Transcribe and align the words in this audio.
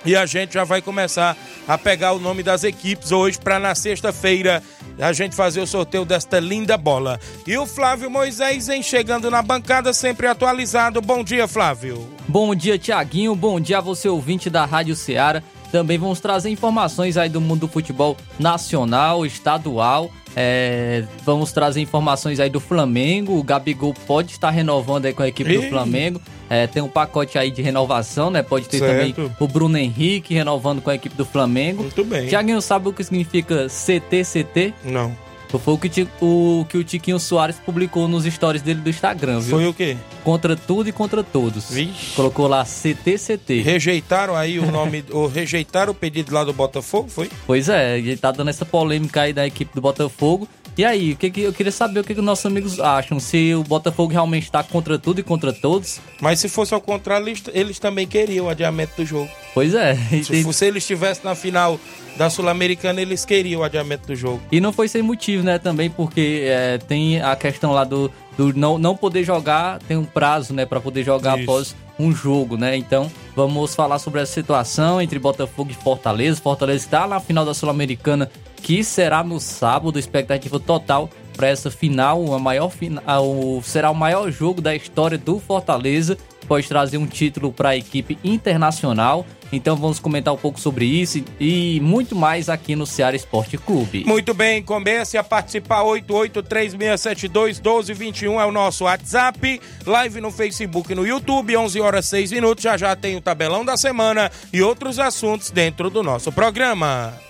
E 0.05 0.17
a 0.17 0.25
gente 0.25 0.55
já 0.55 0.65
vai 0.65 0.81
começar 0.81 1.37
a 1.69 1.77
pegar 1.77 2.13
o 2.13 2.19
nome 2.19 2.43
das 2.43 2.65
equipes 2.65 3.13
hoje 3.13 3.39
para 3.39 3.59
na 3.59 3.75
sexta-feira 3.75 4.63
a 4.99 5.13
gente 5.13 5.37
fazer 5.37 5.61
o 5.61 5.67
sorteio 5.67 6.05
desta 6.05 6.41
linda 6.41 6.77
bola. 6.77 7.21
E 7.47 7.57
o 7.57 7.67
Flávio 7.67 8.11
Moisés 8.11 8.67
vem 8.67 8.83
chegando 8.83 9.31
na 9.31 9.43
bancada 9.43 9.93
sempre 9.93 10.27
atualizado. 10.27 11.01
Bom 11.01 11.23
dia, 11.23 11.47
Flávio. 11.47 12.09
Bom 12.27 12.55
dia, 12.55 12.79
Tiaguinho. 12.79 13.35
Bom 13.35 13.61
dia 13.61 13.79
a 13.79 13.83
você 13.83 14.09
ouvinte 14.09 14.49
da 14.49 14.65
Rádio 14.65 14.97
Ceará. 14.97 15.43
Também 15.71 15.99
vamos 15.99 16.21
trazer 16.21 16.51
informações 16.51 17.17
aí 17.17 17.29
do 17.29 17.41
mundo 17.41 17.61
do 17.61 17.69
futebol 17.69 18.17
nacional, 18.39 19.25
estadual 19.25 20.11
é, 20.37 21.05
vamos 21.25 21.53
trazer 21.53 21.81
informações 21.81 22.39
aí 22.39 22.49
do 22.49 22.61
Flamengo. 22.61 23.39
O 23.39 23.43
Gabigol 23.43 23.95
pode 24.07 24.33
estar 24.33 24.51
renovando 24.51 25.07
aí 25.07 25.13
com 25.13 25.23
a 25.23 25.29
equipe 25.29 25.51
Ei. 25.51 25.59
do 25.59 25.69
Flamengo. 25.69 26.21
É, 26.49 26.67
tem 26.67 26.83
um 26.83 26.89
pacote 26.89 27.39
aí 27.39 27.51
de 27.51 27.63
renovação, 27.63 28.31
né? 28.31 28.43
Pode 28.43 28.69
ter 28.69 28.79
certo. 28.79 29.15
também 29.15 29.37
o 29.39 29.49
Bruno 29.49 29.77
Henrique 29.77 30.35
renovando 30.35 30.81
com 30.81 30.91
a 30.91 30.95
equipe 30.95 31.17
do 31.17 31.25
Flamengo. 31.25 31.83
Muito 31.83 32.05
bem. 32.05 32.29
Tiaguinho 32.29 32.61
sabe 32.61 32.89
o 32.89 32.93
que 32.93 33.05
significa 33.05 33.69
CTCT? 33.69 34.75
Não. 34.85 35.15
Foi 35.59 35.75
o 35.75 35.79
que, 35.79 36.09
o 36.21 36.67
que 36.69 36.79
o 36.79 36.85
Tiquinho 36.85 37.19
Soares 37.19 37.57
publicou 37.65 38.07
nos 38.07 38.25
stories 38.25 38.63
dele 38.63 38.81
do 38.81 38.91
Instagram, 38.91 39.41
viu? 39.41 39.57
Foi 39.57 39.67
o 39.67 39.75
quê? 39.75 39.97
Contra 40.23 40.55
tudo 40.55 40.89
e 40.89 40.93
contra 40.93 41.23
todos. 41.25 41.71
Vixe. 41.71 42.15
Colocou 42.15 42.47
lá 42.47 42.65
CTCT. 42.65 43.61
Rejeitaram 43.63 44.37
aí 44.37 44.59
o 44.59 44.71
nome, 44.71 45.05
ou 45.11 45.27
rejeitaram 45.27 45.93
o 45.93 45.95
pedido 45.95 46.33
lá 46.33 46.45
do 46.45 46.53
Botafogo, 46.53 47.09
foi? 47.09 47.31
Pois 47.47 47.69
é, 47.69 47.99
ele 47.99 48.17
tá 48.17 48.31
dando 48.31 48.51
essa 48.51 48.65
polêmica 48.65 49.23
aí 49.23 49.33
da 49.33 49.47
equipe 49.47 49.75
do 49.75 49.81
Botafogo. 49.81 50.49
E 50.81 50.85
aí, 50.87 51.13
o 51.13 51.17
que, 51.17 51.31
que 51.31 51.43
eu 51.43 51.53
queria 51.53 51.71
saber 51.71 52.01
o 52.01 52.05
que, 52.05 52.15
que 52.15 52.23
nossos 52.23 52.47
amigos 52.47 52.81
acham, 52.81 53.21
se 53.21 53.55
o 53.55 53.63
Botafogo 53.63 54.11
realmente 54.11 54.45
está 54.45 54.63
contra 54.63 54.99
tudo 54.99 55.21
e 55.21 55.23
contra 55.23 55.53
todos. 55.53 56.01
Mas 56.23 56.41
se 56.41 56.49
fosse 56.49 56.73
ao 56.73 56.81
contrário, 56.81 57.29
eles, 57.29 57.43
eles 57.53 57.79
também 57.79 58.07
queriam 58.07 58.47
o 58.47 58.49
adiamento 58.49 58.93
do 58.97 59.05
jogo. 59.05 59.29
Pois 59.53 59.75
é. 59.75 59.95
Se, 59.95 60.25
se 60.55 60.65
eles 60.65 60.83
estivessem 60.83 61.23
na 61.23 61.35
final 61.35 61.79
da 62.17 62.31
Sul-Americana, 62.31 62.99
eles 62.99 63.27
queriam 63.27 63.61
o 63.61 63.63
adiamento 63.63 64.07
do 64.07 64.17
jogo. 64.17 64.41
E 64.51 64.59
não 64.59 64.73
foi 64.73 64.89
sem 64.89 65.03
motivo, 65.03 65.43
né? 65.43 65.59
Também 65.59 65.91
porque 65.91 66.45
é, 66.47 66.79
tem 66.79 67.21
a 67.21 67.37
questão 67.37 67.73
lá 67.73 67.85
do, 67.85 68.11
do 68.39 68.55
não, 68.55 68.79
não 68.79 68.97
poder 68.97 69.23
jogar, 69.23 69.81
tem 69.81 69.99
um 69.99 70.05
prazo, 70.07 70.55
né? 70.55 70.65
para 70.65 70.81
poder 70.81 71.05
jogar 71.05 71.39
Isso. 71.39 71.51
após 71.51 71.77
um 71.99 72.11
jogo, 72.11 72.57
né? 72.57 72.75
Então, 72.75 73.13
vamos 73.37 73.75
falar 73.75 73.99
sobre 73.99 74.23
essa 74.23 74.33
situação 74.33 74.99
entre 74.99 75.19
Botafogo 75.19 75.71
e 75.71 75.75
Fortaleza. 75.75 76.41
Fortaleza 76.41 76.87
está 76.87 77.07
na 77.07 77.21
final 77.21 77.45
da 77.45 77.53
Sul-Americana, 77.53 78.31
que 78.63 78.85
será 78.85 79.23
no 79.23 79.41
sábado, 79.41 79.99
expectativa 79.99 80.61
total 80.61 81.09
para 81.37 81.49
essa 81.49 81.71
final, 81.71 82.35
a 82.35 82.39
maior 82.39 82.71
final, 82.71 83.63
será 83.63 83.91
o 83.91 83.95
maior 83.95 84.31
jogo 84.31 84.61
da 84.61 84.77
história 84.77 85.17
do 85.17 85.39
Fortaleza. 85.39 86.19
Pode 86.47 86.69
trazer 86.69 86.99
um 86.99 87.07
título 87.07 87.51
para 87.53 87.71
a 87.71 87.77
equipe 87.77 88.19
internacional. 88.23 89.25
Então 89.53 89.75
vamos 89.75 89.99
comentar 89.99 90.35
um 90.35 90.37
pouco 90.37 90.61
sobre 90.61 90.85
isso 90.85 91.25
e 91.41 91.81
muito 91.81 92.15
mais 92.15 92.49
aqui 92.49 92.77
no 92.77 92.87
Ceará 92.87 93.17
Esporte 93.17 93.59
Clube. 93.59 94.05
Muito 94.05 94.33
bem, 94.33 94.63
comece 94.63 95.19
a 95.19 95.25
participar 95.25 95.83
8836721221 95.83 98.41
é 98.41 98.45
o 98.45 98.53
nosso 98.53 98.85
WhatsApp, 98.85 99.61
live 99.87 100.21
no 100.21 100.31
Facebook 100.31 100.93
e 100.93 100.95
no 100.95 101.05
YouTube, 101.07 101.57
11 101.57 101.81
horas 101.81 102.07
6 102.07 102.31
minutos, 102.33 102.63
já 102.63 102.77
já 102.77 102.95
tem 102.95 103.17
o 103.17 103.21
tabelão 103.21 103.65
da 103.65 103.77
semana 103.77 104.31
e 104.53 104.63
outros 104.63 105.01
assuntos 105.01 105.51
dentro 105.51 105.91
do 105.91 106.01
nosso 106.03 106.31
programa. 106.31 107.30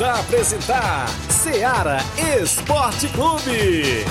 A 0.00 0.20
apresentar 0.20 1.08
Ceará 1.28 1.98
Esporte 2.40 3.08
Clube. 3.08 4.04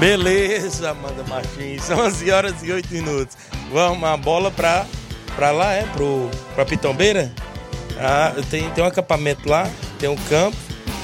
Beleza, 0.00 0.90
Amanda 0.90 1.22
Martins. 1.28 1.82
São 1.82 1.98
11 1.98 2.30
horas 2.30 2.62
e 2.62 2.72
8 2.72 2.94
minutos. 2.94 3.36
Vamos, 3.70 4.02
a 4.02 4.16
bola 4.16 4.50
pra, 4.50 4.86
pra 5.34 5.50
lá, 5.50 5.74
é? 5.74 5.82
Pro, 5.82 6.30
pra 6.54 6.64
Pitombeira? 6.64 7.30
Ah, 7.98 8.32
tem, 8.50 8.70
tem 8.70 8.82
um 8.82 8.86
acampamento 8.86 9.46
lá, 9.46 9.70
tem 9.98 10.08
um 10.08 10.16
campo. 10.16 10.56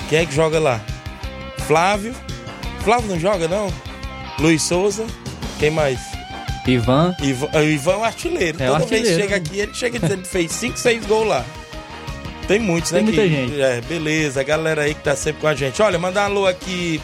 Quem 0.08 0.20
é 0.20 0.24
que 0.26 0.34
joga 0.34 0.58
lá? 0.58 0.80
Flávio. 1.66 2.14
Flávio 2.82 3.10
não 3.10 3.20
joga, 3.20 3.46
não? 3.46 3.70
Luiz 4.38 4.62
Souza. 4.62 5.04
Quem 5.58 5.70
mais? 5.70 6.11
Ivan. 6.66 7.14
Ivan, 7.22 7.48
o 7.54 7.62
Ivan 7.62 7.92
é 7.92 7.96
o 7.96 8.04
artilheiro. 8.04 8.62
É 8.62 8.66
Toda 8.66 8.78
vez 8.78 8.88
que 8.88 8.94
artilheiro. 8.96 9.22
chega 9.22 9.36
aqui, 9.36 9.58
ele 9.60 9.74
chega 9.74 9.98
dizendo 9.98 10.22
que 10.22 10.28
fez 10.28 10.52
5, 10.52 10.78
6 10.78 11.06
gols 11.06 11.28
lá. 11.28 11.44
Tem 12.46 12.58
muitos, 12.58 12.90
Tem 12.90 13.00
né? 13.02 13.06
muita 13.06 13.22
que- 13.22 13.28
gente. 13.28 13.60
É, 13.60 13.80
beleza. 13.82 14.40
A 14.40 14.44
galera 14.44 14.82
aí 14.82 14.94
que 14.94 15.02
tá 15.02 15.14
sempre 15.16 15.40
com 15.40 15.46
a 15.48 15.54
gente. 15.54 15.80
Olha, 15.82 15.98
mandar 15.98 16.22
um 16.22 16.24
alô 16.32 16.46
aqui 16.46 17.00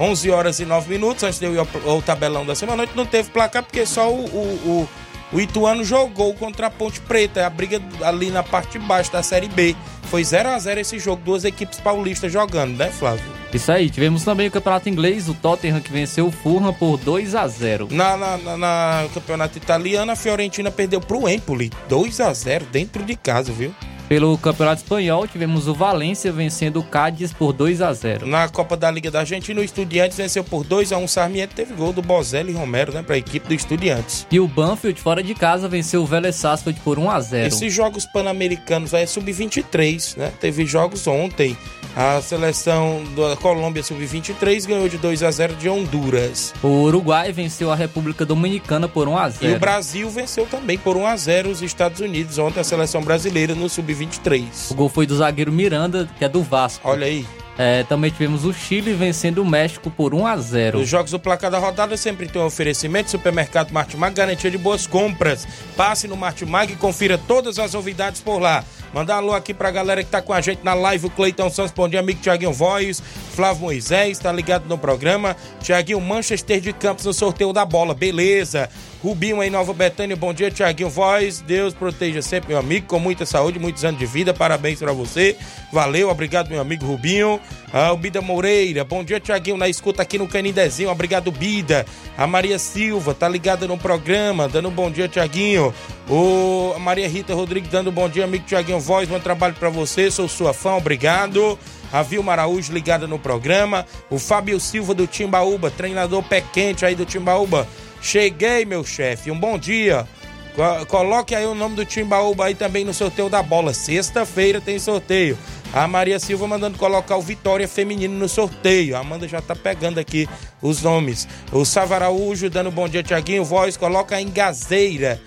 11 0.00 0.30
horas 0.30 0.58
e 0.60 0.64
9 0.64 0.88
minutos, 0.90 1.22
antes 1.22 1.38
de 1.38 1.46
eu 1.46 1.54
ir 1.54 1.58
ao, 1.58 1.68
ao 1.86 2.02
tabelão 2.02 2.44
da 2.44 2.54
semana. 2.54 2.82
A 2.82 2.86
gente 2.86 2.96
não 2.96 3.06
teve 3.06 3.30
placar 3.30 3.62
porque 3.62 3.86
só 3.86 4.10
o, 4.10 4.24
o, 4.24 4.38
o, 4.66 4.88
o 5.34 5.40
Ituano 5.40 5.84
jogou 5.84 6.32
contra 6.34 6.68
a 6.68 6.70
Ponte 6.70 7.00
Preta. 7.00 7.40
É 7.40 7.44
a 7.44 7.50
briga 7.50 7.82
ali 8.02 8.30
na 8.30 8.42
parte 8.42 8.78
de 8.78 8.84
baixo 8.86 9.12
da 9.12 9.22
Série 9.22 9.48
B. 9.48 9.74
Foi 10.04 10.22
0 10.22 10.48
a 10.50 10.58
0 10.58 10.80
esse 10.80 10.98
jogo, 10.98 11.20
duas 11.24 11.44
equipes 11.44 11.80
paulistas 11.80 12.32
jogando, 12.32 12.76
né, 12.76 12.90
Flávio? 12.90 13.24
Isso 13.52 13.70
aí, 13.72 13.88
tivemos 13.90 14.22
também 14.24 14.46
o 14.46 14.50
campeonato 14.50 14.88
inglês, 14.88 15.28
o 15.28 15.34
Tottenham 15.34 15.80
que 15.80 15.90
venceu 15.90 16.26
o 16.26 16.30
Fulham 16.30 16.72
por 16.72 16.96
2 16.98 17.34
a 17.34 17.46
0 17.48 17.88
Na, 17.90 18.16
na, 18.16 18.36
na- 18.36 18.56
na 18.56 19.08
campeonato 19.12 19.58
italiano, 19.58 20.10
a 20.12 20.16
Fiorentina 20.16 20.70
perdeu 20.70 21.00
pro 21.00 21.28
Empoli, 21.28 21.70
2 21.88 22.20
a 22.20 22.32
0 22.32 22.66
dentro 22.70 23.02
de 23.02 23.16
casa, 23.16 23.52
viu? 23.52 23.74
Pelo 24.08 24.36
campeonato 24.36 24.82
espanhol, 24.82 25.26
tivemos 25.26 25.66
o 25.66 25.74
Valência 25.74 26.30
vencendo 26.30 26.80
o 26.80 26.82
Cádiz 26.82 27.32
por 27.32 27.52
2 27.52 27.80
a 27.80 27.92
0 27.92 28.26
Na 28.26 28.48
Copa 28.48 28.76
da 28.76 28.90
Liga 28.90 29.10
da 29.10 29.20
Argentina, 29.20 29.60
o 29.60 29.64
Estudiantes 29.64 30.16
venceu 30.16 30.44
por 30.44 30.62
2 30.64 30.92
a 30.92 30.98
1 30.98 31.08
Sarmiento, 31.08 31.54
teve 31.54 31.74
gol 31.74 31.92
do 31.92 32.02
Bozelli 32.02 32.52
e 32.52 32.54
Romero, 32.54 32.92
né, 32.92 33.02
pra 33.02 33.16
equipe 33.16 33.48
do 33.48 33.54
Estudiantes. 33.54 34.26
E 34.30 34.38
o 34.38 34.46
Banfield, 34.46 35.00
fora 35.00 35.22
de 35.22 35.34
casa, 35.34 35.68
venceu 35.68 36.02
o 36.02 36.06
Vélez 36.06 36.36
Sarsfield 36.36 36.80
por 36.80 36.98
1 36.98 37.10
a 37.10 37.20
0 37.20 37.46
Esses 37.46 37.72
jogos 37.72 38.04
pan-americanos 38.06 38.92
aí 38.92 39.04
é 39.04 39.06
sub-23, 39.06 40.16
né? 40.16 40.32
Teve 40.40 40.66
jogos 40.66 41.06
ontem. 41.06 41.56
A 41.96 42.20
seleção 42.20 43.04
da 43.16 43.36
Colômbia 43.36 43.82
sub-23 43.82 44.66
ganhou 44.66 44.88
de 44.88 44.98
2 44.98 45.22
a 45.22 45.30
0 45.30 45.54
de 45.54 45.68
Honduras. 45.68 46.52
O 46.60 46.82
Uruguai 46.82 47.30
venceu 47.30 47.70
a 47.70 47.76
República 47.76 48.26
Dominicana 48.26 48.88
por 48.88 49.06
1 49.06 49.16
a 49.16 49.28
E 49.28 49.30
0 49.30 49.54
o 49.54 49.58
Brasil 49.60 50.10
venceu 50.10 50.44
também 50.44 50.76
por 50.76 50.96
1 50.96 51.06
a 51.06 51.16
0 51.16 51.50
os 51.50 51.62
Estados 51.62 52.00
Unidos 52.00 52.36
ontem 52.38 52.58
a 52.58 52.64
seleção 52.64 53.00
brasileira 53.00 53.54
no 53.54 53.68
O 54.08 54.12
sub-23. 54.14 54.74
gol 54.74 54.88
foi 54.88 55.06
do 55.06 55.16
zagueiro 55.16 55.52
Miranda, 55.52 56.08
que 56.18 56.24
é 56.24 56.28
do 56.28 56.42
Vasco. 56.42 56.88
Olha 56.88 57.06
aí, 57.06 57.26
É, 57.56 57.84
também 57.84 58.10
tivemos 58.10 58.44
o 58.44 58.52
Chile 58.52 58.92
vencendo 58.94 59.38
o 59.38 59.44
México 59.44 59.88
por 59.88 60.12
1 60.12 60.26
a 60.26 60.36
0 60.36 60.80
Os 60.80 60.88
jogos 60.88 61.12
do 61.12 61.20
placar 61.20 61.52
da 61.52 61.58
rodada 61.58 61.96
sempre 61.96 62.26
tem 62.26 62.42
um 62.42 62.46
oferecimento. 62.46 63.12
Supermercado 63.12 63.70
Martimag, 63.70 64.12
garantia 64.12 64.50
de 64.50 64.58
boas 64.58 64.88
compras. 64.88 65.46
Passe 65.76 66.08
no 66.08 66.16
Martimag 66.16 66.72
e 66.72 66.76
confira 66.76 67.16
todas 67.16 67.58
as 67.60 67.72
novidades 67.72 68.20
por 68.20 68.40
lá. 68.40 68.64
Mandar 68.94 69.16
alô 69.16 69.34
aqui 69.34 69.52
pra 69.52 69.72
galera 69.72 70.04
que 70.04 70.08
tá 70.08 70.22
com 70.22 70.32
a 70.32 70.40
gente 70.40 70.60
na 70.62 70.72
live, 70.72 71.06
o 71.06 71.10
Cleiton 71.10 71.50
Santos, 71.50 71.72
bom 71.72 71.88
dia, 71.88 71.98
amigo 71.98 72.20
Tiaguinho 72.20 72.52
Voz, 72.52 73.02
Flávio 73.34 73.62
Moisés, 73.62 74.20
tá 74.20 74.30
ligado 74.30 74.68
no 74.68 74.78
programa. 74.78 75.36
Tiaguinho 75.60 76.00
Manchester 76.00 76.60
de 76.60 76.72
Campos 76.72 77.04
no 77.04 77.12
sorteio 77.12 77.52
da 77.52 77.64
bola, 77.64 77.92
beleza. 77.92 78.70
Rubinho 79.02 79.42
em 79.42 79.50
Nova 79.50 79.74
Betânia, 79.74 80.16
bom 80.16 80.32
dia, 80.32 80.50
Tiaguinho 80.50 80.88
Voz. 80.88 81.40
Deus 81.40 81.74
proteja 81.74 82.22
sempre, 82.22 82.50
meu 82.50 82.58
amigo, 82.58 82.86
com 82.86 82.98
muita 82.98 83.26
saúde, 83.26 83.58
muitos 83.58 83.84
anos 83.84 83.98
de 83.98 84.06
vida. 84.06 84.32
Parabéns 84.32 84.78
pra 84.78 84.92
você. 84.92 85.36
Valeu, 85.72 86.08
obrigado, 86.08 86.48
meu 86.48 86.60
amigo 86.60 86.86
Rubinho. 86.86 87.38
Ah, 87.70 87.92
o 87.92 87.96
Bida 87.96 88.22
Moreira, 88.22 88.84
bom 88.84 89.02
dia, 89.04 89.18
Tiaguinho, 89.18 89.56
na 89.56 89.68
escuta 89.68 90.00
aqui 90.00 90.16
no 90.16 90.28
Canindezinho. 90.28 90.88
Obrigado, 90.88 91.30
Bida. 91.32 91.84
A 92.16 92.26
Maria 92.26 92.58
Silva, 92.58 93.12
tá 93.12 93.28
ligada 93.28 93.66
no 93.66 93.76
programa, 93.76 94.48
dando 94.48 94.68
um 94.68 94.72
bom 94.72 94.90
dia, 94.90 95.08
Tiaguinho. 95.08 95.74
O 96.08 96.78
Maria 96.78 97.08
Rita 97.08 97.34
Rodrigues 97.34 97.70
dando 97.70 97.90
um 97.90 97.92
bom 97.92 98.08
dia, 98.08 98.24
amigo 98.24 98.44
Tiaguinho 98.46 98.80
Voz. 98.84 99.08
Bom 99.08 99.18
trabalho 99.18 99.54
pra 99.54 99.68
você, 99.70 100.10
sou 100.10 100.28
sua 100.28 100.52
fã, 100.52 100.74
obrigado. 100.76 101.58
A 101.92 102.02
Vilma 102.02 102.32
Araújo 102.32 102.72
ligada 102.72 103.06
no 103.06 103.18
programa. 103.18 103.86
O 104.10 104.18
Fábio 104.18 104.58
Silva 104.60 104.94
do 104.94 105.06
Timbaúba, 105.06 105.70
treinador 105.70 106.22
pé 106.22 106.40
quente 106.40 106.84
aí 106.84 106.94
do 106.94 107.04
Timbaúba. 107.04 107.66
Cheguei, 108.02 108.64
meu 108.64 108.84
chefe. 108.84 109.30
Um 109.30 109.38
bom 109.38 109.58
dia. 109.58 110.06
Co- 110.54 110.86
Coloque 110.86 111.34
aí 111.34 111.46
o 111.46 111.54
nome 111.54 111.74
do 111.76 111.84
Timbaúba 111.84 112.46
aí 112.46 112.54
também 112.54 112.84
no 112.84 112.92
sorteio 112.92 113.28
da 113.30 113.42
bola. 113.42 113.72
Sexta-feira 113.72 114.60
tem 114.60 114.78
sorteio. 114.78 115.38
A 115.72 115.88
Maria 115.88 116.18
Silva 116.20 116.46
mandando 116.46 116.78
colocar 116.78 117.16
o 117.16 117.22
Vitória 117.22 117.66
Feminino 117.66 118.14
no 118.16 118.28
sorteio. 118.28 118.94
A 118.96 119.00
Amanda 119.00 119.26
já 119.26 119.40
tá 119.40 119.56
pegando 119.56 119.98
aqui 119.98 120.28
os 120.62 120.82
nomes. 120.82 121.26
O 121.50 121.64
Savaraújo 121.64 122.48
dando 122.50 122.70
bom 122.70 122.88
dia, 122.88 123.02
Tiaguinho. 123.02 123.44
Voz, 123.44 123.76
coloca 123.76 124.20
em 124.20 124.30
Gazeira 124.30 125.20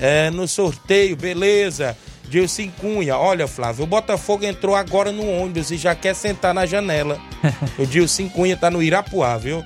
é, 0.00 0.28
no 0.30 0.46
sorteio, 0.48 1.16
beleza. 1.16 1.96
Dilcim 2.34 2.68
Cunha, 2.80 3.16
olha 3.16 3.46
Flávio, 3.46 3.84
o 3.84 3.86
Botafogo 3.86 4.44
entrou 4.44 4.74
agora 4.74 5.12
no 5.12 5.24
ônibus 5.24 5.70
e 5.70 5.76
já 5.76 5.94
quer 5.94 6.16
sentar 6.16 6.52
na 6.52 6.66
janela. 6.66 7.16
o 7.78 7.86
Dilcim 7.86 8.28
Cunha 8.28 8.56
tá 8.56 8.68
no 8.68 8.82
Irapuá, 8.82 9.38
viu? 9.38 9.62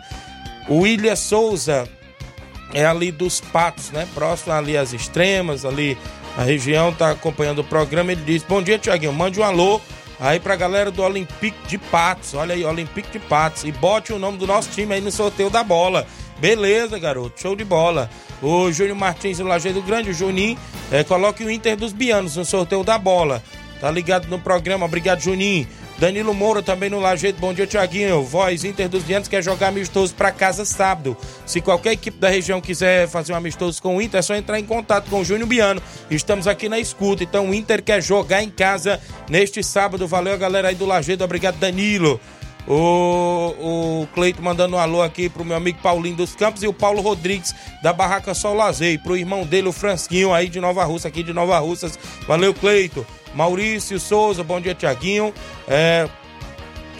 O 0.68 0.80
William 0.80 1.16
Souza 1.16 1.88
é 2.74 2.84
ali 2.84 3.10
dos 3.10 3.40
Patos, 3.40 3.90
né? 3.90 4.06
Próximo 4.12 4.52
ali 4.52 4.76
às 4.76 4.92
extremas, 4.92 5.64
ali 5.64 5.96
a 6.36 6.42
região 6.42 6.92
tá 6.92 7.12
acompanhando 7.12 7.60
o 7.60 7.64
programa. 7.64 8.12
Ele 8.12 8.20
diz: 8.22 8.42
Bom 8.42 8.60
dia, 8.60 8.78
Tiaguinho, 8.78 9.14
mande 9.14 9.40
um 9.40 9.44
alô 9.44 9.80
aí 10.20 10.38
pra 10.38 10.54
galera 10.54 10.90
do 10.90 11.02
Olympique 11.02 11.56
de 11.66 11.78
Patos. 11.78 12.34
Olha 12.34 12.54
aí, 12.54 12.66
Olympique 12.66 13.10
de 13.10 13.18
Patos. 13.18 13.64
E 13.64 13.72
bote 13.72 14.12
o 14.12 14.18
nome 14.18 14.36
do 14.36 14.46
nosso 14.46 14.68
time 14.68 14.92
aí 14.92 15.00
no 15.00 15.10
sorteio 15.10 15.48
da 15.48 15.64
bola. 15.64 16.06
Beleza, 16.38 16.98
garoto, 16.98 17.40
show 17.40 17.56
de 17.56 17.64
bola. 17.64 18.10
O 18.42 18.70
Júnior 18.70 18.96
Martins 18.96 19.38
do 19.38 19.44
Lajeado 19.44 19.82
Grande, 19.82 20.10
o 20.10 20.14
Juninho, 20.14 20.58
é, 20.92 21.02
coloque 21.02 21.42
o 21.44 21.50
Inter 21.50 21.76
dos 21.76 21.92
Bianos 21.92 22.36
no 22.36 22.44
sorteio 22.44 22.84
da 22.84 22.96
bola. 22.98 23.42
Tá 23.80 23.90
ligado 23.90 24.28
no 24.28 24.38
programa, 24.38 24.86
obrigado, 24.86 25.20
Juninho. 25.20 25.66
Danilo 25.98 26.32
Moura 26.32 26.62
também 26.62 26.88
no 26.88 27.00
Lajeito. 27.00 27.40
Bom 27.40 27.52
dia, 27.52 27.66
Tiaguinho. 27.66 28.22
Voz 28.22 28.62
Inter 28.62 28.88
dos 28.88 29.04
Diantes 29.04 29.28
quer 29.28 29.42
jogar 29.42 29.68
amistoso 29.68 30.14
para 30.14 30.30
casa 30.30 30.64
sábado. 30.64 31.16
Se 31.44 31.60
qualquer 31.60 31.92
equipe 31.92 32.16
da 32.18 32.28
região 32.28 32.60
quiser 32.60 33.08
fazer 33.08 33.32
um 33.32 33.36
amistoso 33.36 33.82
com 33.82 33.96
o 33.96 34.02
Inter, 34.02 34.20
é 34.20 34.22
só 34.22 34.36
entrar 34.36 34.60
em 34.60 34.64
contato 34.64 35.10
com 35.10 35.20
o 35.20 35.24
Júnior 35.24 35.48
Biano. 35.48 35.82
Estamos 36.08 36.46
aqui 36.46 36.68
na 36.68 36.78
escuta. 36.78 37.24
Então 37.24 37.50
o 37.50 37.54
Inter 37.54 37.82
quer 37.82 38.00
jogar 38.00 38.44
em 38.44 38.48
casa 38.48 39.00
neste 39.28 39.60
sábado. 39.60 40.06
Valeu 40.06 40.38
galera 40.38 40.68
aí 40.68 40.76
do 40.76 40.86
Lajeito. 40.86 41.24
Obrigado, 41.24 41.58
Danilo. 41.58 42.20
O, 42.68 44.02
o 44.02 44.08
Cleito 44.14 44.42
mandando 44.42 44.76
um 44.76 44.78
alô 44.78 45.00
aqui 45.00 45.28
pro 45.30 45.44
meu 45.44 45.56
amigo 45.56 45.78
Paulinho 45.82 46.16
dos 46.16 46.36
Campos 46.36 46.62
e 46.62 46.68
o 46.68 46.72
Paulo 46.72 47.00
Rodrigues 47.00 47.54
da 47.82 47.94
Barraca 47.94 48.34
Sol 48.34 48.54
Lazer. 48.54 48.92
E 48.92 48.98
pro 48.98 49.16
irmão 49.16 49.44
dele, 49.44 49.68
o 49.68 49.72
Fransquinho, 49.72 50.34
aí 50.34 50.50
de 50.50 50.60
Nova 50.60 50.84
Russa, 50.84 51.08
aqui 51.08 51.22
de 51.22 51.32
Nova 51.32 51.58
Russas. 51.58 51.98
Valeu, 52.26 52.52
Cleito. 52.52 53.06
Maurício 53.34 53.98
Souza, 53.98 54.44
bom 54.44 54.60
dia, 54.60 54.74
Tiaguinho. 54.74 55.32
É, 55.66 56.08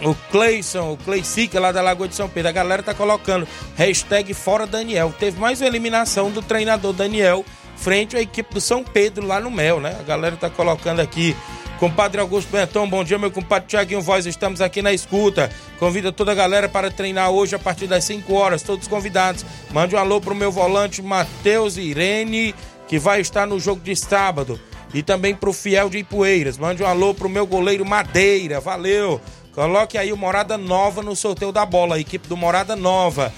o 0.01 0.15
Cleison, 0.31 0.93
o 0.93 0.97
Cleicica 0.97 1.59
lá 1.59 1.71
da 1.71 1.81
Lagoa 1.81 2.07
de 2.07 2.15
São 2.15 2.29
Pedro. 2.29 2.49
A 2.49 2.53
galera 2.53 2.81
tá 2.81 2.93
colocando 2.93 3.47
hashtag 3.75 4.33
fora 4.33 4.65
Daniel. 4.65 5.13
Teve 5.19 5.39
mais 5.39 5.61
uma 5.61 5.67
eliminação 5.67 6.31
do 6.31 6.41
treinador 6.41 6.93
Daniel 6.93 7.45
frente 7.79 8.17
à 8.17 8.21
equipe 8.21 8.53
do 8.53 8.61
São 8.61 8.83
Pedro 8.83 9.25
lá 9.25 9.39
no 9.39 9.49
Mel, 9.49 9.79
né? 9.79 9.95
A 9.99 10.03
galera 10.03 10.35
tá 10.35 10.49
colocando 10.49 10.99
aqui. 10.99 11.35
Compadre 11.79 12.19
Augusto 12.19 12.51
Benton, 12.51 12.89
bom 12.89 13.05
dia, 13.05 13.17
meu 13.17 13.31
compadre 13.31 13.69
Tiaguinho 13.69 14.01
Voz, 14.01 14.25
estamos 14.25 14.59
aqui 14.59 14.81
na 14.81 14.91
escuta. 14.91 15.49
Convida 15.79 16.11
toda 16.11 16.33
a 16.33 16.35
galera 16.35 16.67
para 16.67 16.91
treinar 16.91 17.31
hoje 17.31 17.55
a 17.55 17.59
partir 17.59 17.87
das 17.87 18.03
5 18.03 18.33
horas, 18.33 18.61
todos 18.61 18.85
convidados. 18.85 19.45
Mande 19.71 19.95
um 19.95 19.97
alô 19.97 20.19
pro 20.19 20.35
meu 20.35 20.51
volante 20.51 21.01
Matheus 21.01 21.77
Irene, 21.77 22.53
que 22.85 22.99
vai 22.99 23.21
estar 23.21 23.47
no 23.47 23.57
jogo 23.57 23.81
de 23.81 23.95
sábado. 23.95 24.59
E 24.93 25.01
também 25.01 25.33
pro 25.33 25.53
Fiel 25.53 25.89
de 25.89 25.99
Ipueiras. 25.99 26.57
Mande 26.57 26.83
um 26.83 26.85
alô 26.85 27.13
pro 27.13 27.29
meu 27.29 27.47
goleiro 27.47 27.85
Madeira, 27.85 28.59
valeu. 28.59 29.21
Coloque 29.53 29.97
aí 29.97 30.11
o 30.11 30.17
Morada 30.17 30.57
Nova 30.57 31.01
no 31.01 31.15
sorteio 31.15 31.51
da 31.53 31.65
bola, 31.65 31.95
a 31.95 31.99
equipe 31.99 32.27
do 32.27 32.35
Morada 32.35 32.75
Nova. 32.75 33.31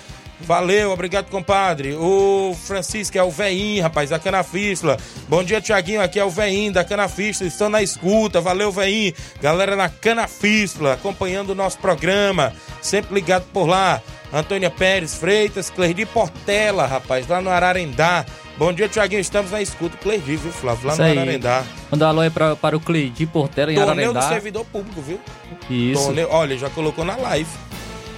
Valeu, 0.46 0.92
obrigado, 0.92 1.30
compadre. 1.30 1.94
O 1.94 2.56
Francisco 2.66 3.18
é 3.18 3.24
o 3.24 3.30
Veinho, 3.32 3.82
rapaz, 3.84 4.10
da 4.10 4.20
Canafístula. 4.20 4.98
Bom 5.30 5.44
dia, 5.44 5.62
Tiaguinho. 5.62 6.02
Aqui 6.02 6.20
é 6.20 6.26
o 6.26 6.30
Veinho 6.30 6.74
da 6.74 6.84
Canafístula. 6.84 7.48
Estão 7.48 7.70
na 7.70 7.82
escuta. 7.82 8.42
Valeu, 8.42 8.72
Veinho. 8.72 9.14
Galera 9.42 9.76
na 9.76 9.88
Canafístula, 9.88 10.94
acompanhando 10.94 11.52
o 11.52 11.56
nosso 11.56 11.78
programa. 11.78 12.54
Sempre 12.82 13.16
ligado 13.16 13.46
por 13.54 13.66
lá. 13.68 14.02
Antônia 14.34 14.70
Pérez 14.70 15.14
Freitas, 15.16 15.70
Clerdi 15.70 16.06
Portela, 16.06 16.86
rapaz, 16.86 17.28
lá 17.28 17.42
no 17.42 17.50
Ararendá. 17.50 18.26
Bom 18.58 18.72
dia, 18.72 18.88
Tiaguinho. 18.88 19.20
Estamos 19.20 19.52
na 19.52 19.62
escuta. 19.62 19.98
Clerdi, 19.98 20.36
viu, 20.38 20.52
Flávio? 20.52 20.88
Lá 20.88 20.94
Isso 20.94 21.02
no 21.02 21.08
aí. 21.08 21.18
Ararendá. 21.18 21.64
Mandar 21.92 22.06
um 22.06 22.10
alô 22.10 22.22
aí 22.22 22.30
pra, 22.30 22.56
para 22.56 22.76
o 22.76 22.80
Cleide 22.80 23.26
Portela 23.26 23.72
em 23.72 23.76
Torneio 23.76 24.12
do 24.14 24.18
Ararendá. 24.18 24.34
servidor 24.34 24.66
público, 24.66 25.02
viu? 25.02 25.20
Isso. 25.70 26.04
Torneio- 26.06 26.30
olha, 26.32 26.58
já 26.58 26.70
colocou 26.70 27.04
na 27.06 27.16
live. 27.18 27.50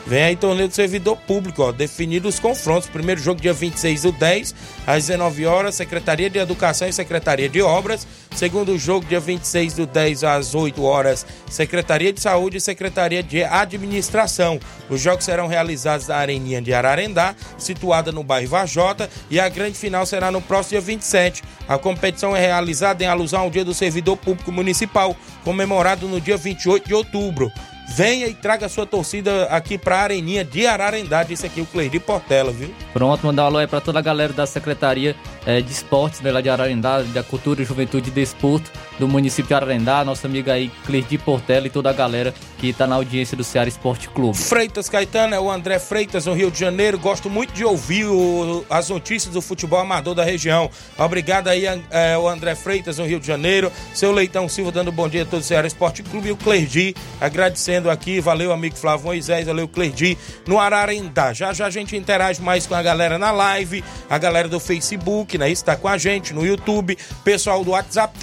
Vem 0.05 0.21
aí 0.21 0.35
torneio 0.35 0.67
do 0.67 0.75
servidor 0.75 1.15
público, 1.15 1.63
ó, 1.63 1.71
definido 1.71 2.27
os 2.27 2.37
confrontos. 2.37 2.89
Primeiro 2.89 3.21
jogo 3.21 3.39
dia 3.39 3.53
26 3.53 4.01
do 4.01 4.11
10, 4.11 4.53
às 4.85 5.07
19 5.07 5.45
horas, 5.45 5.75
Secretaria 5.75 6.29
de 6.29 6.39
Educação 6.39 6.87
e 6.89 6.93
Secretaria 6.93 7.47
de 7.47 7.61
Obras. 7.61 8.05
Segundo 8.35 8.77
jogo 8.77 9.05
dia 9.05 9.21
26 9.21 9.75
do 9.75 9.85
10 9.85 10.25
às 10.25 10.53
8 10.55 10.83
horas, 10.83 11.25
Secretaria 11.49 12.11
de 12.11 12.19
Saúde 12.19 12.57
e 12.57 12.61
Secretaria 12.61 13.23
de 13.23 13.43
Administração. 13.43 14.59
Os 14.89 14.99
jogos 14.99 15.23
serão 15.23 15.47
realizados 15.47 16.09
na 16.09 16.17
Areninha 16.17 16.61
de 16.61 16.73
Ararendá, 16.73 17.33
situada 17.57 18.11
no 18.11 18.23
bairro 18.23 18.49
Vajota, 18.49 19.09
e 19.29 19.39
a 19.39 19.47
grande 19.47 19.77
final 19.77 20.05
será 20.05 20.29
no 20.29 20.41
próximo 20.41 20.71
dia 20.71 20.81
27. 20.81 21.43
A 21.65 21.77
competição 21.77 22.35
é 22.35 22.41
realizada 22.41 23.03
em 23.03 23.07
alusão 23.07 23.41
ao 23.41 23.49
Dia 23.49 23.63
do 23.63 23.73
Servidor 23.73 24.17
Público 24.17 24.51
Municipal, 24.51 25.15
comemorado 25.45 26.09
no 26.09 26.19
dia 26.19 26.35
28 26.35 26.87
de 26.87 26.93
outubro. 26.93 27.49
Venha 27.87 28.27
e 28.27 28.33
traga 28.33 28.65
a 28.65 28.69
sua 28.69 28.85
torcida 28.85 29.45
aqui 29.45 29.77
pra 29.77 29.99
Areninha 29.99 30.43
de 30.43 30.65
Ararendá, 30.65 31.23
disse 31.23 31.45
aqui 31.45 31.61
o 31.61 31.65
Cleide 31.65 31.99
Portela, 31.99 32.51
viu? 32.51 32.73
Pronto, 32.91 33.25
mandar 33.25 33.43
um 33.43 33.45
alô 33.47 33.57
aí 33.59 33.67
pra 33.67 33.81
toda 33.81 33.99
a 33.99 34.01
galera 34.01 34.33
da 34.33 34.45
Secretaria 34.45 35.15
eh, 35.45 35.61
de 35.61 35.71
Esportes, 35.71 36.21
né, 36.21 36.31
lá 36.31 36.41
de 36.41 36.49
Ararendá, 36.49 37.01
da 37.01 37.21
Cultura, 37.21 37.63
Juventude 37.63 38.09
e 38.09 38.11
Desporto 38.11 38.71
do 38.99 39.07
município 39.07 39.47
de 39.47 39.53
Ararendá, 39.53 40.03
nossa 40.05 40.27
amiga 40.27 40.53
aí 40.53 40.71
Clerdi 40.85 41.17
Portela 41.17 41.67
e 41.67 41.69
toda 41.69 41.89
a 41.89 41.93
galera 41.93 42.33
que 42.57 42.71
tá 42.71 42.87
na 42.87 42.95
audiência 42.95 43.35
do 43.35 43.43
Ceará 43.43 43.67
Esporte 43.67 44.07
Clube. 44.09 44.37
Freitas 44.37 44.87
Caetano 44.87 45.35
é 45.35 45.39
o 45.39 45.51
André 45.51 45.79
Freitas, 45.79 46.25
no 46.25 46.33
Rio 46.33 46.49
de 46.49 46.59
Janeiro. 46.59 46.97
Gosto 46.97 47.29
muito 47.29 47.51
de 47.53 47.65
ouvir 47.65 48.05
o- 48.05 48.65
as 48.69 48.89
notícias 48.89 49.33
do 49.33 49.41
futebol 49.41 49.79
amador 49.79 50.15
da 50.15 50.23
região. 50.23 50.69
Obrigado 50.97 51.47
aí, 51.49 51.65
é, 51.91 52.17
o 52.17 52.27
André 52.29 52.55
Freitas, 52.55 52.97
no 52.99 53.05
Rio 53.05 53.19
de 53.19 53.27
Janeiro. 53.27 53.71
Seu 53.93 54.11
Leitão 54.11 54.47
Silva 54.47 54.71
dando 54.71 54.91
bom 54.91 55.09
dia 55.09 55.23
a 55.23 55.25
todo 55.25 55.41
o 55.41 55.43
Ceará 55.43 55.67
Esporte 55.67 56.01
Clube. 56.03 56.29
E 56.29 56.31
o 56.31 56.37
Clerdi 56.37 56.95
agradecendo 57.19 57.89
aqui. 57.89 58.21
Valeu, 58.21 58.53
amigo 58.53 58.75
Flávio 58.77 59.05
Moisés. 59.07 59.45
Valeu, 59.47 59.67
Clerdi, 59.67 60.17
no 60.47 60.59
Ararendá. 60.59 61.33
Já 61.33 61.51
já 61.51 61.65
a 61.65 61.69
gente 61.69 61.97
interage 61.97 62.41
mais 62.41 62.65
com 62.65 62.75
a 62.75 62.81
galera 62.81 63.17
na 63.17 63.31
live, 63.31 63.83
a 64.09 64.17
galera 64.17 64.47
do 64.47 64.59
Facebook, 64.59 65.37
né? 65.37 65.49
Está 65.51 65.75
com 65.75 65.87
a 65.87 65.97
gente 65.97 66.33
no 66.33 66.45
YouTube. 66.45 66.97
Pessoal 67.23 67.63
do 67.63 67.71
WhatsApp, 67.71 68.17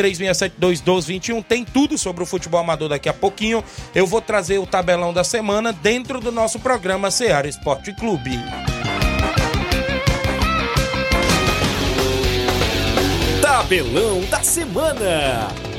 367-2221. 0.61 1.45
Tem 1.45 1.65
tudo 1.65 1.97
sobre 1.97 2.23
o 2.23 2.27
futebol 2.27 2.61
amador 2.61 2.89
daqui 2.89 3.09
a 3.09 3.15
pouquinho. 3.15 3.65
Eu 3.95 4.07
vou 4.07 4.21
trazer 4.21 4.59
o 4.59 4.67
tabelão 4.67 5.13
da 5.13 5.25
semana 5.25 5.73
dentro 5.73 6.21
do 6.21 6.31
nosso 6.31 6.61
programa 6.61 7.11
Seara 7.11 7.49
Esporte 7.49 7.93
Clube. 7.93 8.39
Tabelão 13.41 14.21
da 14.31 14.43
semana. 14.43 15.70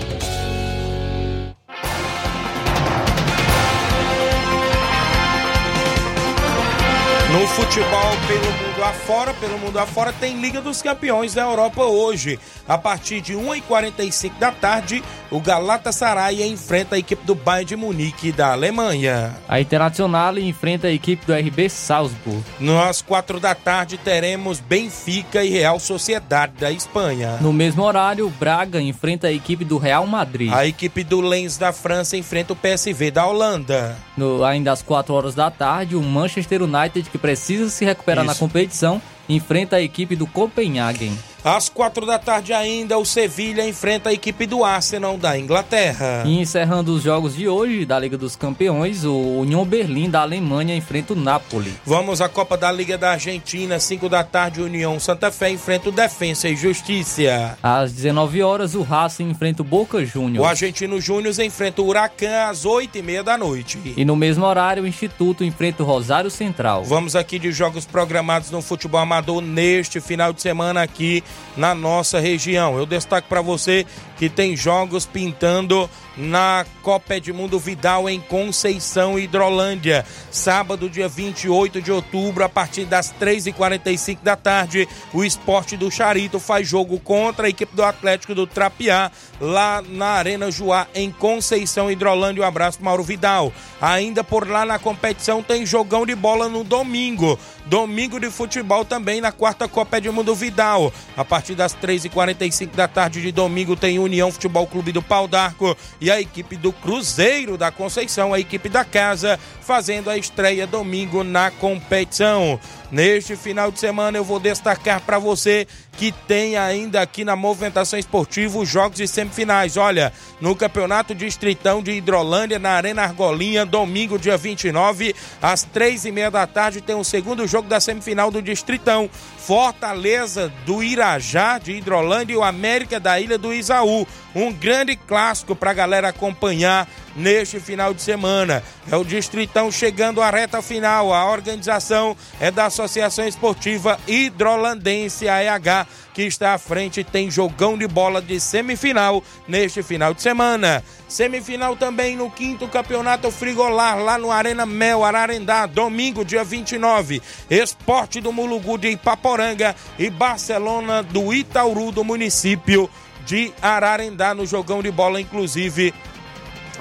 No 7.32 7.48
futebol 7.48 8.12
pelo 8.28 8.52
mundo 8.52 8.84
afora, 8.84 9.34
pelo 9.36 9.58
mundo 9.58 9.80
afora, 9.80 10.12
tem 10.12 10.42
Liga 10.42 10.60
dos 10.60 10.82
Campeões 10.82 11.34
da 11.34 11.44
Europa 11.44 11.82
hoje. 11.84 12.38
A 12.68 12.78
partir 12.78 13.22
de 13.22 13.34
1h45 13.34 14.32
da 14.38 14.52
tarde, 14.52 15.02
o 15.30 15.40
Galatasaray 15.40 16.44
enfrenta 16.44 16.96
a 16.96 17.00
equipe 17.00 17.26
do 17.26 17.34
Bayern 17.34 17.66
de 17.66 17.76
Munique 17.78 18.32
da 18.34 18.52
Alemanha. 18.52 19.34
A 19.48 19.62
Internacional 19.62 20.38
enfrenta 20.40 20.88
a 20.88 20.92
equipe 20.92 21.26
do 21.26 21.34
RB 21.34 21.70
Salzburg. 21.70 22.44
Nas 22.60 23.02
4 23.02 23.40
da 23.40 23.56
tarde, 23.56 23.98
teremos 23.98 24.60
Benfica 24.60 25.42
e 25.44 25.50
Real 25.50 25.80
Sociedade 25.80 26.54
da 26.60 26.70
Espanha. 26.72 27.38
No 27.40 27.54
mesmo 27.54 27.84
horário, 27.84 28.28
o 28.28 28.30
Braga 28.30 28.82
enfrenta 28.82 29.28
a 29.28 29.32
equipe 29.32 29.64
do 29.64 29.78
Real 29.78 30.06
Madrid. 30.06 30.52
A 30.52 30.66
equipe 30.66 31.02
do 31.04 31.22
Lens 31.22 31.58
da 31.58 31.72
França 31.72 32.18
enfrenta 32.18 32.52
o 32.52 32.58
PSV 32.58 33.10
da 33.12 33.26
Holanda. 33.26 33.96
No- 34.18 34.44
ainda 34.44 34.72
às 34.74 34.82
4 34.82 35.14
horas 35.14 35.34
da 35.36 35.50
tarde, 35.50 35.96
o 35.96 36.02
Manchester 36.02 36.62
United, 36.64 37.10
que 37.10 37.21
precisa 37.22 37.70
se 37.70 37.86
recuperar 37.86 38.26
na 38.26 38.32
Isso. 38.32 38.40
competição, 38.40 39.02
enfrenta 39.30 39.76
a 39.78 39.82
equipe 39.82 40.16
do 40.16 40.26
Copenhagen. 40.26 41.18
Às 41.44 41.70
quatro 41.70 42.06
da 42.06 42.20
tarde 42.20 42.54
ainda, 42.54 43.00
o 43.00 43.06
Sevilha 43.06 43.68
enfrenta 43.68 44.10
a 44.10 44.14
equipe 44.14 44.46
do 44.46 44.64
Arsenal 44.64 45.18
da 45.18 45.40
Inglaterra. 45.40 46.24
E 46.24 46.40
encerrando 46.40 46.94
os 46.94 47.02
jogos 47.02 47.36
de 47.36 47.48
hoje 47.48 47.84
da 47.84 47.98
Liga 47.98 48.16
dos 48.16 48.36
Campeões, 48.36 49.04
o 49.04 49.40
Union 49.40 49.66
Berlim 49.66 50.08
da 50.08 50.22
Alemanha 50.22 50.76
enfrenta 50.76 51.14
o 51.14 51.16
Napoli. 51.16 51.74
Vamos 51.84 52.22
à 52.22 52.30
Copa 52.30 52.56
da 52.56 52.72
Liga 52.72 52.96
da 52.96 53.14
Argentina, 53.14 53.80
5 53.80 54.08
da 54.08 54.24
tarde, 54.24 54.62
União 54.62 55.00
Santa 55.00 55.32
Fé 55.32 55.50
enfrenta 55.50 55.90
o 55.90 55.92
Defensa 55.92 56.48
e 56.48 56.56
Justiça. 56.56 57.58
Às 57.64 57.92
19 57.92 58.44
horas, 58.44 58.76
o 58.76 58.84
Racing 58.84 59.32
enfrenta 59.32 59.64
o 59.64 59.66
Boca 59.66 59.98
O 59.98 60.06
Juniors. 60.06 60.48
Argentino 60.48 61.02
Júnior 61.02 61.34
enfrenta 61.40 61.82
o 61.82 61.88
Huracan 61.88 62.50
às 62.50 62.66
8 62.66 63.00
e 63.00 63.02
meia 63.02 63.24
da 63.24 63.36
noite. 63.36 63.80
E 63.98 64.06
no 64.06 64.16
mesmo 64.16 64.46
horário, 64.46 64.84
o 64.84 64.88
Instituto 64.88 65.44
enfrenta 65.44 65.82
o 65.82 65.86
Rosário 65.88 66.30
Central. 66.30 66.84
Vamos 66.84 67.16
aqui 67.16 67.40
de 67.40 67.52
jogos 67.52 67.84
programados 67.84 68.52
no 68.52 68.62
futebol 68.62 69.02
amador 69.02 69.42
neste 69.42 70.00
final 70.00 70.32
de 70.32 70.42
semana 70.44 70.84
aqui 70.84 71.24
na 71.56 71.76
nossa 71.76 72.20
região. 72.20 72.78
Eu 72.78 72.86
destaco 72.86 73.28
para 73.28 73.42
você 73.42 73.86
que 74.22 74.30
tem 74.30 74.56
jogos 74.56 75.04
pintando 75.04 75.90
na 76.16 76.64
Copa 76.84 77.16
Edmundo 77.16 77.58
Vidal 77.58 78.08
em 78.08 78.20
Conceição, 78.20 79.18
Hidrolândia. 79.18 80.06
Sábado, 80.30 80.88
dia 80.88 81.08
28 81.08 81.82
de 81.82 81.92
outubro, 81.92 82.44
a 82.44 82.50
partir 82.50 82.86
das 82.86 83.12
3h45 83.20 84.20
da 84.22 84.36
tarde, 84.36 84.88
o 85.12 85.24
esporte 85.24 85.76
do 85.76 85.90
Charito 85.90 86.40
faz 86.40 86.68
jogo 86.68 87.00
contra 87.00 87.48
a 87.48 87.50
equipe 87.50 87.76
do 87.76 87.84
Atlético 87.84 88.36
do 88.36 88.46
Trapiá, 88.46 89.12
lá 89.40 89.82
na 89.82 90.10
Arena 90.10 90.52
Joá, 90.52 90.86
em 90.94 91.10
Conceição, 91.12 91.90
Hidrolândia. 91.90 92.44
Um 92.44 92.48
abraço, 92.48 92.84
Mauro 92.84 93.02
Vidal. 93.02 93.52
Ainda 93.82 94.24
por 94.24 94.48
lá 94.48 94.64
na 94.66 94.78
competição 94.78 95.42
tem 95.42 95.66
jogão 95.66 96.06
de 96.06 96.14
bola 96.14 96.48
no 96.48 96.64
domingo. 96.64 97.40
Domingo 97.66 98.20
de 98.20 98.30
futebol 98.30 98.84
também 98.84 99.22
na 99.22 99.32
quarta 99.32 99.68
Copa 99.68 99.98
Edmundo 99.98 100.36
Vidal. 100.36 100.94
A 101.18 101.24
partir 101.26 101.56
das 101.56 101.76
3h45 101.76 102.76
da 102.76 102.88
tarde 102.88 103.22
de 103.22 103.32
domingo 103.32 103.76
tem 103.76 103.98
União 103.98 104.11
Futebol 104.32 104.68
Clube 104.68 104.92
do 104.92 105.02
Pau 105.02 105.28
d'Arco 105.28 105.78
e 106.00 106.12
a 106.12 106.20
equipe 106.20 106.58
do 106.58 106.74
Cruzeiro 106.74 107.58
da 107.58 107.72
Conceição, 107.72 108.34
a 108.34 108.40
equipe 108.40 108.68
da 108.68 108.84
casa, 108.84 109.40
fazendo 109.62 110.10
a 110.10 110.18
estreia 110.18 110.68
domingo 110.68 111.24
na 111.24 111.52
competição. 111.52 112.60
Neste 112.92 113.38
final 113.38 113.72
de 113.72 113.80
semana 113.80 114.18
eu 114.18 114.24
vou 114.24 114.40
destacar 114.40 115.00
para 115.02 115.18
você 115.18 115.66
que 115.98 116.12
tem 116.12 116.58
ainda 116.58 117.02
aqui 117.02 117.24
na 117.24 117.36
movimentação 117.36 118.00
esportiva 118.00 118.58
os 118.58 118.68
jogos 118.68 118.98
de 118.98 119.08
semifinais. 119.08 119.78
Olha, 119.78 120.12
no 120.40 120.56
Campeonato 120.56 121.14
Distritão 121.14 121.84
de 121.84 121.92
Hidrolândia, 121.92 122.58
na 122.58 122.72
Arena 122.72 123.04
Argolinha, 123.04 123.66
domingo, 123.66 124.18
dia 124.18 124.38
29, 124.38 125.14
às 125.42 125.64
três 125.64 126.06
e 126.06 126.12
meia 126.12 126.32
da 126.32 126.48
tarde, 126.48 126.82
tem 126.82 126.96
o 126.96 127.04
segundo 127.04 127.46
jogo 127.46 127.68
da 127.68 127.80
semifinal 127.80 128.32
do 128.32 128.42
Distritão. 128.42 129.10
Fortaleza 129.38 130.52
do 130.66 130.82
Irajá, 130.82 131.58
de 131.58 131.74
Hidrolândia, 131.74 132.34
e 132.34 132.38
o 132.38 132.44
América 132.44 133.00
da 133.00 133.20
Ilha 133.20 133.38
do 133.38 133.54
Isaú. 133.54 134.08
Um 134.34 134.52
grande 134.52 134.96
clássico 134.96 135.56
para 135.56 135.72
a 135.72 135.74
galera 135.74 136.10
acompanhar 136.10 136.88
neste 137.16 137.60
final 137.60 137.94
de 137.94 138.02
semana. 138.02 138.64
É 138.90 138.96
o 138.96 139.04
Distritão 139.04 139.72
chegando 139.72 140.22
à 140.22 140.30
reta 140.30 140.62
final. 140.62 141.14
A 141.14 141.30
organização 141.30 142.16
é 142.40 142.50
da 142.50 142.68
Associação 142.68 143.28
Esportiva 143.28 144.00
Hidrolandense, 144.08 145.28
AEH, 145.28 145.86
que 146.14 146.24
está 146.24 146.54
à 146.54 146.58
frente. 146.58 147.04
Tem 147.04 147.30
jogão 147.30 147.78
de 147.78 147.88
bola 147.88 148.22
de 148.22 148.40
semifinal 148.40 149.22
neste 149.48 149.84
final 149.84 150.14
de 150.14 150.22
semana. 150.22 150.84
Semifinal 151.10 151.76
também 151.76 152.16
no 152.16 152.32
quinto 152.32 152.70
campeonato 152.70 153.30
frigolar, 153.32 154.02
lá 154.02 154.18
no 154.18 154.32
Arena 154.32 154.66
Mel, 154.66 155.04
Ararendá, 155.04 155.66
domingo, 155.66 156.24
dia 156.24 156.44
29. 156.44 157.22
Esporte 157.50 158.22
do 158.22 158.32
Mulugu 158.32 158.78
de 158.78 158.92
Ipaporanga 158.92 159.76
e 160.00 160.10
Barcelona 160.10 161.04
do 161.04 161.34
Itauru, 161.34 161.92
do 161.92 162.04
município 162.06 162.90
de 163.26 163.54
Ararendá, 163.62 164.34
no 164.34 164.46
jogão 164.46 164.82
de 164.82 164.92
bola, 164.92 165.20
inclusive 165.20 165.94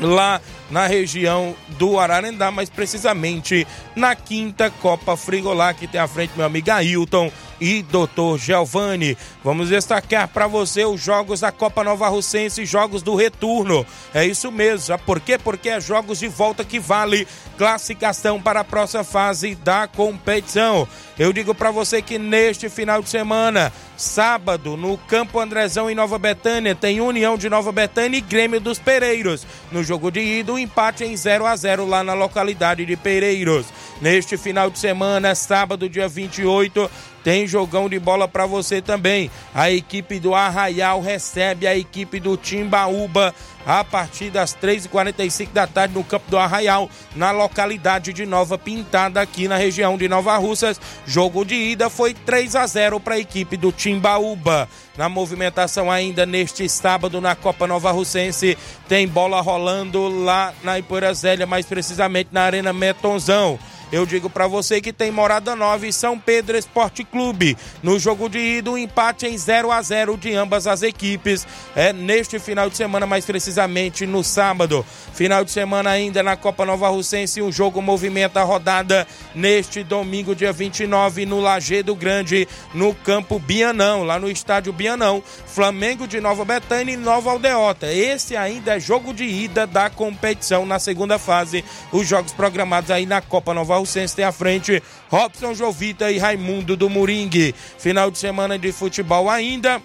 lá 0.00 0.40
na 0.70 0.86
região 0.86 1.54
do 1.70 1.98
Ararendá, 1.98 2.50
mais 2.50 2.70
precisamente 2.70 3.66
na 3.94 4.14
quinta 4.14 4.70
Copa 4.70 5.16
Frigolar, 5.16 5.74
que 5.74 5.86
tem 5.86 6.00
à 6.00 6.06
frente 6.06 6.32
meu 6.36 6.46
amigo 6.46 6.70
Ailton 6.70 7.30
e 7.60 7.82
Dr. 7.82 8.38
Giovanni. 8.38 9.16
Vamos 9.44 9.68
destacar 9.68 10.28
para 10.28 10.46
você 10.46 10.84
os 10.84 11.00
jogos 11.00 11.40
da 11.40 11.52
Copa 11.52 11.84
Nova 11.84 12.08
Russense, 12.08 12.64
jogos 12.64 13.02
do 13.02 13.14
retorno. 13.14 13.86
É 14.14 14.24
isso 14.24 14.50
mesmo. 14.50 14.98
Por 15.00 15.20
quê? 15.20 15.38
Porque 15.38 15.68
é 15.68 15.80
jogos 15.80 16.18
de 16.18 16.28
volta 16.28 16.64
que 16.64 16.78
vale 16.78 17.26
classificação 17.58 18.40
para 18.40 18.60
a 18.60 18.64
próxima 18.64 19.04
fase 19.04 19.54
da 19.54 19.86
competição. 19.86 20.88
Eu 21.18 21.32
digo 21.32 21.54
para 21.54 21.70
você 21.70 22.00
que 22.00 22.18
neste 22.18 22.70
final 22.70 23.02
de 23.02 23.10
semana, 23.10 23.70
sábado, 23.96 24.76
no 24.76 24.96
Campo 24.96 25.38
Andrezão 25.38 25.90
em 25.90 25.94
Nova 25.94 26.18
Betânia, 26.18 26.74
tem 26.74 27.00
União 27.00 27.36
de 27.36 27.50
Nova 27.50 27.70
Betânia 27.70 28.16
e 28.16 28.22
Grêmio 28.22 28.58
dos 28.58 28.78
Pereiros. 28.78 29.46
No 29.70 29.84
jogo 29.84 30.10
de 30.10 30.20
ida, 30.20 30.52
um 30.52 30.58
empate 30.58 31.04
em 31.04 31.14
0 31.14 31.44
a 31.44 31.54
0 31.54 31.86
lá 31.86 32.02
na 32.02 32.14
localidade 32.14 32.86
de 32.86 32.96
Pereiros. 32.96 33.66
Neste 34.00 34.38
final 34.38 34.70
de 34.70 34.78
semana, 34.78 35.34
sábado, 35.34 35.88
dia 35.88 36.08
28, 36.08 36.90
tem 37.22 37.46
jogão 37.46 37.88
de 37.88 37.98
bola 37.98 38.26
para 38.26 38.46
você 38.46 38.80
também. 38.80 39.30
A 39.54 39.70
equipe 39.70 40.18
do 40.18 40.34
Arraial 40.34 41.00
recebe 41.00 41.66
a 41.66 41.76
equipe 41.76 42.18
do 42.18 42.36
Timbaúba 42.36 43.34
a 43.66 43.84
partir 43.84 44.30
das 44.30 44.54
3h45 44.54 45.52
da 45.52 45.66
tarde 45.66 45.94
no 45.94 46.02
campo 46.02 46.30
do 46.30 46.38
Arraial, 46.38 46.88
na 47.14 47.30
localidade 47.30 48.12
de 48.12 48.24
Nova 48.24 48.56
Pintada, 48.56 49.20
aqui 49.20 49.46
na 49.46 49.56
região 49.56 49.98
de 49.98 50.08
Nova 50.08 50.36
Russas. 50.38 50.80
Jogo 51.06 51.44
de 51.44 51.54
ida 51.54 51.90
foi 51.90 52.14
3 52.14 52.56
a 52.56 52.66
0 52.66 52.98
para 53.00 53.16
a 53.16 53.18
equipe 53.18 53.56
do 53.56 53.70
Timbaúba. 53.70 54.68
Na 54.96 55.08
movimentação 55.08 55.90
ainda 55.90 56.26
neste 56.26 56.68
sábado 56.68 57.20
na 57.20 57.34
Copa 57.34 57.66
Nova 57.66 57.90
Russense, 57.90 58.56
tem 58.88 59.06
bola 59.06 59.40
rolando 59.40 60.08
lá 60.24 60.52
na 60.62 60.78
Ipoeira 60.78 61.12
Zélia, 61.14 61.46
mais 61.46 61.66
precisamente 61.66 62.30
na 62.32 62.42
Arena 62.42 62.72
Metonzão. 62.72 63.58
Eu 63.92 64.06
digo 64.06 64.30
para 64.30 64.46
você 64.46 64.80
que 64.80 64.92
tem 64.92 65.10
Morada 65.10 65.56
9 65.56 65.88
e 65.88 65.92
São 65.92 66.16
Pedro 66.16 66.56
Esporte 66.56 67.02
Clube. 67.02 67.56
No 67.82 67.98
jogo 67.98 68.28
de 68.28 68.38
ida, 68.38 68.70
um 68.70 68.78
empate 68.78 69.26
em 69.26 69.36
0 69.36 69.72
a 69.72 69.82
0 69.82 70.16
de 70.16 70.32
ambas 70.32 70.68
as 70.68 70.82
equipes. 70.82 71.44
É 71.74 71.92
neste 71.92 72.38
final 72.38 72.70
de 72.70 72.76
semana, 72.76 73.04
mais 73.04 73.24
precisamente 73.24 74.06
no 74.06 74.22
sábado. 74.22 74.86
Final 75.12 75.44
de 75.44 75.50
semana 75.50 75.90
ainda 75.90 76.22
na 76.22 76.36
Copa 76.36 76.64
Nova 76.64 76.88
Russense, 76.88 77.42
um 77.42 77.50
jogo 77.50 77.82
movimenta 77.82 78.40
a 78.40 78.44
rodada 78.44 79.06
neste 79.34 79.82
domingo, 79.82 80.36
dia 80.36 80.52
29, 80.52 81.26
no 81.26 81.40
Lagedo 81.40 81.94
Grande, 81.96 82.46
no 82.72 82.94
campo 82.94 83.40
Bianão, 83.40 84.04
lá 84.04 84.20
no 84.20 84.30
estádio 84.30 84.72
Bianão. 84.72 85.20
Flamengo 85.46 86.06
de 86.06 86.20
Nova 86.20 86.44
Betânia 86.44 86.94
e 86.94 86.96
Nova 86.96 87.32
Aldeota. 87.32 87.92
Esse 87.92 88.36
ainda 88.36 88.76
é 88.76 88.80
jogo 88.80 89.12
de 89.12 89.24
ida 89.24 89.66
da 89.66 89.90
competição 89.90 90.64
na 90.64 90.78
segunda 90.78 91.18
fase. 91.18 91.64
Os 91.90 92.06
jogos 92.06 92.32
programados 92.32 92.90
aí 92.90 93.04
na 93.04 93.20
Copa 93.20 93.52
Nova 93.52 93.79
Valcense 93.80 94.14
tem 94.14 94.24
à 94.24 94.32
frente 94.32 94.82
Robson 95.08 95.54
Jovita 95.54 96.10
e 96.10 96.18
Raimundo 96.18 96.76
do 96.76 96.90
Moringue. 96.90 97.54
Final 97.78 98.10
de 98.10 98.18
semana 98.18 98.58
de 98.58 98.72
futebol 98.72 99.28
ainda 99.30 99.80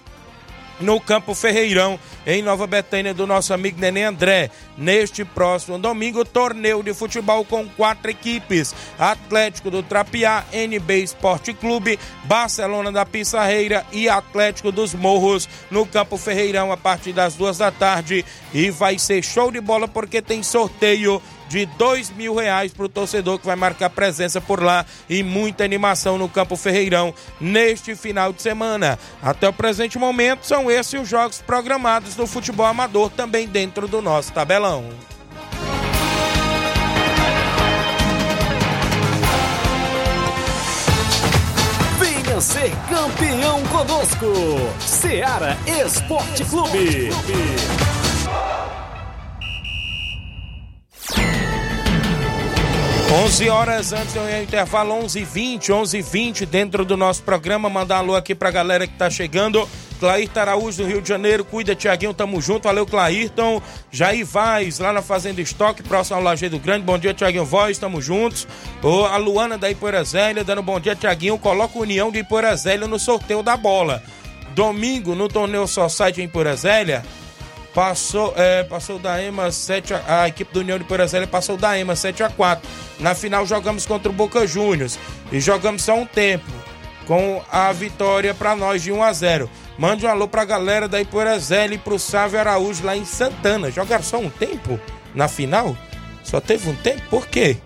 no 0.78 1.00
Campo 1.00 1.34
Ferreirão, 1.34 1.98
em 2.26 2.42
Nova 2.42 2.66
Betânia, 2.66 3.14
do 3.14 3.26
nosso 3.26 3.54
amigo 3.54 3.80
Nenê 3.80 4.04
André. 4.04 4.50
Neste 4.76 5.24
próximo 5.24 5.78
domingo, 5.78 6.22
torneio 6.22 6.82
de 6.82 6.92
futebol 6.92 7.44
com 7.46 7.66
quatro 7.66 8.10
equipes: 8.10 8.74
Atlético 8.98 9.70
do 9.70 9.82
Trapiá, 9.82 10.44
NB 10.52 11.02
Esporte 11.02 11.54
Clube, 11.54 11.98
Barcelona 12.24 12.92
da 12.92 13.06
Pissarreira 13.06 13.86
e 13.90 14.08
Atlético 14.08 14.70
dos 14.70 14.92
Morros, 14.92 15.48
no 15.70 15.86
Campo 15.86 16.18
Ferreirão, 16.18 16.70
a 16.70 16.76
partir 16.76 17.14
das 17.14 17.34
duas 17.34 17.56
da 17.56 17.70
tarde. 17.70 18.24
E 18.52 18.70
vai 18.70 18.98
ser 18.98 19.22
show 19.22 19.50
de 19.50 19.60
bola 19.60 19.88
porque 19.88 20.20
tem 20.20 20.42
sorteio 20.42 21.22
de 21.48 21.66
dois 21.66 22.10
mil 22.10 22.34
reais 22.34 22.72
para 22.72 22.86
o 22.86 22.88
torcedor 22.88 23.38
que 23.38 23.46
vai 23.46 23.56
marcar 23.56 23.90
presença 23.90 24.40
por 24.40 24.62
lá 24.62 24.84
e 25.08 25.22
muita 25.22 25.64
animação 25.64 26.18
no 26.18 26.28
Campo 26.28 26.56
Ferreirão 26.56 27.14
neste 27.40 27.94
final 27.94 28.32
de 28.32 28.42
semana. 28.42 28.98
Até 29.22 29.48
o 29.48 29.52
presente 29.52 29.98
momento 29.98 30.46
são 30.46 30.70
esses 30.70 30.96
os 30.96 31.08
jogos 31.08 31.40
programados 31.40 32.16
no 32.16 32.26
futebol 32.26 32.66
amador 32.66 33.10
também 33.10 33.46
dentro 33.46 33.86
do 33.86 34.02
nosso 34.02 34.32
tabelão. 34.32 34.84
Venha 41.98 42.40
ser 42.40 42.72
campeão 42.88 43.62
conosco, 43.66 44.26
Seara 44.80 45.56
Esporte 45.66 46.44
Clube. 46.44 47.10
11 53.08 53.48
horas 53.48 53.92
antes 53.92 54.14
do 54.14 54.20
intervalo, 54.42 54.92
11h20, 55.04 55.68
11h20, 55.68 56.44
dentro 56.44 56.84
do 56.84 56.96
nosso 56.96 57.22
programa. 57.22 57.70
Mandar 57.70 57.98
alô 57.98 58.16
aqui 58.16 58.34
pra 58.34 58.50
galera 58.50 58.84
que 58.84 58.94
tá 58.94 59.08
chegando. 59.08 59.66
Clairton 60.00 60.40
Araújo 60.40 60.82
do 60.82 60.88
Rio 60.88 61.00
de 61.00 61.08
Janeiro, 61.08 61.44
cuida, 61.44 61.74
Tiaguinho, 61.74 62.12
tamo 62.12 62.40
junto. 62.40 62.64
Valeu, 62.64 62.84
Clairton. 62.84 63.62
Jair 63.92 64.26
Vaz, 64.26 64.80
lá 64.80 64.92
na 64.92 65.02
Fazenda 65.02 65.40
Estoque, 65.40 65.84
próximo 65.84 66.16
ao 66.16 66.22
Lajeado 66.22 66.58
Grande. 66.58 66.84
Bom 66.84 66.98
dia, 66.98 67.14
Tiaguinho 67.14 67.44
Voz, 67.44 67.78
tamo 67.78 68.02
juntos. 68.02 68.46
Ô, 68.82 69.04
a 69.04 69.16
Luana 69.16 69.56
da 69.56 69.70
Ipoeira 69.70 70.02
Zélia, 70.02 70.42
dando 70.42 70.62
bom 70.62 70.80
dia, 70.80 70.96
Tiaguinho. 70.96 71.38
Coloca 71.38 71.78
União 71.78 72.10
de 72.10 72.18
Ipoeira 72.18 72.56
Zélia 72.56 72.88
no 72.88 72.98
sorteio 72.98 73.40
da 73.42 73.56
bola. 73.56 74.02
Domingo, 74.52 75.14
no 75.14 75.28
torneio 75.28 75.66
Society 75.68 76.22
em 76.22 76.24
Ipoeira 76.24 76.56
Zélia, 76.56 77.04
passou, 77.76 78.32
é, 78.38 78.64
passou 78.64 78.98
da 78.98 79.22
EMA 79.22 79.52
7 79.52 79.92
a, 79.92 80.22
a 80.22 80.28
equipe 80.28 80.50
do 80.50 80.60
União 80.60 80.78
de 80.78 80.84
Porazélia 80.84 81.26
passou 81.26 81.58
da 81.58 81.78
EMA 81.78 81.94
7 81.94 82.22
a 82.22 82.30
4. 82.30 82.66
Na 82.98 83.14
final 83.14 83.44
jogamos 83.44 83.84
contra 83.84 84.08
o 84.08 84.14
Boca 84.14 84.46
Juniors 84.46 84.98
e 85.30 85.38
jogamos 85.40 85.82
só 85.82 85.94
um 85.94 86.06
tempo 86.06 86.50
com 87.06 87.42
a 87.52 87.70
vitória 87.72 88.32
para 88.32 88.56
nós 88.56 88.82
de 88.82 88.90
1 88.90 89.02
a 89.02 89.12
0. 89.12 89.50
Mande 89.76 90.06
um 90.06 90.08
alô 90.08 90.26
pra 90.26 90.46
galera 90.46 90.88
da 90.88 90.98
Iporazélia 91.02 91.74
e 91.74 91.78
pro 91.78 91.98
Sávio 91.98 92.40
Araújo 92.40 92.82
lá 92.82 92.96
em 92.96 93.04
Santana. 93.04 93.70
Jogaram 93.70 94.02
só 94.02 94.16
um 94.16 94.30
tempo 94.30 94.80
na 95.14 95.28
final? 95.28 95.76
Só 96.24 96.40
teve 96.40 96.70
um 96.70 96.74
tempo? 96.76 97.02
Por 97.10 97.26
quê? 97.26 97.58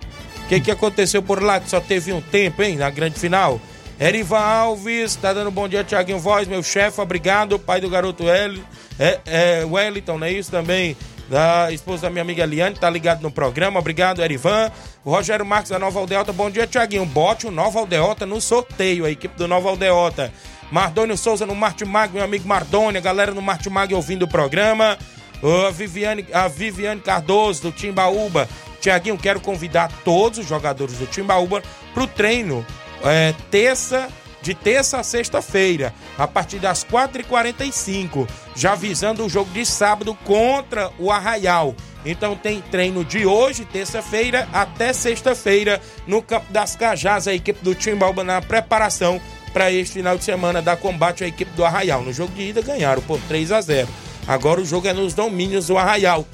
O 0.44 0.48
que, 0.48 0.58
que 0.60 0.70
aconteceu 0.72 1.22
por 1.22 1.40
lá 1.40 1.60
que 1.60 1.70
só 1.70 1.78
teve 1.78 2.12
um 2.12 2.20
tempo, 2.20 2.64
hein, 2.64 2.74
na 2.76 2.90
grande 2.90 3.16
final? 3.16 3.60
Erivan 4.00 4.38
Alves, 4.40 5.14
tá 5.14 5.32
dando 5.32 5.52
bom 5.52 5.68
dia, 5.68 5.84
Tiaguinho 5.84 6.18
Voz, 6.18 6.48
meu 6.48 6.64
chefe, 6.64 7.00
obrigado. 7.00 7.60
Pai 7.60 7.80
do 7.80 7.88
garoto 7.88 8.28
L, 8.28 8.60
é, 9.00 9.20
é, 9.24 9.64
Wellington, 9.64 10.18
não 10.18 10.26
é 10.26 10.32
isso 10.32 10.50
também? 10.50 10.94
Da 11.30 11.72
esposa 11.72 12.02
da 12.02 12.10
minha 12.10 12.20
amiga 12.20 12.42
Eliane, 12.42 12.76
tá 12.76 12.90
ligado 12.90 13.22
no 13.22 13.30
programa, 13.30 13.80
obrigado, 13.80 14.20
Erivan. 14.20 14.70
O 15.02 15.10
Rogério 15.10 15.46
Marques 15.46 15.70
da 15.70 15.78
Nova 15.78 15.98
Aldeota, 15.98 16.32
bom 16.34 16.50
dia, 16.50 16.66
Tiaguinho. 16.66 17.06
Bote 17.06 17.46
o 17.46 17.50
Nova 17.50 17.78
Aldeota 17.78 18.26
no 18.26 18.40
sorteio, 18.40 19.06
a 19.06 19.10
equipe 19.10 19.34
do 19.38 19.48
Nova 19.48 19.70
Aldeota. 19.70 20.30
Mardônio 20.70 21.16
Souza 21.16 21.46
no 21.46 21.54
Martimag, 21.54 22.12
meu 22.12 22.22
amigo 22.22 22.46
Mardônio, 22.46 23.00
a 23.00 23.02
galera 23.02 23.32
no 23.32 23.40
Martimag 23.40 23.94
ouvindo 23.94 24.24
o 24.24 24.28
programa. 24.28 24.98
A 25.42 25.70
Viviane, 25.70 26.26
a 26.32 26.46
Viviane 26.48 27.00
Cardoso, 27.00 27.62
do 27.62 27.72
Timbaúba. 27.72 28.46
Tiaguinho, 28.80 29.16
quero 29.16 29.40
convidar 29.40 29.90
todos 30.04 30.40
os 30.40 30.46
jogadores 30.46 30.98
do 30.98 31.06
Timbaúba 31.06 31.62
para 31.94 32.02
o 32.02 32.06
treino 32.06 32.66
é, 33.04 33.34
terça, 33.50 34.08
de 34.42 34.54
terça 34.54 34.98
a 34.98 35.02
sexta-feira, 35.02 35.94
a 36.16 36.26
partir 36.26 36.58
das 36.58 36.84
4h45, 36.84 38.28
já 38.54 38.74
visando 38.74 39.24
o 39.24 39.28
jogo 39.28 39.50
de 39.52 39.64
sábado 39.64 40.14
contra 40.24 40.90
o 40.98 41.10
Arraial. 41.10 41.74
Então 42.04 42.34
tem 42.34 42.62
treino 42.62 43.04
de 43.04 43.26
hoje, 43.26 43.64
terça-feira, 43.64 44.48
até 44.52 44.92
sexta-feira, 44.92 45.80
no 46.06 46.22
Campo 46.22 46.50
das 46.50 46.74
Cajás, 46.74 47.28
a 47.28 47.34
equipe 47.34 47.62
do 47.62 47.74
Timbaúba 47.74 48.24
na 48.24 48.40
preparação 48.40 49.20
para 49.52 49.70
este 49.70 49.94
final 49.94 50.16
de 50.16 50.24
semana 50.24 50.62
da 50.62 50.76
combate 50.76 51.24
à 51.24 51.26
equipe 51.26 51.50
do 51.52 51.64
Arraial. 51.64 52.02
No 52.02 52.12
jogo 52.12 52.32
de 52.34 52.42
ida 52.42 52.62
ganharam 52.62 53.02
por 53.02 53.20
3 53.28 53.52
a 53.52 53.60
0. 53.60 53.88
Agora 54.26 54.60
o 54.60 54.64
jogo 54.64 54.88
é 54.88 54.92
nos 54.92 55.12
domínios 55.12 55.66
do 55.66 55.76
Arraial. 55.76 56.26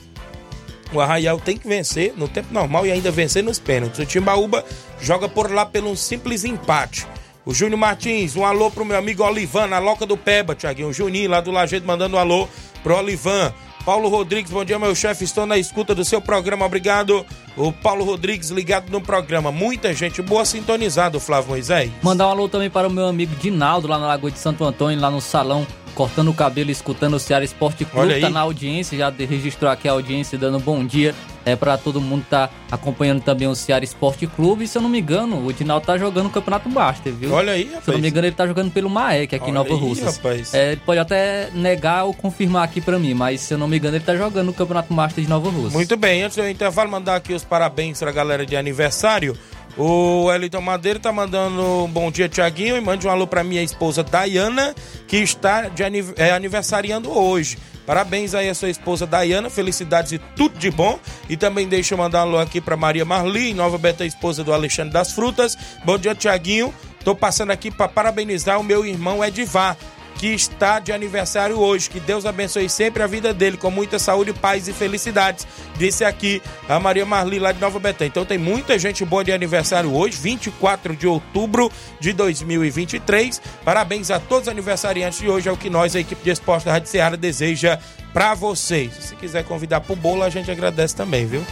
O 0.92 1.01
Arraial 1.01 1.40
tem 1.40 1.57
que 1.57 1.66
vencer 1.66 2.12
no 2.16 2.29
tempo 2.29 2.53
normal 2.53 2.87
e 2.87 2.92
ainda 2.92 3.11
vencer 3.11 3.42
nos 3.42 3.59
pênaltis. 3.59 3.99
O 3.99 4.07
Timbaúba 4.07 4.64
joga 5.01 5.29
por 5.29 5.51
lá 5.51 5.66
pelo 5.66 5.97
simples 5.97 6.45
empate. 6.45 7.07
O 7.47 7.55
Júnior 7.55 7.79
Martins, 7.79 8.35
um 8.35 8.45
alô 8.45 8.73
pro 8.73 8.85
meu 8.85 8.99
amigo 8.99 9.23
Olivan, 9.23 9.69
na 9.69 9.79
Loca 9.79 10.05
do 10.05 10.17
Peba, 10.17 10.53
Tiaguinho. 10.53 10.93
Juninho 10.93 11.31
lá 11.31 11.41
do 11.41 11.53
Lajeito 11.53 11.87
mandando 11.87 12.17
um 12.17 12.19
alô 12.19 12.49
pro 12.83 12.97
Olivan. 12.97 13.55
Paulo 13.85 14.09
Rodrigues, 14.09 14.51
bom 14.51 14.65
dia, 14.65 14.81
meu 14.81 14.97
chefe. 14.97 15.23
Estou 15.23 15.47
na 15.47 15.57
escuta 15.57 15.95
do 15.95 16.05
seu 16.05 16.21
programa, 16.21 16.67
obrigado. 16.67 17.25
O 17.57 17.71
Paulo 17.71 18.05
Rodrigues 18.05 18.51
ligado 18.51 18.91
no 18.91 19.01
programa. 19.01 19.53
Muita 19.53 19.95
gente 19.95 20.21
boa 20.21 20.45
sintonizado, 20.45 21.21
Flávio 21.21 21.51
Moisés. 21.51 21.89
Mandar 22.03 22.27
um 22.27 22.31
alô 22.31 22.49
também 22.49 22.69
para 22.69 22.89
o 22.89 22.91
meu 22.91 23.07
amigo 23.07 23.37
Dinaldo, 23.37 23.87
lá 23.87 23.97
na 23.97 24.09
Lagoa 24.09 24.33
de 24.33 24.41
Santo 24.41 24.65
Antônio, 24.65 25.01
lá 25.01 25.09
no 25.09 25.21
salão 25.21 25.65
cortando 25.97 26.31
o 26.31 26.35
cabelo, 26.35 26.71
escutando 26.71 27.15
o 27.15 27.19
Ceará 27.19 27.45
Esporte 27.45 27.85
Clube, 27.85 28.21
tá 28.21 28.31
na 28.31 28.41
audiência, 28.41 28.97
já 28.97 29.11
registrou 29.11 29.71
aqui 29.71 29.89
a 29.89 29.93
audiência, 29.93 30.39
dando 30.39 30.61
bom 30.61 30.85
dia 30.85 31.15
é 31.47 31.55
para 31.55 31.79
todo 31.79 32.01
mundo 32.01 32.27
tá 32.29 32.51
acompanhando 32.73 33.23
também 33.23 33.47
o 33.47 33.55
Ceará 33.55 33.85
Esporte 33.85 34.27
Clube. 34.27 34.65
E 34.65 34.69
se 34.69 34.77
eu 34.77 34.83
não 34.83 34.89
me 34.89 34.99
engano, 34.99 35.47
o 35.47 35.53
Dinaldo 35.53 35.87
tá 35.87 35.97
jogando 35.97 36.27
o 36.27 36.31
Campeonato 36.31 36.69
Master, 36.69 37.13
viu? 37.13 37.33
Olha 37.33 37.53
aí, 37.53 37.67
rapaz. 37.67 37.85
Se 37.85 37.91
eu 37.91 37.95
não 37.95 38.01
me 38.01 38.09
engano, 38.09 38.27
ele 38.27 38.35
tá 38.35 38.47
jogando 38.49 38.73
pelo 38.73 38.91
Maek 38.91 39.37
aqui 39.37 39.45
Olha 39.45 39.51
em 39.51 39.55
Nova 39.55 39.73
aí, 39.73 39.79
Russas. 39.79 40.17
Rapaz. 40.17 40.53
É, 40.53 40.73
ele 40.73 40.81
pode 40.85 40.99
até 40.99 41.49
negar 41.55 42.03
ou 42.03 42.13
confirmar 42.13 42.65
aqui 42.65 42.81
para 42.81 42.99
mim, 42.99 43.15
mas 43.15 43.43
se 43.43 43.55
eu 43.55 43.59
não 43.59 43.69
me 43.69 43.79
engano, 43.79 43.97
ele 43.97 44.05
tá 44.05 44.17
jogando 44.17 44.49
o 44.49 44.53
Campeonato 44.53 44.93
Master 44.93 45.23
de 45.23 45.31
Nova 45.31 45.49
Russas. 45.49 45.73
Muito 45.73 45.97
bem, 45.97 46.25
antes 46.25 46.37
do 46.37 46.49
intervalo, 46.49 46.91
mandar 46.91 47.15
aqui 47.15 47.33
os 47.33 47.45
parabéns 47.45 48.01
pra 48.01 48.11
galera 48.11 48.45
de 48.45 48.57
aniversário. 48.57 49.39
O 49.77 50.33
Elton 50.33 50.62
Madeira 50.62 50.99
tá 50.99 51.12
mandando 51.12 51.85
um 51.85 51.89
bom 51.89 52.11
dia, 52.11 52.29
Tiaguinho, 52.29 52.77
e 52.77 52.81
mande 52.81 53.07
um 53.07 53.11
alô 53.11 53.27
pra 53.27 53.45
minha 53.45 53.62
esposa 53.62 54.03
Dayana, 54.03 54.75
que 55.07 55.19
está 55.19 55.69
de 55.69 55.83
é, 56.17 56.31
aniversariando 56.31 57.11
hoje. 57.11 57.59
Parabéns 57.87 58.35
aí 58.35 58.49
a 58.49 58.55
sua 58.55 58.71
esposa 58.71 59.07
Dayana, 59.07 59.51
felicidades 59.51 60.12
e 60.12 60.19
tudo 60.19 60.59
de 60.59 60.71
bom. 60.71 60.99
E 61.29 61.37
também 61.37 61.69
deixa 61.69 61.93
eu 61.95 61.99
mandar 61.99 62.21
um 62.21 62.29
alô 62.29 62.39
aqui 62.39 62.61
para 62.61 62.77
Maria 62.77 63.05
Marli, 63.05 63.53
Nova 63.53 63.77
Beta, 63.77 64.05
esposa 64.05 64.43
do 64.43 64.53
Alexandre 64.53 64.93
das 64.93 65.12
Frutas. 65.12 65.57
Bom 65.85 65.99
dia, 65.99 66.15
Tiaguinho. 66.15 66.75
Tô 67.05 67.15
passando 67.15 67.53
aqui 67.53 67.71
para 67.71 67.87
parabenizar 67.87 68.59
o 68.59 68.65
meu 68.65 68.85
irmão 68.85 69.25
Edivar 69.25 69.77
que 70.19 70.29
está 70.29 70.79
de 70.79 70.93
aniversário 70.93 71.59
hoje. 71.59 71.91
Que 71.91 72.01
Deus 72.01 72.27
abençoe 72.27 72.69
sempre 72.69 73.03
a 73.03 73.07
vida 73.07 73.33
dele 73.33 73.57
com 73.57 73.71
muita 73.71 73.99
saúde, 73.99 74.33
paz 74.33 74.69
e 74.69 74.73
felicidades. 74.73 75.47
Disse 75.77 76.05
aqui 76.05 76.43
a 76.69 76.79
Maria 76.81 77.07
Marli 77.07 77.39
lá 77.39 77.53
de 77.53 77.61
Nova 77.61 77.79
Betânia. 77.79 78.09
Então 78.09 78.25
tem 78.25 78.39
muita 78.39 78.79
gente 78.79 79.05
boa 79.05 79.23
de 79.23 79.33
aniversário 79.33 79.95
hoje, 79.95 80.17
24 80.19 80.97
de 80.97 81.07
outubro 81.07 81.71
de 82.01 82.13
2023. 82.13 83.41
Parabéns 83.65 84.11
a 84.11 84.19
todos 84.19 84.47
os 84.47 84.49
aniversariantes 84.49 85.19
de 85.19 85.29
hoje. 85.29 85.49
É 85.49 85.53
o 85.53 85.57
que 85.57 85.71
nós, 85.71 85.95
a 85.95 86.01
equipe 86.01 86.23
de 86.23 86.31
esporte 86.31 86.67
da 86.67 86.73
Rádio 86.73 86.89
Ceará, 86.89 87.17
deseja 87.17 87.79
para 88.17 88.33
vocês. 88.33 88.95
Se 88.95 89.15
quiser 89.15 89.45
convidar 89.45 89.83
pro 89.83 89.95
bolo, 89.95 90.23
a 90.23 90.31
gente 90.31 90.51
agradece 90.51 90.97
também, 90.97 91.27
viu? 91.27 91.45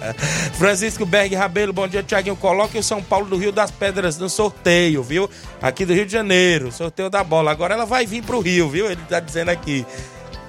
Francisco 0.56 1.04
Berg 1.04 1.34
Rabelo, 1.34 1.74
bom 1.74 1.86
dia, 1.86 2.02
Tiaguinho. 2.02 2.34
Coloque 2.34 2.78
o 2.78 2.82
São 2.82 3.02
Paulo 3.02 3.26
do 3.26 3.36
Rio 3.36 3.52
das 3.52 3.70
Pedras 3.70 4.16
no 4.16 4.26
sorteio, 4.30 5.02
viu? 5.02 5.28
Aqui 5.60 5.84
do 5.84 5.92
Rio 5.92 6.06
de 6.06 6.12
Janeiro, 6.12 6.72
sorteio 6.72 7.10
da 7.10 7.22
bola. 7.22 7.50
Agora 7.50 7.74
ela 7.74 7.84
vai 7.84 8.06
vir 8.06 8.22
pro 8.22 8.40
Rio, 8.40 8.66
viu? 8.66 8.90
Ele 8.90 9.02
tá 9.06 9.20
dizendo 9.20 9.50
aqui. 9.50 9.84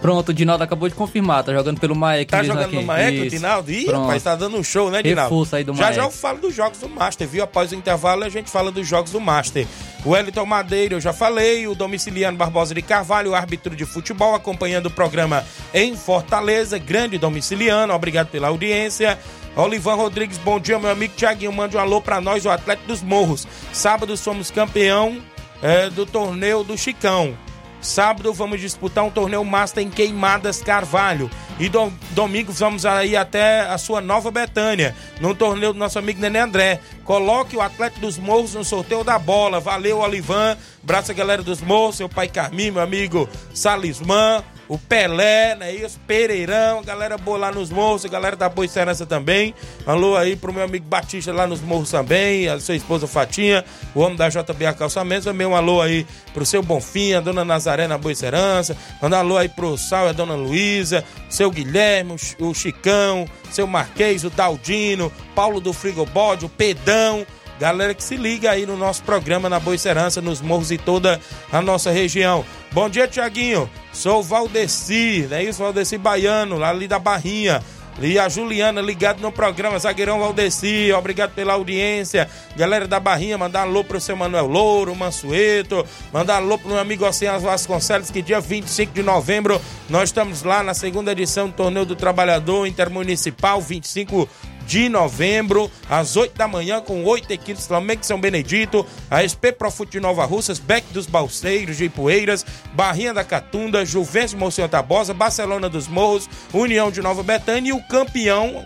Pronto, 0.02 0.30
o 0.30 0.34
Dinaldo 0.34 0.64
acabou 0.64 0.88
de 0.88 0.94
confirmar, 0.94 1.44
tá 1.44 1.52
jogando 1.52 1.80
pelo 1.80 1.96
Maek 1.96 2.30
Tá 2.30 2.44
jogando 2.44 2.66
aqui. 2.66 2.76
no 2.76 2.84
Maek, 2.84 3.20
o 3.20 3.30
Dinaldo? 3.30 3.72
Ih, 3.72 3.86
Pronto. 3.86 4.02
rapaz, 4.02 4.24
tá 4.24 4.36
dando 4.36 4.56
um 4.56 4.64
show, 4.64 4.92
né, 4.92 5.02
Dinaldo? 5.02 5.48
Aí 5.54 5.64
do 5.64 5.74
já 5.74 5.92
já 5.92 6.04
eu 6.04 6.12
falo 6.12 6.38
dos 6.40 6.54
jogos 6.54 6.80
do 6.80 6.88
Master, 6.88 7.28
viu? 7.28 7.44
Após 7.44 7.72
o 7.72 7.76
intervalo 7.76 8.24
a 8.24 8.30
gente 8.30 8.50
fala 8.50 8.72
dos 8.72 8.88
jogos 8.88 9.12
do 9.12 9.20
Master. 9.20 9.66
O 10.06 10.12
Wellington 10.12 10.46
Madeira, 10.46 10.94
eu 10.94 11.02
já 11.02 11.12
falei, 11.12 11.68
o 11.68 11.74
Domiciliano 11.74 12.38
Barbosa 12.38 12.76
de 12.76 12.82
Carvalho, 12.84 13.32
o 13.32 13.36
árbitro 13.36 13.76
de 13.76 13.86
futebol, 13.86 14.36
acompanhando 14.36 14.86
o 14.86 14.92
programa 14.92 15.44
em 15.74 15.96
Fortaleza, 15.96 16.78
grande 16.78 17.18
Domiciliano, 17.18 17.92
obrigado 17.94 18.28
pela 18.28 18.50
audiência. 18.50 19.18
Olivan 19.56 19.96
Rodrigues, 19.96 20.38
bom 20.38 20.60
dia, 20.60 20.78
meu 20.78 20.92
amigo 20.92 21.16
Tiaguinho, 21.18 21.52
mande 21.52 21.76
um 21.76 21.80
alô 21.80 22.00
pra 22.00 22.22
nós, 22.22 22.46
o 22.46 22.50
Atlético 22.52 22.88
dos 22.88 23.02
Morros. 23.02 23.48
Sábado 23.74 24.16
somos 24.16 24.52
campeão 24.52 25.18
é, 25.64 25.90
do 25.90 26.06
torneio 26.06 26.64
do 26.64 26.78
Chicão. 26.78 27.36
Sábado 27.82 28.34
vamos 28.34 28.60
disputar 28.60 29.04
um 29.04 29.10
torneio 29.10 29.44
Master 29.46 29.84
em 29.84 29.90
Queimadas 29.90 30.62
Carvalho. 30.62 31.30
E 31.60 31.70
do, 31.70 31.92
domingo 32.12 32.52
vamos 32.52 32.86
aí 32.86 33.16
até 33.16 33.62
a 33.62 33.78
sua 33.78 34.02
Nova 34.02 34.30
Betânia, 34.30 34.96
no 35.20 35.34
torneio 35.34 35.74
do 35.74 35.80
nosso 35.80 35.98
amigo 35.98 36.20
Nenê 36.20 36.40
André. 36.40 36.80
Coloque 37.04 37.56
o 37.56 37.62
Atleta 37.62 38.00
dos 38.00 38.18
Morros 38.18 38.54
no 38.54 38.64
sorteio 38.64 39.04
da 39.04 39.18
bola. 39.18 39.60
Valeu, 39.60 40.00
Olivan. 40.00 40.58
Abraço 40.84 41.12
a 41.12 41.16
galera 41.16 41.42
dos 41.42 41.62
Morros, 41.62 41.98
seu 41.98 42.10
pai 42.10 42.28
Carmim, 42.28 42.72
meu 42.72 42.82
amigo 42.82 43.28
Salismã 43.54 44.44
o 44.68 44.78
Pelé, 44.78 45.56
né? 45.56 45.74
Isso, 45.74 46.00
Pereirão, 46.06 46.84
galera 46.84 47.18
boa 47.18 47.38
lá 47.38 47.52
nos 47.52 47.70
morros, 47.70 48.06
galera 48.06 48.36
da 48.36 48.50
Boa 48.50 48.68
Serança 48.68 49.06
também. 49.06 49.54
Alô 49.86 50.16
aí 50.16 50.36
pro 50.36 50.54
meu 50.54 50.64
amigo 50.64 50.86
Batista 50.86 51.32
lá 51.32 51.48
nos 51.48 51.62
morros 51.62 51.92
também, 51.92 52.48
a 52.48 52.60
sua 52.60 52.76
esposa 52.76 53.08
Fatinha, 53.08 53.64
o 53.96 54.02
homem 54.02 54.18
da 54.18 54.30
JBA 54.30 54.74
Calçamentos. 54.74 55.26
Também 55.26 55.48
um 55.48 55.56
alô 55.56 55.82
aí 55.82 56.06
pro 56.34 56.46
seu 56.46 56.62
Bonfim, 56.62 57.14
a 57.14 57.20
dona 57.20 57.46
Nazaré 57.46 57.88
na 57.88 57.98
Boa 57.98 58.14
Serança. 58.14 58.76
Manda 59.02 59.18
um 59.18 59.20
alô 59.20 59.38
aí 59.38 59.50
pro 59.50 59.78
Sal 59.78 60.08
e 60.08 60.10
a 60.10 60.14
dona 60.14 60.36
Luísa, 60.36 61.04
seu 61.30 61.50
Guilherme, 61.50 62.16
o 62.40 62.54
Chicão, 62.54 63.28
seu 63.50 63.68
Marquês, 63.68 64.24
o 64.24 64.30
Daldino, 64.30 65.12
Paulo 65.34 65.60
do 65.60 65.72
Frigobode, 65.72 66.46
o 66.46 66.50
Pedão. 66.50 67.26
Galera 67.60 67.94
que 67.94 68.04
se 68.04 68.16
liga 68.16 68.52
aí 68.52 68.66
no 68.66 68.78
nosso 68.78 69.02
programa 69.04 69.50
na 69.50 69.60
Boa 69.60 69.78
Serança, 69.78 70.22
nos 70.22 70.42
morros 70.42 70.72
e 70.72 70.78
toda 70.78 71.20
a 71.52 71.62
nossa 71.62 71.92
região. 71.92 72.46
Bom 72.72 72.88
dia, 72.88 73.08
Tiaguinho. 73.08 73.70
Sou 73.92 74.22
Valdeci, 74.22 75.26
não 75.30 75.38
é 75.38 75.44
isso? 75.44 75.60
Valdeci 75.60 75.98
Baiano, 75.98 76.64
ali 76.64 76.88
da 76.88 77.00
Barrinha. 77.00 77.64
E 78.00 78.20
a 78.20 78.30
Juliana 78.30 78.80
ligado 78.80 79.22
no 79.22 79.32
programa, 79.32 79.80
zagueirão 79.80 80.20
Valdeci, 80.20 80.92
obrigado 80.94 81.34
pela 81.34 81.54
audiência. 81.54 82.30
Galera 82.56 82.88
da 82.88 83.00
Barrinha, 83.00 83.40
mandar 83.40 83.62
alô 83.62 83.84
pro 83.84 84.00
seu 84.00 84.16
Manuel 84.16 84.46
Louro, 84.46 84.96
Mansueto, 84.96 85.84
mandar 86.14 86.36
alô 86.36 86.60
pro 86.60 86.70
meu 86.70 86.80
amigo 86.80 87.08
Oceano 87.08 87.40
Vasconcelos, 87.40 88.12
que 88.12 88.22
dia 88.22 88.40
25 88.40 88.94
de 88.94 89.02
novembro 89.02 89.60
nós 89.90 90.10
estamos 90.10 90.44
lá 90.44 90.62
na 90.62 90.76
segunda 90.76 91.12
edição 91.12 91.48
do 91.48 91.54
Torneio 91.54 91.88
do 91.88 91.96
Trabalhador 91.96 92.68
Intermunicipal, 92.68 93.60
25 93.60 94.30
de 94.68 94.90
novembro, 94.90 95.72
às 95.90 96.18
8 96.18 96.38
da 96.38 96.48
manhã, 96.48 96.82
com 96.82 97.04
oito 97.06 97.32
equipes 97.32 97.66
Flamengo 97.66 98.06
São 98.06 98.20
Benedito, 98.20 98.86
a 99.10 99.24
SP 99.24 99.56
Profute 99.58 99.94
de 99.94 100.00
Nova 100.02 100.26
Russas, 100.26 100.60
Beck 100.60 100.86
dos 100.92 101.08
Balseiros 101.08 101.78
de 101.78 101.86
Ipueiras, 101.86 102.46
Barrinha 102.74 103.14
da 103.14 103.24
Catunda, 103.24 103.86
Juventus 103.86 104.34
Monsenhor 104.34 104.70
Tabosa, 104.70 105.14
Barcelona 105.14 105.70
dos 105.70 105.88
Morros, 105.88 106.30
União 106.54 106.92
de 106.92 107.02
Nova 107.02 107.24
Betânia 107.24 107.70
e 107.70 107.74
o 107.74 107.82
campeão 107.88 108.66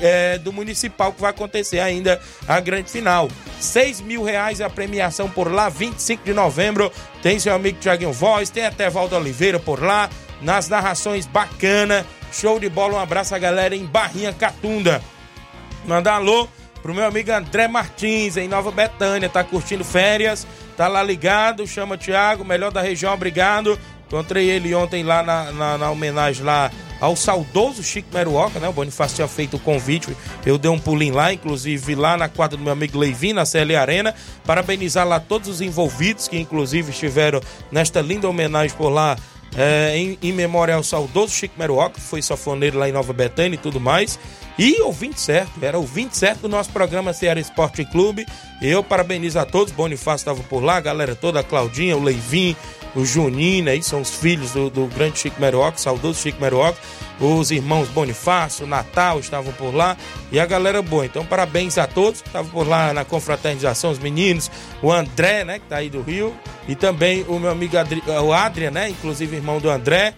é, 0.00 0.38
do 0.38 0.52
Municipal 0.52 1.12
que 1.12 1.20
vai 1.20 1.30
acontecer 1.30 1.80
ainda 1.80 2.18
a 2.48 2.58
grande 2.58 2.90
final. 2.90 3.28
6 3.60 4.00
mil 4.00 4.22
reais 4.22 4.62
a 4.62 4.70
premiação 4.70 5.28
por 5.28 5.52
lá, 5.52 5.68
25 5.68 6.24
de 6.24 6.32
novembro. 6.32 6.90
Tem 7.22 7.38
seu 7.38 7.54
amigo 7.54 7.78
Tiaguinho 7.78 8.12
Voz, 8.12 8.48
tem 8.48 8.64
até 8.64 8.88
Valdo 8.88 9.14
Oliveira 9.14 9.60
por 9.60 9.82
lá, 9.82 10.08
nas 10.40 10.68
narrações 10.70 11.26
bacana. 11.26 12.06
Show 12.32 12.58
de 12.58 12.70
bola, 12.70 12.94
um 12.94 13.00
abraço 13.00 13.34
a 13.34 13.38
galera 13.38 13.76
em 13.76 13.84
Barrinha 13.84 14.32
Catunda. 14.32 15.02
Mandar 15.86 16.14
alô 16.14 16.48
pro 16.82 16.94
meu 16.94 17.04
amigo 17.04 17.30
André 17.32 17.68
Martins, 17.68 18.36
em 18.36 18.48
Nova 18.48 18.70
Betânia, 18.70 19.28
tá 19.28 19.44
curtindo 19.44 19.84
férias, 19.84 20.46
tá 20.76 20.88
lá 20.88 21.02
ligado, 21.02 21.66
chama 21.66 21.96
Thiago, 21.96 22.44
melhor 22.44 22.72
da 22.72 22.82
região, 22.82 23.14
obrigado. 23.14 23.78
Encontrei 24.06 24.50
ele 24.50 24.74
ontem 24.74 25.02
lá 25.02 25.22
na, 25.22 25.52
na, 25.52 25.78
na 25.78 25.90
homenagem 25.90 26.44
lá 26.44 26.70
ao 27.00 27.16
saudoso 27.16 27.82
Chico 27.82 28.08
Meruoca, 28.12 28.60
né? 28.60 28.68
O 28.68 28.72
Bonifácio 28.72 29.16
tinha 29.16 29.26
feito 29.26 29.56
o 29.56 29.60
convite, 29.60 30.14
eu 30.44 30.58
dei 30.58 30.70
um 30.70 30.78
pulinho 30.78 31.14
lá, 31.14 31.32
inclusive 31.32 31.94
lá 31.94 32.16
na 32.16 32.28
quadra 32.28 32.56
do 32.56 32.62
meu 32.62 32.72
amigo 32.72 32.98
Leivin, 32.98 33.32
na 33.32 33.46
CL 33.46 33.74
Arena, 33.74 34.14
parabenizar 34.44 35.06
lá 35.08 35.18
todos 35.18 35.48
os 35.48 35.60
envolvidos 35.60 36.28
que 36.28 36.38
inclusive 36.38 36.90
estiveram 36.90 37.40
nesta 37.70 38.02
linda 38.02 38.28
homenagem 38.28 38.76
por 38.76 38.90
lá 38.90 39.16
é, 39.56 39.96
em, 39.96 40.18
em, 40.22 40.32
memória 40.32 40.74
ao 40.74 40.82
saudoso 40.82 41.34
Chico 41.34 41.54
Meruoca, 41.58 41.94
que 41.94 42.00
foi 42.00 42.22
safoneiro 42.22 42.78
lá 42.78 42.88
em 42.88 42.92
Nova 42.92 43.12
Betânia 43.12 43.56
e 43.56 43.58
tudo 43.58 43.80
mais. 43.80 44.18
E 44.58 44.82
ouvinte 44.82 45.20
certo, 45.20 45.52
era 45.62 45.78
ouvinte 45.78 46.16
certo 46.16 46.42
do 46.42 46.48
nosso 46.48 46.70
programa 46.70 47.12
Ceará 47.12 47.40
Esporte 47.40 47.84
Clube. 47.84 48.26
Eu 48.60 48.84
parabenizo 48.84 49.38
a 49.38 49.46
todos, 49.46 49.72
Bonifácio 49.72 50.22
estava 50.22 50.42
por 50.42 50.62
lá, 50.62 50.76
a 50.76 50.80
galera 50.80 51.14
toda, 51.14 51.40
a 51.40 51.42
Claudinha, 51.42 51.96
o 51.96 52.02
Leivin, 52.02 52.54
o 52.94 53.04
Juninho, 53.04 53.70
aí 53.70 53.82
são 53.82 54.02
os 54.02 54.10
filhos 54.10 54.50
do, 54.50 54.68
do 54.68 54.86
grande 54.86 55.18
Chico 55.18 55.40
Meruoca, 55.40 55.78
saudoso 55.78 56.20
Chico 56.20 56.40
Meruoca. 56.40 56.78
Os 57.18 57.50
irmãos 57.50 57.88
Bonifácio, 57.88 58.66
Natal 58.66 59.20
estavam 59.20 59.52
por 59.52 59.74
lá 59.74 59.96
e 60.30 60.40
a 60.40 60.44
galera 60.44 60.82
boa. 60.82 61.06
Então, 61.06 61.24
parabéns 61.24 61.78
a 61.78 61.86
todos 61.86 62.20
que 62.20 62.28
estavam 62.28 62.50
por 62.50 62.66
lá 62.66 62.92
na 62.92 63.04
confraternização, 63.04 63.90
os 63.90 63.98
meninos, 63.98 64.50
o 64.82 64.92
André, 64.92 65.44
né, 65.44 65.58
que 65.60 65.66
tá 65.66 65.76
aí 65.76 65.88
do 65.88 66.02
Rio, 66.02 66.34
e 66.68 66.74
também 66.74 67.24
o 67.28 67.38
meu 67.38 67.50
amigo 67.50 67.76
Adri, 67.78 68.02
o 68.06 68.32
Adrian, 68.32 68.72
né, 68.72 68.88
inclusive 68.90 69.36
irmão 69.36 69.60
do 69.60 69.70
André. 69.70 70.14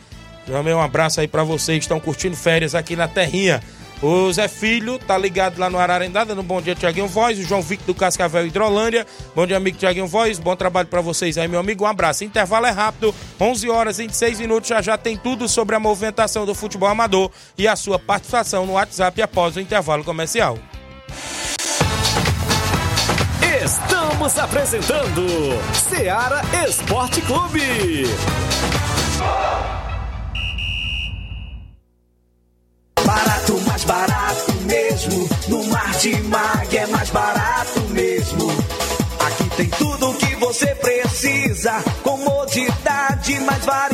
Também 0.47 0.75
um 0.75 0.81
abraço 0.81 1.21
aí 1.21 1.29
para 1.29 1.43
vocês 1.43 1.79
que 1.79 1.85
estão 1.85 2.01
curtindo 2.01 2.37
férias 2.37 2.75
aqui 2.75 2.97
na 2.97 3.07
Terrinha. 3.09 3.63
O 4.03 4.31
Zé 4.33 4.49
Filho 4.49 4.99
tá 4.99 5.17
ligado 5.17 5.59
lá 5.59 5.71
no 5.71 5.79
Ararendada, 5.79 6.35
no 6.35 6.43
Bom 6.43 6.61
Dia 6.61 6.75
Tiaguinho 6.75 7.09
Voz, 7.09 7.39
o 7.39 7.43
João 7.43 7.63
Victor 7.63 7.95
do 7.95 7.99
Cascavel 7.99 8.47
Hidrolândia. 8.47 9.07
Bom 9.35 9.47
dia, 9.47 9.57
amigo 9.57 9.79
Tiaguinho 9.79 10.07
Voz, 10.07 10.39
bom 10.39 10.55
trabalho 10.55 10.89
para 10.89 11.01
vocês 11.01 11.39
aí, 11.39 11.49
meu 11.49 11.61
amigo. 11.61 11.85
Um 11.85 11.87
abraço. 11.87 12.25
Intervalo 12.25 12.67
é 12.67 12.71
rápido, 12.71 13.15
11 13.41 13.71
horas 13.71 13.99
e 13.99 14.03
26 14.03 14.41
minutos, 14.41 14.69
já 14.69 14.83
já 14.83 14.99
tem 14.99 15.17
tudo 15.17 15.49
sobre 15.49 15.75
a 15.75 15.81
movimentação 15.81 16.45
do 16.45 16.55
futebol 16.55 16.89
amador 16.89 17.31
e 17.57 17.67
a 17.67 17.77
sua 17.77 17.99
participação 17.99 18.67
no 18.67 18.75
WhatsApp 18.75 19.23
após 19.23 19.57
o 19.57 19.61
intervalo 19.61 20.05
comercial. 20.05 20.59
Estamos 23.65 24.39
apresentando 24.39 25.27
Seara 25.89 26.43
Esporte 26.69 27.23
Clube. 27.23 28.05
Martimag 36.05 36.77
é 36.77 36.87
mais 36.89 37.09
barato 37.09 37.81
mesmo. 37.89 38.51
Aqui 39.21 39.49
tem 39.57 39.69
tudo 39.71 40.11
o 40.11 40.15
que 40.15 40.35
você 40.37 40.67
precisa. 40.75 41.83
Comodidade, 42.03 43.41
mais 43.41 43.65
variedade. 43.65 43.94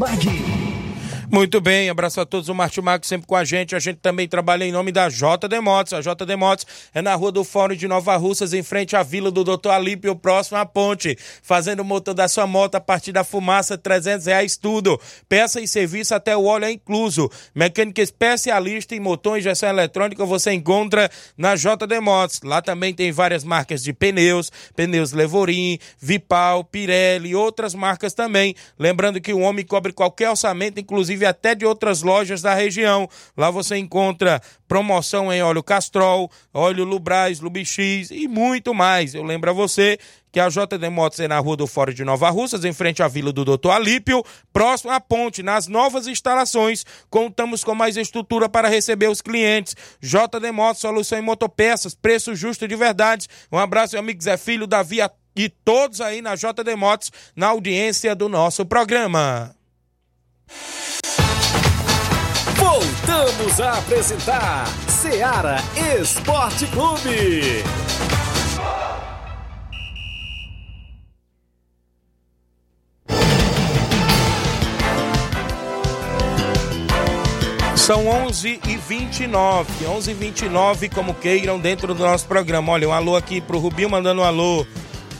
Mag. 0.00 0.79
Muito 1.32 1.60
bem, 1.60 1.88
abraço 1.88 2.20
a 2.20 2.26
todos, 2.26 2.48
o 2.48 2.54
Martimago 2.56 3.06
sempre 3.06 3.24
com 3.24 3.36
a 3.36 3.44
gente. 3.44 3.76
A 3.76 3.78
gente 3.78 3.98
também 3.98 4.26
trabalha 4.26 4.64
em 4.64 4.72
nome 4.72 4.90
da 4.90 5.08
JD 5.08 5.60
Motos. 5.62 5.92
A 5.92 6.00
JD 6.00 6.34
Motos 6.34 6.66
é 6.92 7.00
na 7.00 7.14
rua 7.14 7.30
do 7.30 7.44
Fórum 7.44 7.76
de 7.76 7.86
Nova 7.86 8.16
Russas, 8.16 8.52
em 8.52 8.64
frente 8.64 8.96
à 8.96 9.04
vila 9.04 9.30
do 9.30 9.44
Dr. 9.44 9.68
Alípio, 9.68 10.16
próximo 10.16 10.58
à 10.58 10.66
ponte. 10.66 11.16
Fazendo 11.40 11.80
o 11.80 11.84
motor 11.84 12.14
da 12.14 12.26
sua 12.26 12.48
moto 12.48 12.74
a 12.74 12.80
partir 12.80 13.12
da 13.12 13.22
fumaça, 13.22 13.78
300 13.78 14.26
reais 14.26 14.56
tudo. 14.56 15.00
Peça 15.28 15.60
e 15.60 15.68
serviço 15.68 16.16
até 16.16 16.36
o 16.36 16.46
óleo 16.46 16.64
é 16.64 16.72
incluso. 16.72 17.30
Mecânica 17.54 18.02
especialista 18.02 18.96
em 18.96 19.00
motor 19.00 19.36
e 19.36 19.38
injeção 19.38 19.68
eletrônica 19.68 20.24
você 20.24 20.50
encontra 20.52 21.08
na 21.38 21.54
JD 21.54 22.00
Motos. 22.00 22.40
Lá 22.42 22.60
também 22.60 22.92
tem 22.92 23.12
várias 23.12 23.44
marcas 23.44 23.84
de 23.84 23.92
pneus, 23.92 24.50
pneus 24.74 25.12
Levorim, 25.12 25.78
Vipal, 26.00 26.64
Pirelli 26.64 27.28
e 27.28 27.34
outras 27.36 27.72
marcas 27.72 28.14
também. 28.14 28.56
Lembrando 28.76 29.20
que 29.20 29.32
o 29.32 29.38
homem 29.38 29.64
cobre 29.64 29.92
qualquer 29.92 30.28
orçamento, 30.28 30.80
inclusive 30.80 31.19
até 31.26 31.54
de 31.54 31.64
outras 31.64 32.02
lojas 32.02 32.42
da 32.42 32.54
região. 32.54 33.08
Lá 33.36 33.50
você 33.50 33.76
encontra 33.76 34.40
promoção 34.66 35.32
em 35.32 35.42
óleo 35.42 35.62
Castrol, 35.62 36.30
óleo 36.54 36.84
Lubrais, 36.84 37.40
Lubix 37.40 37.76
e 38.10 38.28
muito 38.28 38.72
mais. 38.72 39.14
Eu 39.14 39.22
lembro 39.24 39.50
a 39.50 39.52
você 39.52 39.98
que 40.32 40.38
a 40.38 40.48
JD 40.48 40.88
Motos 40.90 41.18
é 41.20 41.26
na 41.26 41.38
rua 41.38 41.56
do 41.56 41.66
Fórum 41.66 41.92
de 41.92 42.04
Nova 42.04 42.30
Russas, 42.30 42.64
em 42.64 42.72
frente 42.72 43.02
à 43.02 43.08
vila 43.08 43.32
do 43.32 43.44
Doutor 43.44 43.72
Alípio, 43.72 44.24
próximo 44.52 44.92
à 44.92 45.00
ponte, 45.00 45.42
nas 45.42 45.66
novas 45.66 46.06
instalações. 46.06 46.84
Contamos 47.08 47.64
com 47.64 47.74
mais 47.74 47.96
estrutura 47.96 48.48
para 48.48 48.68
receber 48.68 49.08
os 49.08 49.20
clientes. 49.20 49.74
JD 50.00 50.52
Motos, 50.52 50.82
solução 50.82 51.18
em 51.18 51.22
motopeças, 51.22 51.94
preço 51.94 52.34
justo 52.34 52.68
de 52.68 52.76
verdade. 52.76 53.26
Um 53.50 53.58
abraço, 53.58 53.94
meu 53.94 54.00
amigo 54.00 54.22
Zé 54.22 54.36
Filho, 54.36 54.66
Davi 54.66 54.98
e 55.34 55.48
todos 55.48 56.00
aí 56.00 56.22
na 56.22 56.34
JD 56.34 56.76
Motos, 56.76 57.10
na 57.34 57.48
audiência 57.48 58.14
do 58.14 58.28
nosso 58.28 58.64
programa. 58.64 59.54
Voltamos 62.70 63.60
a 63.60 63.78
apresentar 63.78 64.64
Seara 64.86 65.56
Esporte 66.00 66.68
Clube. 66.68 67.64
São 77.74 78.06
11 78.06 78.60
e 78.68 78.76
29 78.76 79.86
11 79.86 80.10
e 80.12 80.14
29 80.14 80.88
como 80.90 81.12
queiram, 81.12 81.58
dentro 81.58 81.92
do 81.92 82.04
nosso 82.04 82.28
programa. 82.28 82.70
Olha, 82.70 82.88
um 82.88 82.92
alô 82.92 83.16
aqui 83.16 83.40
pro 83.40 83.58
Rubinho 83.58 83.90
mandando 83.90 84.20
um 84.20 84.24
alô 84.24 84.64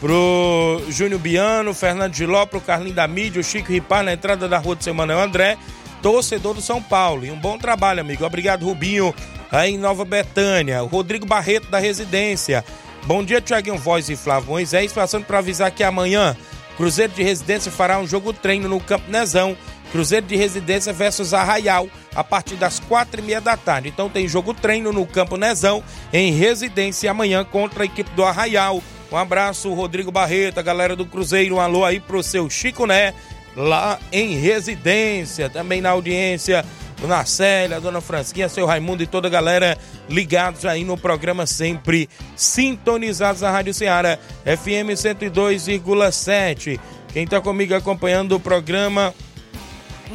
pro 0.00 0.80
Júnior 0.88 1.20
Biano, 1.20 1.74
Fernando 1.74 2.14
Giló, 2.14 2.46
pro 2.46 2.60
Carlinho 2.60 2.94
da 2.94 3.08
Mídia, 3.08 3.40
o 3.40 3.44
Chico 3.44 3.72
Ripar 3.72 4.04
na 4.04 4.12
entrada 4.12 4.48
da 4.48 4.58
rua 4.58 4.76
do 4.76 4.84
seu 4.84 4.94
Manuel 4.94 5.18
André, 5.18 5.58
torcedor 6.02 6.54
do 6.54 6.60
São 6.60 6.82
Paulo. 6.82 7.24
E 7.24 7.30
um 7.30 7.38
bom 7.38 7.58
trabalho, 7.58 8.00
amigo. 8.00 8.24
Obrigado, 8.24 8.64
Rubinho, 8.64 9.14
aí 9.50 9.74
em 9.74 9.78
Nova 9.78 10.04
Betânia. 10.04 10.82
O 10.82 10.86
Rodrigo 10.86 11.26
Barreto 11.26 11.70
da 11.70 11.78
Residência. 11.78 12.64
Bom 13.04 13.24
dia, 13.24 13.40
Tiaguinho 13.40 13.78
Voz 13.78 14.08
e 14.10 14.16
Flávio 14.16 14.50
Moisés, 14.50 14.92
passando 14.92 15.24
para 15.24 15.38
avisar 15.38 15.70
que 15.70 15.82
amanhã 15.82 16.36
Cruzeiro 16.76 17.12
de 17.12 17.22
Residência 17.22 17.70
fará 17.70 17.98
um 17.98 18.06
jogo 18.06 18.32
treino 18.32 18.68
no 18.68 18.80
Campo 18.80 19.10
Nezão. 19.10 19.56
Cruzeiro 19.92 20.26
de 20.26 20.36
Residência 20.36 20.92
versus 20.92 21.34
Arraial, 21.34 21.88
a 22.14 22.22
partir 22.22 22.54
das 22.54 22.78
quatro 22.78 23.20
e 23.20 23.24
meia 23.24 23.40
da 23.40 23.56
tarde. 23.56 23.88
Então 23.88 24.08
tem 24.08 24.28
jogo 24.28 24.54
treino 24.54 24.92
no 24.92 25.04
Campo 25.04 25.36
Nezão, 25.36 25.82
em 26.12 26.32
Residência, 26.32 27.10
amanhã 27.10 27.44
contra 27.44 27.82
a 27.82 27.86
equipe 27.86 28.10
do 28.10 28.24
Arraial. 28.24 28.82
Um 29.10 29.16
abraço, 29.16 29.72
Rodrigo 29.74 30.12
Barreto, 30.12 30.58
a 30.58 30.62
galera 30.62 30.94
do 30.94 31.04
Cruzeiro. 31.04 31.56
Um 31.56 31.60
alô 31.60 31.84
aí 31.84 31.98
pro 31.98 32.22
seu 32.22 32.48
Chico 32.48 32.86
Né, 32.86 33.12
lá 33.56 33.98
em 34.12 34.36
Residência. 34.36 35.48
Também 35.48 35.80
na 35.80 35.90
audiência, 35.90 36.64
Dona 37.00 37.24
Célia, 37.24 37.80
Dona 37.80 38.00
Fransquinha, 38.00 38.48
seu 38.48 38.66
Raimundo 38.66 39.02
e 39.02 39.06
toda 39.06 39.28
a 39.28 39.30
galera 39.30 39.78
ligados 40.08 40.64
aí 40.66 40.84
no 40.84 40.96
programa, 40.96 41.46
sempre 41.46 42.08
sintonizados 42.36 43.42
na 43.42 43.50
Rádio 43.50 43.72
Ceará, 43.72 44.18
FM 44.44 44.92
102,7. 44.94 46.78
Quem 47.12 47.26
tá 47.26 47.40
comigo 47.40 47.74
acompanhando 47.74 48.36
o 48.36 48.40
programa 48.40 49.14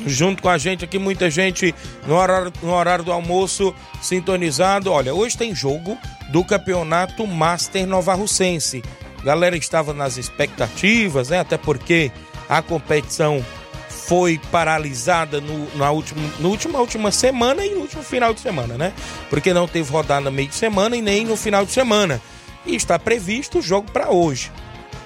junto 0.05 0.41
com 0.41 0.49
a 0.49 0.57
gente 0.57 0.83
aqui, 0.83 0.99
muita 0.99 1.29
gente 1.29 1.73
no 2.05 2.15
horário, 2.15 2.53
no 2.61 2.73
horário 2.73 3.03
do 3.03 3.11
almoço 3.11 3.73
sintonizado. 4.01 4.91
Olha, 4.91 5.13
hoje 5.13 5.37
tem 5.37 5.55
jogo 5.55 5.97
do 6.29 6.43
Campeonato 6.43 7.25
Master 7.25 7.87
Nova 7.87 8.13
Russense. 8.13 8.83
Galera 9.23 9.57
estava 9.57 9.93
nas 9.93 10.17
expectativas, 10.17 11.29
né? 11.29 11.39
Até 11.39 11.57
porque 11.57 12.11
a 12.47 12.61
competição 12.61 13.43
foi 13.89 14.39
paralisada 14.51 15.41
no, 15.41 15.75
na 15.75 15.89
última, 15.89 16.21
no 16.39 16.49
última, 16.49 16.79
última 16.79 17.11
semana 17.11 17.65
e 17.65 17.73
no 17.73 17.81
último 17.81 18.03
final 18.03 18.33
de 18.33 18.39
semana, 18.39 18.77
né? 18.77 18.93
Porque 19.29 19.53
não 19.53 19.67
teve 19.67 19.91
rodada 19.91 20.21
no 20.21 20.31
meio 20.31 20.47
de 20.47 20.55
semana 20.55 20.95
e 20.95 21.01
nem 21.01 21.25
no 21.25 21.35
final 21.35 21.65
de 21.65 21.71
semana. 21.71 22.21
E 22.65 22.75
está 22.75 22.99
previsto 22.99 23.59
o 23.59 23.61
jogo 23.61 23.91
para 23.91 24.11
hoje. 24.11 24.51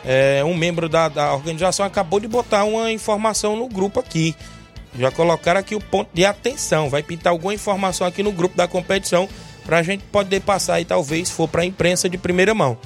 É, 0.04 0.44
um 0.44 0.54
membro 0.54 0.90
da, 0.90 1.08
da 1.08 1.34
organização 1.34 1.86
acabou 1.86 2.20
de 2.20 2.28
botar 2.28 2.64
uma 2.64 2.92
informação 2.92 3.56
no 3.56 3.68
grupo 3.68 4.00
aqui. 4.00 4.36
Já 4.98 5.12
colocaram 5.12 5.60
aqui 5.60 5.76
o 5.76 5.82
ponto 5.82 6.10
de 6.14 6.26
atenção. 6.26 6.90
Vai 6.90 7.04
pintar 7.04 7.32
alguma 7.32 7.54
informação 7.54 8.06
aqui 8.06 8.24
no 8.24 8.32
grupo 8.32 8.56
da 8.56 8.68
competição 8.68 9.30
para 9.66 9.78
a 9.78 9.84
gente 9.84 10.04
poder 10.06 10.42
passar 10.42 10.82
e 10.82 10.86
talvez 10.86 11.30
for 11.30 11.48
para 11.48 11.62
a 11.62 11.66
imprensa 11.66 12.10
de 12.10 12.18
primeira 12.18 12.54
mão. 12.54 12.78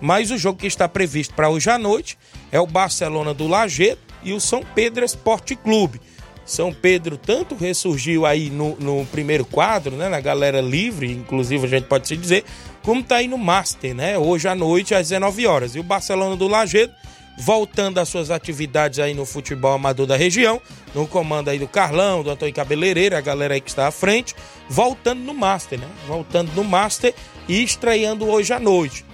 Mas 0.00 0.30
o 0.30 0.38
jogo 0.38 0.58
que 0.58 0.66
está 0.66 0.88
previsto 0.88 1.34
para 1.34 1.50
hoje 1.50 1.68
à 1.70 1.78
noite 1.78 2.18
é 2.50 2.58
o 2.58 2.66
Barcelona 2.66 3.34
do 3.34 3.46
Lajeado 3.46 4.00
e 4.22 4.32
o 4.32 4.40
São 4.40 4.62
Pedro 4.74 5.04
Esporte 5.04 5.54
Clube. 5.54 6.00
São 6.44 6.72
Pedro 6.72 7.16
tanto 7.16 7.54
ressurgiu 7.54 8.26
aí 8.26 8.50
no, 8.50 8.76
no 8.76 9.06
primeiro 9.06 9.44
quadro, 9.44 9.96
né? 9.96 10.08
Na 10.08 10.20
galera 10.20 10.60
livre, 10.60 11.12
inclusive 11.12 11.66
a 11.66 11.68
gente 11.68 11.84
pode 11.84 12.08
se 12.08 12.16
dizer, 12.16 12.44
como 12.82 13.02
tá 13.02 13.16
aí 13.16 13.28
no 13.28 13.38
Master, 13.38 13.94
né? 13.94 14.18
Hoje 14.18 14.48
à 14.48 14.54
noite 14.54 14.94
às 14.94 15.08
19 15.08 15.46
horas. 15.46 15.76
E 15.76 15.78
o 15.78 15.84
Barcelona 15.84 16.34
do 16.34 16.48
Lagedo 16.48 16.92
voltando 17.40 17.98
às 17.98 18.08
suas 18.08 18.30
atividades 18.30 18.98
aí 18.98 19.14
no 19.14 19.24
futebol 19.24 19.72
amador 19.72 20.06
da 20.06 20.16
região, 20.16 20.60
no 20.94 21.06
comando 21.06 21.48
aí 21.48 21.58
do 21.58 21.66
Carlão, 21.66 22.22
do 22.22 22.30
Antônio 22.30 22.54
Cabeleireiro, 22.54 23.16
a 23.16 23.20
galera 23.20 23.54
aí 23.54 23.60
que 23.60 23.70
está 23.70 23.86
à 23.86 23.90
frente, 23.90 24.34
voltando 24.68 25.20
no 25.20 25.32
Master, 25.32 25.78
né? 25.78 25.86
Voltando 26.06 26.52
no 26.52 26.62
Master 26.62 27.14
e 27.48 27.62
estreando 27.62 28.28
hoje 28.28 28.52
à 28.52 28.60
noite. 28.60 29.04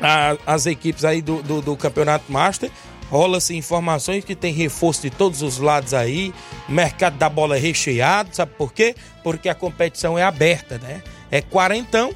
A, 0.00 0.36
as 0.46 0.66
equipes 0.66 1.04
aí 1.04 1.20
do, 1.20 1.42
do, 1.42 1.60
do 1.60 1.76
Campeonato 1.76 2.30
Master, 2.32 2.70
rola-se 3.10 3.56
informações 3.56 4.24
que 4.24 4.36
tem 4.36 4.52
reforço 4.52 5.02
de 5.02 5.10
todos 5.10 5.42
os 5.42 5.58
lados 5.58 5.92
aí, 5.92 6.32
mercado 6.68 7.18
da 7.18 7.28
bola 7.28 7.56
recheado, 7.56 8.30
sabe 8.32 8.52
por 8.56 8.72
quê? 8.72 8.94
Porque 9.22 9.48
a 9.48 9.54
competição 9.54 10.18
é 10.18 10.22
aberta, 10.22 10.78
né? 10.78 11.02
É 11.30 11.42
quarentão, 11.42 12.14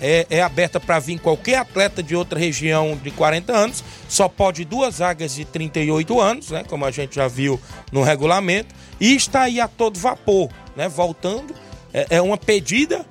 é, 0.00 0.26
é 0.28 0.42
aberta 0.42 0.80
para 0.80 0.98
vir 0.98 1.20
qualquer 1.20 1.58
atleta 1.58 2.02
de 2.02 2.16
outra 2.16 2.38
região 2.38 2.98
de 3.00 3.12
40 3.12 3.52
anos, 3.52 3.84
só 4.08 4.28
pode 4.28 4.64
duas 4.64 4.98
vagas 4.98 5.34
de 5.34 5.44
38 5.44 6.20
anos, 6.20 6.50
né? 6.50 6.64
Como 6.68 6.84
a 6.84 6.90
gente 6.90 7.14
já 7.14 7.28
viu 7.28 7.60
no 7.92 8.02
regulamento, 8.02 8.74
e 9.00 9.14
está 9.14 9.42
aí 9.42 9.60
a 9.60 9.68
todo 9.68 9.98
vapor, 9.98 10.50
né? 10.74 10.88
Voltando, 10.88 11.54
é, 11.94 12.06
é 12.10 12.22
uma 12.22 12.36
pedida 12.36 13.06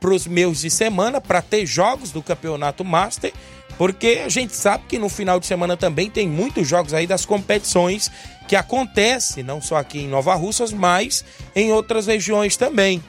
para 0.00 0.14
os 0.14 0.26
meus 0.26 0.60
de 0.60 0.70
semana 0.70 1.20
para 1.20 1.40
ter 1.40 1.64
jogos 1.66 2.10
do 2.10 2.22
Campeonato 2.22 2.84
Master, 2.84 3.32
porque 3.80 4.20
a 4.22 4.28
gente 4.28 4.54
sabe 4.54 4.84
que 4.86 4.98
no 4.98 5.08
final 5.08 5.40
de 5.40 5.46
semana 5.46 5.74
também 5.74 6.10
tem 6.10 6.28
muitos 6.28 6.68
jogos 6.68 6.92
aí 6.92 7.06
das 7.06 7.24
competições 7.24 8.12
que 8.46 8.54
acontecem, 8.54 9.42
não 9.42 9.62
só 9.62 9.76
aqui 9.76 10.00
em 10.00 10.06
Nova 10.06 10.34
Russas, 10.34 10.70
mas 10.70 11.24
em 11.56 11.72
outras 11.72 12.06
regiões 12.06 12.58
também 12.58 13.02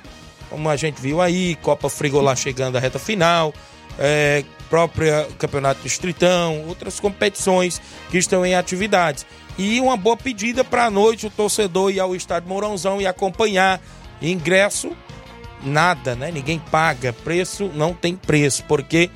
como 0.51 0.69
a 0.69 0.75
gente 0.75 1.01
viu 1.01 1.21
aí, 1.21 1.55
Copa 1.61 1.89
Frigolá 1.89 2.35
chegando 2.35 2.77
à 2.77 2.79
reta 2.79 2.99
final, 2.99 3.53
é, 3.97 4.43
própria 4.69 5.27
Campeonato 5.39 5.81
Distritão, 5.81 6.65
outras 6.67 6.99
competições 6.99 7.81
que 8.09 8.17
estão 8.17 8.45
em 8.45 8.53
atividades. 8.53 9.25
E 9.57 9.79
uma 9.79 9.95
boa 9.95 10.17
pedida 10.17 10.63
para 10.63 10.85
a 10.85 10.89
noite 10.89 11.25
o 11.25 11.29
torcedor 11.29 11.91
ir 11.91 12.01
ao 12.01 12.13
estádio 12.13 12.49
Mourãozão 12.49 13.01
e 13.01 13.07
acompanhar. 13.07 13.81
Ingresso, 14.21 14.91
nada, 15.63 16.15
né? 16.15 16.31
Ninguém 16.31 16.59
paga. 16.59 17.13
Preço 17.13 17.71
não 17.73 17.93
tem 17.93 18.15
preço, 18.15 18.63
porque 18.67 19.09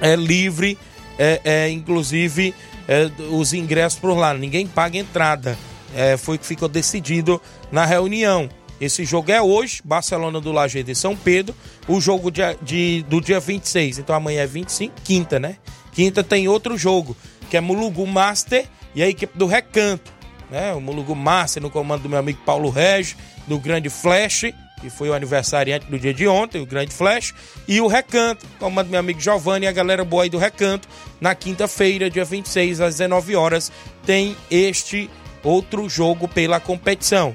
é 0.00 0.16
livre, 0.16 0.78
é, 1.18 1.40
é 1.44 1.70
inclusive 1.70 2.54
é, 2.88 3.10
os 3.30 3.52
ingressos 3.52 3.98
por 3.98 4.16
lá. 4.16 4.34
Ninguém 4.34 4.66
paga 4.66 4.98
entrada. 4.98 5.56
É, 5.94 6.16
foi 6.16 6.36
que 6.36 6.46
ficou 6.46 6.68
decidido 6.68 7.40
na 7.70 7.84
reunião. 7.84 8.48
Esse 8.80 9.04
jogo 9.04 9.32
é 9.32 9.40
hoje, 9.40 9.80
Barcelona 9.82 10.40
do 10.40 10.52
Lajeado 10.52 10.90
e 10.90 10.94
São 10.94 11.16
Pedro. 11.16 11.54
O 11.88 12.00
jogo 12.00 12.30
de, 12.30 12.42
de, 12.62 13.04
do 13.08 13.20
dia 13.20 13.40
26, 13.40 13.98
então 13.98 14.14
amanhã 14.14 14.42
é 14.42 14.46
25, 14.46 14.94
quinta, 15.02 15.40
né? 15.40 15.56
Quinta 15.92 16.22
tem 16.22 16.46
outro 16.46 16.76
jogo, 16.76 17.16
que 17.48 17.56
é 17.56 17.60
Mulugu 17.60 18.06
Master 18.06 18.66
e 18.94 19.02
a 19.02 19.08
equipe 19.08 19.36
do 19.38 19.46
Recanto. 19.46 20.12
Né? 20.50 20.74
O 20.74 20.80
Mulugu 20.80 21.14
Master 21.14 21.62
no 21.62 21.70
comando 21.70 22.02
do 22.02 22.08
meu 22.08 22.18
amigo 22.18 22.38
Paulo 22.44 22.68
Regis, 22.68 23.16
do 23.46 23.58
Grande 23.58 23.88
Flash, 23.88 24.52
que 24.86 24.90
foi 24.90 25.10
o 25.10 25.14
aniversariante 25.14 25.86
do 25.86 25.98
dia 25.98 26.14
de 26.14 26.28
ontem, 26.28 26.62
o 26.62 26.66
Grande 26.66 26.94
Flash, 26.94 27.34
e 27.66 27.80
o 27.80 27.88
Recanto, 27.88 28.46
comando 28.60 28.86
do 28.86 28.90
meu 28.90 29.00
amigo 29.00 29.20
Giovanni 29.20 29.66
e 29.66 29.68
a 29.68 29.72
galera 29.72 30.04
boa 30.04 30.22
aí 30.22 30.30
do 30.30 30.38
Recanto. 30.38 30.88
Na 31.20 31.34
quinta-feira, 31.34 32.08
dia 32.08 32.24
26, 32.24 32.80
às 32.80 32.94
19 32.94 33.34
horas, 33.34 33.72
tem 34.04 34.36
este 34.48 35.10
outro 35.42 35.88
jogo 35.88 36.28
pela 36.28 36.60
competição. 36.60 37.34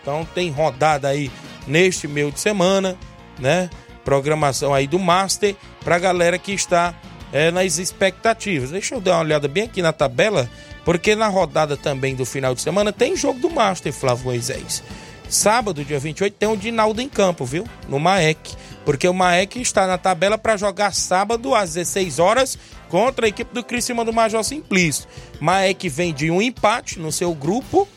Então 0.00 0.24
tem 0.32 0.48
rodada 0.50 1.08
aí 1.08 1.28
neste 1.66 2.06
meio 2.06 2.30
de 2.30 2.38
semana, 2.38 2.96
né? 3.36 3.68
Programação 4.04 4.72
aí 4.72 4.86
do 4.86 4.98
Master 4.98 5.56
pra 5.82 5.98
galera 5.98 6.38
que 6.38 6.52
está 6.52 6.94
é, 7.32 7.50
nas 7.50 7.78
expectativas. 7.78 8.70
Deixa 8.70 8.94
eu 8.94 9.00
dar 9.00 9.14
uma 9.14 9.24
olhada 9.24 9.48
bem 9.48 9.64
aqui 9.64 9.82
na 9.82 9.92
tabela, 9.92 10.48
porque 10.84 11.16
na 11.16 11.26
rodada 11.26 11.76
também 11.76 12.14
do 12.14 12.24
final 12.24 12.54
de 12.54 12.60
semana 12.60 12.92
tem 12.92 13.16
jogo 13.16 13.40
do 13.40 13.50
Master, 13.50 13.92
Flávio 13.92 14.26
Moisés. 14.26 14.84
Sábado, 15.32 15.82
dia 15.82 15.98
28, 15.98 16.34
tem 16.34 16.46
o 16.46 16.54
Dinaldo 16.54 17.00
em 17.00 17.08
campo, 17.08 17.46
viu? 17.46 17.66
No 17.88 17.98
Maek. 17.98 18.54
Porque 18.84 19.08
o 19.08 19.14
Maek 19.14 19.58
está 19.62 19.86
na 19.86 19.96
tabela 19.96 20.36
para 20.36 20.58
jogar 20.58 20.92
sábado 20.92 21.54
às 21.54 21.72
16 21.72 22.18
horas 22.18 22.58
contra 22.90 23.24
a 23.24 23.28
equipe 23.30 23.54
do 23.54 23.64
Criciúma 23.64 24.04
do 24.04 24.12
Major 24.12 24.44
Simplício. 24.44 25.08
Maek 25.40 25.88
vem 25.88 26.12
de 26.12 26.30
um 26.30 26.42
empate 26.42 26.98
no 26.98 27.10
seu 27.10 27.34
grupo 27.34 27.88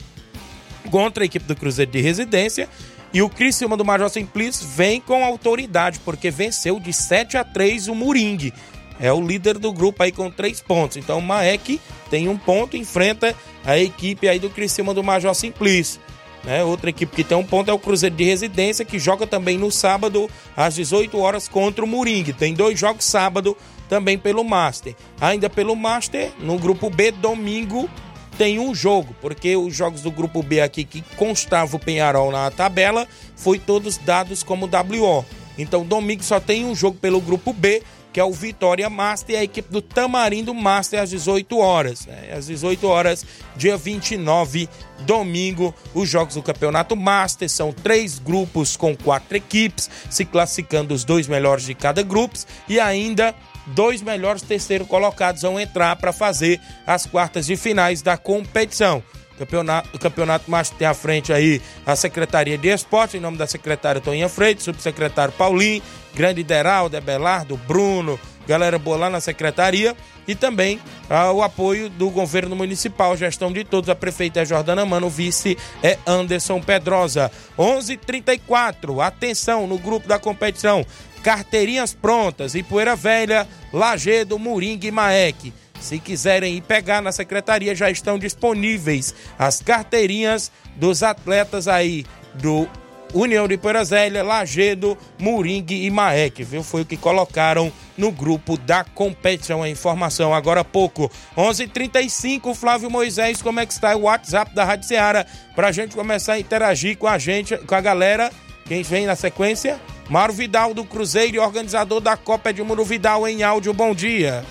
contra 0.90 1.26
a 1.26 1.28
equipe 1.28 1.46
do 1.46 1.58
Cruzeiro 1.58 1.92
de 1.92 2.00
Residência. 2.00 2.70
E 3.14 3.22
o 3.22 3.28
Criciúma 3.28 3.76
do 3.76 3.84
Major 3.84 4.10
Simplício 4.10 4.66
vem 4.66 5.02
com 5.02 5.26
autoridade, 5.26 6.00
porque 6.06 6.32
venceu 6.32 6.80
de 6.80 6.94
7 6.94 7.36
a 7.36 7.44
3 7.44 7.90
o 7.90 7.96
Moringue. 7.96 8.54
É 8.98 9.12
o 9.12 9.20
líder 9.20 9.58
do 9.58 9.74
grupo 9.74 10.04
aí 10.04 10.12
com 10.14 10.32
três 10.32 10.62
pontos. 10.62 10.96
Então 10.96 11.20
o 11.20 11.22
Maek 11.22 11.82
tem 12.10 12.30
um 12.30 12.38
ponto, 12.38 12.78
enfrenta 12.78 13.36
a 13.66 13.78
equipe 13.78 14.26
aí 14.30 14.40
do 14.40 14.50
Criciúma 14.50 14.94
do 14.94 15.04
Major 15.04 15.36
Simplício. 15.36 16.00
Né? 16.46 16.64
Outra 16.64 16.90
equipe 16.90 17.16
que 17.16 17.24
tem 17.24 17.38
um 17.38 17.44
ponto 17.44 17.72
é 17.72 17.74
o 17.74 17.80
Cruzeiro 17.80 18.16
de 18.16 18.24
Residência, 18.24 18.86
que 18.86 19.00
joga 19.00 19.26
também 19.26 19.58
no 19.58 19.72
sábado 19.72 20.30
às 20.56 20.76
18 20.76 21.18
horas 21.18 21.48
contra 21.48 21.84
o 21.84 21.88
Moringue. 21.88 22.34
Tem 22.34 22.54
dois 22.54 22.80
jogos 22.80 23.04
sábado 23.04 23.58
também 23.90 24.18
pelo 24.18 24.44
Master. 24.44 24.96
Ainda 25.20 25.50
pelo 25.50 25.76
Master, 25.76 26.32
no 26.40 26.58
grupo 26.58 26.90
B, 26.90 27.12
domingo, 27.12 27.90
tem 28.38 28.60
um 28.60 28.76
jogo, 28.76 29.16
porque 29.22 29.56
os 29.56 29.76
jogos 29.76 30.02
do 30.02 30.12
grupo 30.12 30.44
B 30.44 30.62
aqui 30.62 30.84
que 30.84 31.02
constava 31.16 31.76
o 31.76 31.80
Penharol 31.80 32.32
na 32.32 32.52
tabela 32.52 33.08
foi 33.36 33.58
todos 33.58 33.98
dados 33.98 34.44
como 34.44 34.68
WO. 34.68 35.26
Então 35.58 35.86
domingo 35.86 36.24
só 36.24 36.40
tem 36.40 36.66
um 36.66 36.76
jogo 36.76 36.98
pelo 36.98 37.22
grupo 37.22 37.54
B, 37.54 37.82
que 38.16 38.20
é 38.22 38.24
o 38.24 38.32
Vitória 38.32 38.90
Master 38.90 39.36
e 39.36 39.40
a 39.40 39.44
equipe 39.44 39.70
do 39.70 39.82
Tamarindo 39.82 40.54
Master 40.54 41.02
às 41.02 41.10
18 41.10 41.58
horas. 41.58 42.06
Né? 42.06 42.32
Às 42.34 42.46
18 42.46 42.88
horas, 42.88 43.26
dia 43.58 43.76
29, 43.76 44.70
domingo, 45.02 45.76
os 45.94 46.08
jogos 46.08 46.36
do 46.36 46.42
Campeonato 46.42 46.96
Master 46.96 47.50
são 47.50 47.74
três 47.74 48.18
grupos 48.18 48.78
com 48.78 48.96
quatro 48.96 49.36
equipes, 49.36 49.90
se 50.10 50.24
classificando 50.24 50.94
os 50.94 51.04
dois 51.04 51.28
melhores 51.28 51.66
de 51.66 51.76
cada 51.76 52.02
grupo 52.04 52.40
e 52.70 52.80
ainda 52.80 53.36
dois 53.68 54.02
melhores 54.02 54.44
terceiro 54.44 54.86
colocados 54.86 55.42
vão 55.42 55.60
entrar 55.60 55.98
para 55.98 56.14
fazer 56.14 56.62
as 56.88 57.06
quartas 57.06 57.46
de 57.46 57.58
finais 57.58 58.02
da 58.02 58.16
competição. 58.16 59.04
Campeonato, 59.38 59.90
o 59.94 60.00
campeonato 60.00 60.50
Master 60.50 60.78
tem 60.78 60.88
à 60.88 60.94
frente 60.94 61.34
aí 61.34 61.62
a 61.86 61.96
Secretaria 61.96 62.58
de 62.58 62.70
Esporte, 62.70 63.18
em 63.18 63.20
nome 63.20 63.38
da 63.38 63.46
secretária 63.46 64.00
Toninha 64.00 64.30
Freitas, 64.30 64.64
subsecretário 64.64 65.34
Paulinho, 65.34 65.84
grande 66.14 66.42
Deraldo, 66.44 67.00
Belardo, 67.02 67.58
Bruno, 67.68 68.20
galera 68.48 68.80
boa 68.80 68.98
lá 68.98 69.10
na 69.10 69.20
secretaria 69.20 69.96
e 70.28 70.34
também 70.34 70.80
ah, 71.10 71.32
o 71.32 71.44
apoio 71.44 71.90
do 71.90 72.10
governo 72.10 72.56
municipal, 72.56 73.16
gestão 73.18 73.52
de 73.52 73.64
todos, 73.64 73.90
a 73.90 73.96
prefeita 73.96 74.42
é 74.42 74.46
Jordana 74.46 74.86
Mano, 74.86 75.08
o 75.08 75.10
vice 75.10 75.58
é 75.84 75.98
Anderson 76.08 76.62
Pedrosa. 76.62 77.32
11:34. 77.58 79.02
Atenção 79.02 79.68
no 79.68 79.78
grupo 79.78 80.08
da 80.08 80.18
competição 80.18 80.86
carteirinhas 81.22 81.92
prontas, 81.92 82.54
Ipueira 82.54 82.96
Velha, 82.96 83.48
Lagedo, 83.74 84.38
Moringue 84.38 84.88
e 84.88 84.92
Maek. 84.92 85.52
Se 85.86 86.00
quiserem 86.00 86.56
ir 86.56 86.62
pegar 86.62 87.00
na 87.00 87.12
secretaria, 87.12 87.76
já 87.76 87.92
estão 87.92 88.18
disponíveis 88.18 89.14
as 89.38 89.62
carteirinhas 89.62 90.52
dos 90.76 91.04
atletas 91.04 91.68
aí 91.68 92.08
do 92.34 92.68
União 93.14 93.48
de 93.48 93.56
Velha, 93.88 94.24
Lagedo, 94.24 94.98
Moringue 95.20 95.86
e 95.86 95.92
Maek, 95.92 96.44
viu? 96.44 96.64
Foi 96.64 96.82
o 96.82 96.86
que 96.86 96.98
colocaram 96.98 97.72
no 97.96 98.12
grupo 98.12 98.58
da 98.58 98.84
competição. 98.84 99.62
A 99.62 99.70
informação 99.70 100.34
agora 100.34 100.62
há 100.62 100.66
pouco. 100.66 101.10
11:35 101.38 101.62
h 101.62 101.68
35 101.68 102.56
Flávio 102.56 102.90
Moisés, 102.90 103.44
como 103.44 103.60
é 103.60 103.66
que 103.68 103.74
está 103.74 103.96
o 103.96 104.02
WhatsApp 104.02 104.56
da 104.56 104.66
Rádio 104.66 104.88
Ceará? 104.88 105.24
Pra 105.56 105.72
gente 105.72 105.96
começar 105.96 106.34
a 106.34 106.40
interagir 106.40 106.98
com 106.98 107.08
a 107.08 107.20
gente, 107.20 107.56
com 107.58 107.76
a 107.76 107.82
galera. 107.82 108.32
Quem 108.66 108.82
vem 108.82 109.06
na 109.06 109.16
sequência? 109.16 109.80
Mário 110.10 110.34
Vidal 110.34 110.74
do 110.74 110.84
Cruzeiro 110.84 111.36
e 111.36 111.40
organizador 111.40 112.02
da 112.02 112.18
Copa 112.18 112.50
Edmundo 112.50 112.84
Vidal 112.84 113.28
em 113.28 113.44
áudio. 113.44 113.72
Bom 113.72 113.94
dia. 113.94 114.44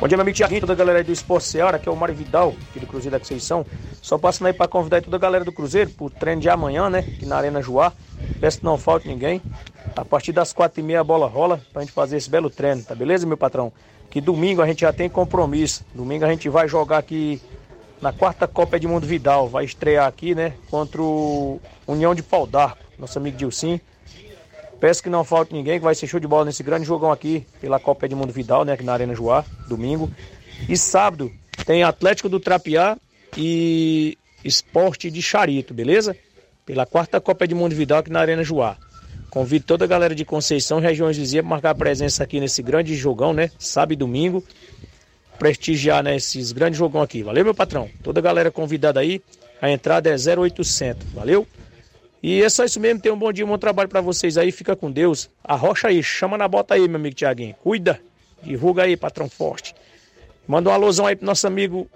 Bom 0.00 0.06
dia, 0.06 0.16
meu 0.16 0.22
amigo 0.22 0.36
Tiaguinho, 0.36 0.60
toda 0.60 0.74
a 0.74 0.76
galera 0.76 1.02
do 1.02 1.10
Esporte 1.10 1.48
Seara, 1.48 1.76
que 1.76 1.88
é 1.88 1.90
o 1.90 1.96
Mário 1.96 2.14
Vidal, 2.14 2.54
aqui 2.70 2.78
do 2.78 2.86
Cruzeiro 2.86 3.10
da 3.10 3.18
Conceição. 3.18 3.66
Só 4.00 4.16
passando 4.16 4.46
aí 4.46 4.52
para 4.52 4.68
convidar 4.68 5.02
toda 5.02 5.16
a 5.16 5.18
galera 5.18 5.44
do 5.44 5.50
Cruzeiro 5.50 5.90
pro 5.90 6.08
treino 6.08 6.40
de 6.40 6.48
amanhã, 6.48 6.88
né? 6.88 7.00
Aqui 7.00 7.26
na 7.26 7.36
Arena 7.36 7.60
Joá. 7.60 7.92
Peço 8.40 8.60
que 8.60 8.64
não 8.64 8.78
falte 8.78 9.08
ninguém. 9.08 9.42
A 9.96 10.04
partir 10.04 10.30
das 10.30 10.52
quatro 10.52 10.78
e 10.78 10.84
meia 10.84 11.00
a 11.00 11.04
bola 11.04 11.26
rola 11.26 11.60
pra 11.72 11.82
gente 11.82 11.90
fazer 11.90 12.16
esse 12.16 12.30
belo 12.30 12.48
treino, 12.48 12.84
tá 12.84 12.94
beleza, 12.94 13.26
meu 13.26 13.36
patrão? 13.36 13.72
Que 14.08 14.20
domingo 14.20 14.62
a 14.62 14.66
gente 14.68 14.82
já 14.82 14.92
tem 14.92 15.08
compromisso. 15.08 15.84
Domingo 15.92 16.24
a 16.24 16.28
gente 16.28 16.48
vai 16.48 16.68
jogar 16.68 16.98
aqui 16.98 17.42
na 18.00 18.12
quarta 18.12 18.46
Copa 18.46 18.76
Edmundo 18.76 19.04
Vidal. 19.04 19.48
Vai 19.48 19.64
estrear 19.64 20.06
aqui, 20.06 20.32
né? 20.32 20.52
Contra 20.70 21.02
o 21.02 21.60
União 21.88 22.14
de 22.14 22.22
Pau 22.22 22.46
d'Arco, 22.46 22.78
nosso 22.96 23.18
amigo 23.18 23.36
Dilcim. 23.36 23.80
Peço 24.80 25.02
que 25.02 25.10
não 25.10 25.24
falte 25.24 25.52
ninguém, 25.52 25.78
que 25.78 25.84
vai 25.84 25.94
ser 25.94 26.06
show 26.06 26.20
de 26.20 26.26
bola 26.26 26.44
nesse 26.44 26.62
grande 26.62 26.84
jogão 26.84 27.10
aqui 27.10 27.44
pela 27.60 27.80
Copa 27.80 28.06
Edmundo 28.06 28.32
Vidal, 28.32 28.64
né? 28.64 28.72
Aqui 28.72 28.84
na 28.84 28.92
Arena 28.92 29.14
Joá, 29.14 29.44
domingo. 29.68 30.10
E 30.68 30.76
sábado 30.76 31.32
tem 31.66 31.82
Atlético 31.82 32.28
do 32.28 32.38
Trapiá 32.38 32.96
e, 33.36 34.16
Esporte 34.44 35.10
de 35.10 35.20
Charito, 35.20 35.74
beleza? 35.74 36.16
Pela 36.64 36.86
quarta 36.86 37.20
Copa 37.20 37.44
Edmundo 37.44 37.74
Vidal 37.74 37.98
aqui 37.98 38.10
na 38.10 38.20
Arena 38.20 38.44
Joá. 38.44 38.76
Convido 39.30 39.64
toda 39.64 39.84
a 39.84 39.88
galera 39.88 40.14
de 40.14 40.24
Conceição, 40.24 40.78
regiões 40.78 41.16
vizinhas, 41.16 41.44
para 41.44 41.50
marcar 41.50 41.74
presença 41.74 42.22
aqui 42.22 42.40
nesse 42.40 42.62
grande 42.62 42.94
jogão, 42.94 43.32
né? 43.32 43.50
Sábado 43.58 43.92
e 43.92 43.96
domingo. 43.96 44.44
Prestigiar, 45.38 46.02
né, 46.02 46.16
esses 46.16 46.50
grandes 46.50 46.78
jogão 46.78 47.02
aqui. 47.02 47.22
Valeu, 47.22 47.44
meu 47.44 47.54
patrão? 47.54 47.88
Toda 48.02 48.20
a 48.20 48.22
galera 48.22 48.50
convidada 48.50 49.00
aí. 49.00 49.20
A 49.60 49.70
entrada 49.70 50.08
é 50.08 50.14
0800. 50.14 51.06
Valeu? 51.12 51.46
E 52.22 52.42
é 52.42 52.48
só 52.48 52.64
isso 52.64 52.80
mesmo. 52.80 53.00
Tenham 53.00 53.16
um 53.16 53.18
bom 53.18 53.32
dia, 53.32 53.44
um 53.44 53.48
bom 53.48 53.58
trabalho 53.58 53.88
para 53.88 54.00
vocês 54.00 54.36
aí. 54.36 54.50
Fica 54.50 54.74
com 54.74 54.90
Deus. 54.90 55.30
Arrocha 55.42 55.88
aí, 55.88 56.02
chama 56.02 56.36
na 56.36 56.48
bota 56.48 56.74
aí, 56.74 56.86
meu 56.88 56.96
amigo 56.96 57.14
Tiaguinho. 57.14 57.54
Cuida. 57.62 58.00
Divulga 58.42 58.84
aí, 58.84 58.96
patrão 58.96 59.28
forte. 59.28 59.74
Manda 60.46 60.70
um 60.70 60.72
alusão 60.72 61.06
aí 61.06 61.16
pro 61.16 61.26
nosso 61.26 61.46
amigo 61.46 61.88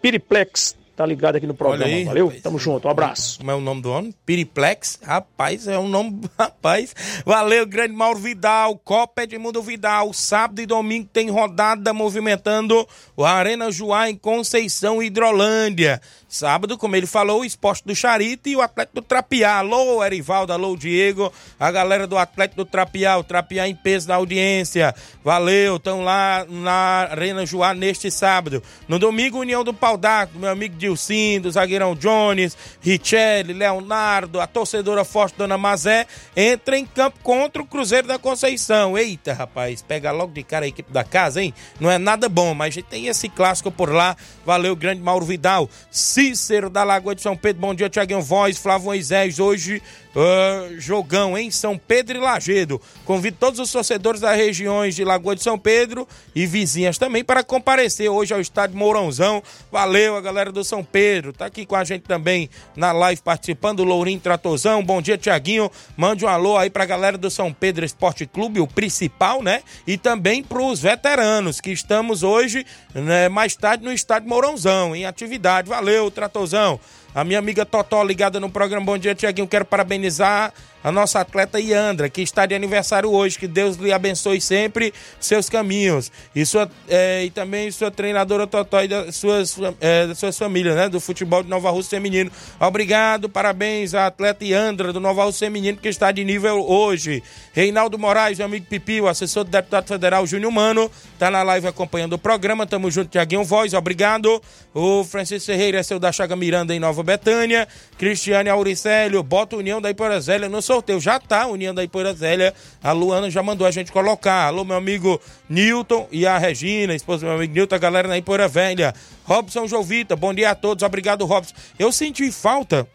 Piriplex. 0.00 0.76
Tá 1.02 1.06
ligado 1.06 1.34
aqui 1.34 1.48
no 1.48 1.54
programa. 1.54 1.84
Aí, 1.84 2.04
Valeu? 2.04 2.26
rapaz. 2.26 2.42
Tamo 2.44 2.58
junto. 2.60 2.86
Um 2.86 2.90
abraço. 2.92 3.38
Como 3.38 3.50
é 3.50 3.54
o 3.56 3.60
nome 3.60 3.82
do 3.82 3.90
homem? 3.90 4.14
Piriplex? 4.24 5.00
Rapaz, 5.02 5.66
é 5.66 5.76
um 5.76 5.88
nome. 5.88 6.20
Rapaz. 6.38 6.94
Valeu, 7.26 7.66
grande 7.66 7.92
Mauro 7.92 8.20
Vidal. 8.20 8.78
Copa 8.78 9.24
Edmundo 9.24 9.60
Vidal. 9.60 10.12
Sábado 10.12 10.60
e 10.62 10.66
domingo 10.66 11.08
tem 11.12 11.28
rodada 11.28 11.92
movimentando 11.92 12.86
o 13.16 13.24
Arena 13.24 13.72
Joá 13.72 14.08
em 14.08 14.14
Conceição, 14.14 15.02
Hidrolândia. 15.02 16.00
Sábado, 16.28 16.78
como 16.78 16.94
ele 16.94 17.06
falou, 17.06 17.40
o 17.40 17.44
esporte 17.44 17.82
do 17.84 17.94
Charito 17.96 18.48
e 18.48 18.56
o 18.56 18.62
Atlético 18.62 19.00
do 19.00 19.02
Trapiá. 19.02 19.58
Alô, 19.58 20.02
Erivaldo, 20.04 20.52
alô, 20.52 20.76
Diego. 20.76 21.32
A 21.58 21.70
galera 21.70 22.06
do 22.06 22.16
Atlético 22.16 22.64
do 22.64 22.70
Trapiá, 22.70 23.18
o 23.18 23.24
Trapiá 23.24 23.68
em 23.68 23.74
peso 23.74 24.08
na 24.08 24.14
audiência. 24.14 24.94
Valeu, 25.24 25.76
estão 25.76 26.02
lá 26.02 26.46
na 26.48 27.08
Arena 27.10 27.44
Joá 27.44 27.74
neste 27.74 28.10
sábado. 28.10 28.62
No 28.88 28.98
domingo, 29.00 29.40
União 29.40 29.62
do 29.62 29.74
Pau 29.74 29.98
d'Arco, 29.98 30.38
meu 30.38 30.48
amigo 30.48 30.76
Dilcindo, 30.92 31.50
zagueirão 31.50 31.94
Jones, 31.94 32.56
Richelli, 32.80 33.52
Leonardo, 33.52 34.40
a 34.40 34.46
torcedora 34.46 35.04
forte 35.04 35.36
Dona 35.36 35.56
Mazé, 35.56 36.06
entra 36.36 36.78
em 36.78 36.84
campo 36.84 37.18
contra 37.22 37.62
o 37.62 37.66
Cruzeiro 37.66 38.06
da 38.06 38.18
Conceição. 38.18 38.96
Eita, 38.96 39.32
rapaz, 39.32 39.82
pega 39.82 40.12
logo 40.12 40.32
de 40.32 40.42
cara 40.42 40.66
a 40.66 40.68
equipe 40.68 40.92
da 40.92 41.02
casa, 41.02 41.42
hein? 41.42 41.54
Não 41.80 41.90
é 41.90 41.98
nada 41.98 42.28
bom, 42.28 42.54
mas 42.54 42.68
a 42.68 42.70
gente 42.74 42.86
tem 42.86 43.06
esse 43.06 43.28
clássico 43.28 43.70
por 43.70 43.90
lá. 43.90 44.16
Valeu, 44.44 44.76
grande 44.76 45.00
Mauro 45.00 45.24
Vidal. 45.24 45.68
Cícero 45.90 46.68
da 46.68 46.84
Lagoa 46.84 47.14
de 47.14 47.22
São 47.22 47.36
Pedro, 47.36 47.62
bom 47.62 47.74
dia, 47.74 47.88
Tiaguinho 47.88 48.20
Voz, 48.20 48.58
Flávio 48.58 48.86
Moisés, 48.86 49.38
hoje 49.38 49.82
uh, 50.14 50.80
jogão 50.80 51.36
em 51.36 51.50
São 51.50 51.78
Pedro 51.78 52.18
e 52.18 52.20
Lagedo. 52.20 52.80
Convido 53.04 53.36
todos 53.38 53.58
os 53.58 53.70
torcedores 53.70 54.20
das 54.20 54.36
regiões 54.36 54.94
de 54.94 55.04
Lagoa 55.04 55.34
de 55.34 55.42
São 55.42 55.58
Pedro 55.58 56.06
e 56.34 56.46
vizinhas 56.46 56.98
também 56.98 57.24
para 57.24 57.42
comparecer 57.42 58.08
hoje 58.10 58.32
ao 58.32 58.40
estádio 58.40 58.76
Mourãozão. 58.76 59.42
Valeu, 59.70 60.16
a 60.16 60.20
galera 60.20 60.52
do 60.52 60.64
São 60.72 60.82
Pedro, 60.82 61.34
tá 61.34 61.44
aqui 61.44 61.66
com 61.66 61.76
a 61.76 61.84
gente 61.84 62.04
também 62.04 62.48
na 62.74 62.92
live 62.92 63.20
participando, 63.20 63.80
o 63.80 63.84
Lourinho 63.84 64.18
Tratozão, 64.18 64.82
bom 64.82 65.02
dia, 65.02 65.18
Tiaguinho, 65.18 65.70
mande 65.98 66.24
um 66.24 66.28
alô 66.28 66.56
aí 66.56 66.70
pra 66.70 66.86
galera 66.86 67.18
do 67.18 67.30
São 67.30 67.52
Pedro 67.52 67.84
Esporte 67.84 68.24
Clube, 68.24 68.58
o 68.58 68.66
principal, 68.66 69.42
né? 69.42 69.62
E 69.86 69.98
também 69.98 70.42
pros 70.42 70.80
veteranos, 70.80 71.60
que 71.60 71.70
estamos 71.70 72.22
hoje, 72.22 72.64
né, 72.94 73.28
mais 73.28 73.54
tarde 73.54 73.84
no 73.84 73.92
estádio 73.92 74.30
Mourãozão, 74.30 74.96
em 74.96 75.04
atividade. 75.04 75.68
Valeu, 75.68 76.10
Tratozão. 76.10 76.80
A 77.14 77.22
minha 77.22 77.38
amiga 77.38 77.66
Totó 77.66 78.02
ligada 78.02 78.40
no 78.40 78.48
programa 78.48 78.86
Bom 78.86 78.96
Dia, 78.96 79.14
Tiaguinho. 79.14 79.46
Quero 79.46 79.66
parabenizar 79.66 80.54
a 80.82 80.90
nossa 80.90 81.20
atleta 81.20 81.60
Iandra, 81.60 82.08
que 82.08 82.22
está 82.22 82.46
de 82.46 82.54
aniversário 82.54 83.10
hoje. 83.10 83.38
Que 83.38 83.46
Deus 83.46 83.76
lhe 83.76 83.92
abençoe 83.92 84.40
sempre 84.40 84.92
seus 85.20 85.48
caminhos. 85.48 86.10
E, 86.34 86.44
sua, 86.44 86.70
é, 86.88 87.24
e 87.24 87.30
também 87.30 87.70
sua 87.70 87.90
treinadora 87.90 88.46
Totó 88.46 88.82
e 88.82 88.88
das 88.88 89.16
suas, 89.16 89.56
é, 89.80 90.06
das 90.06 90.18
suas 90.18 90.36
famílias, 90.36 90.74
né? 90.74 90.88
Do 90.88 91.00
futebol 91.00 91.42
de 91.42 91.48
Nova 91.48 91.70
Rússia 91.70 91.98
Feminino. 91.98 92.30
Obrigado, 92.58 93.28
parabéns 93.28 93.94
à 93.94 94.06
atleta 94.06 94.44
Iandra 94.44 94.92
do 94.92 95.00
Nova 95.00 95.24
Rússia 95.24 95.46
Feminino, 95.46 95.78
que 95.78 95.88
está 95.88 96.10
de 96.10 96.24
nível 96.24 96.64
hoje. 96.68 97.22
Reinaldo 97.52 97.98
Moraes, 97.98 98.38
meu 98.38 98.46
amigo 98.46 98.66
Pipi, 98.66 99.00
o 99.00 99.08
assessor 99.08 99.44
do 99.44 99.50
deputado 99.50 99.86
federal 99.86 100.26
Júnior 100.26 100.50
Mano, 100.50 100.90
tá 101.18 101.30
na 101.30 101.42
live 101.42 101.66
acompanhando 101.66 102.14
o 102.14 102.18
programa. 102.18 102.66
Tamo 102.66 102.90
junto, 102.90 103.10
Tiaguinho 103.10 103.44
Voz, 103.44 103.74
obrigado. 103.74 104.42
O 104.74 105.04
Francisco 105.04 105.46
Ferreira 105.46 105.78
é 105.78 105.82
seu 105.82 105.98
da 105.98 106.10
Chaga 106.10 106.34
Miranda 106.34 106.74
em 106.74 106.80
Nova 106.80 107.02
Betânia. 107.02 107.68
Cristiane 107.98 108.48
Auricélio, 108.48 109.22
bota 109.22 109.56
União 109.56 109.80
da 109.80 109.90
Ipoeira 109.90 110.20
Zélia 110.20 110.48
no 110.48 110.62
sorteio. 110.72 111.00
Já 111.00 111.20
tá 111.20 111.46
União 111.46 111.74
da 111.74 111.84
Ipoeira 111.84 112.14
Zélia. 112.14 112.54
A 112.82 112.92
Luana 112.92 113.30
já 113.30 113.42
mandou 113.42 113.66
a 113.66 113.70
gente 113.70 113.92
colocar. 113.92 114.46
Alô, 114.46 114.64
meu 114.64 114.76
amigo 114.76 115.20
Newton 115.48 116.08
e 116.10 116.26
a 116.26 116.38
Regina, 116.38 116.94
esposa 116.94 117.20
do 117.20 117.26
meu 117.26 117.36
amigo 117.36 117.52
Newton, 117.54 117.74
a 117.74 117.78
galera 117.78 118.08
da 118.08 118.16
Ipoeira 118.18 118.48
Velha. 118.48 118.94
Robson 119.24 119.66
Jovita, 119.66 120.16
bom 120.16 120.32
dia 120.32 120.50
a 120.50 120.54
todos. 120.54 120.82
Obrigado, 120.82 121.24
Robson. 121.26 121.54
Eu 121.78 121.92
senti 121.92 122.30
falta 122.32 122.86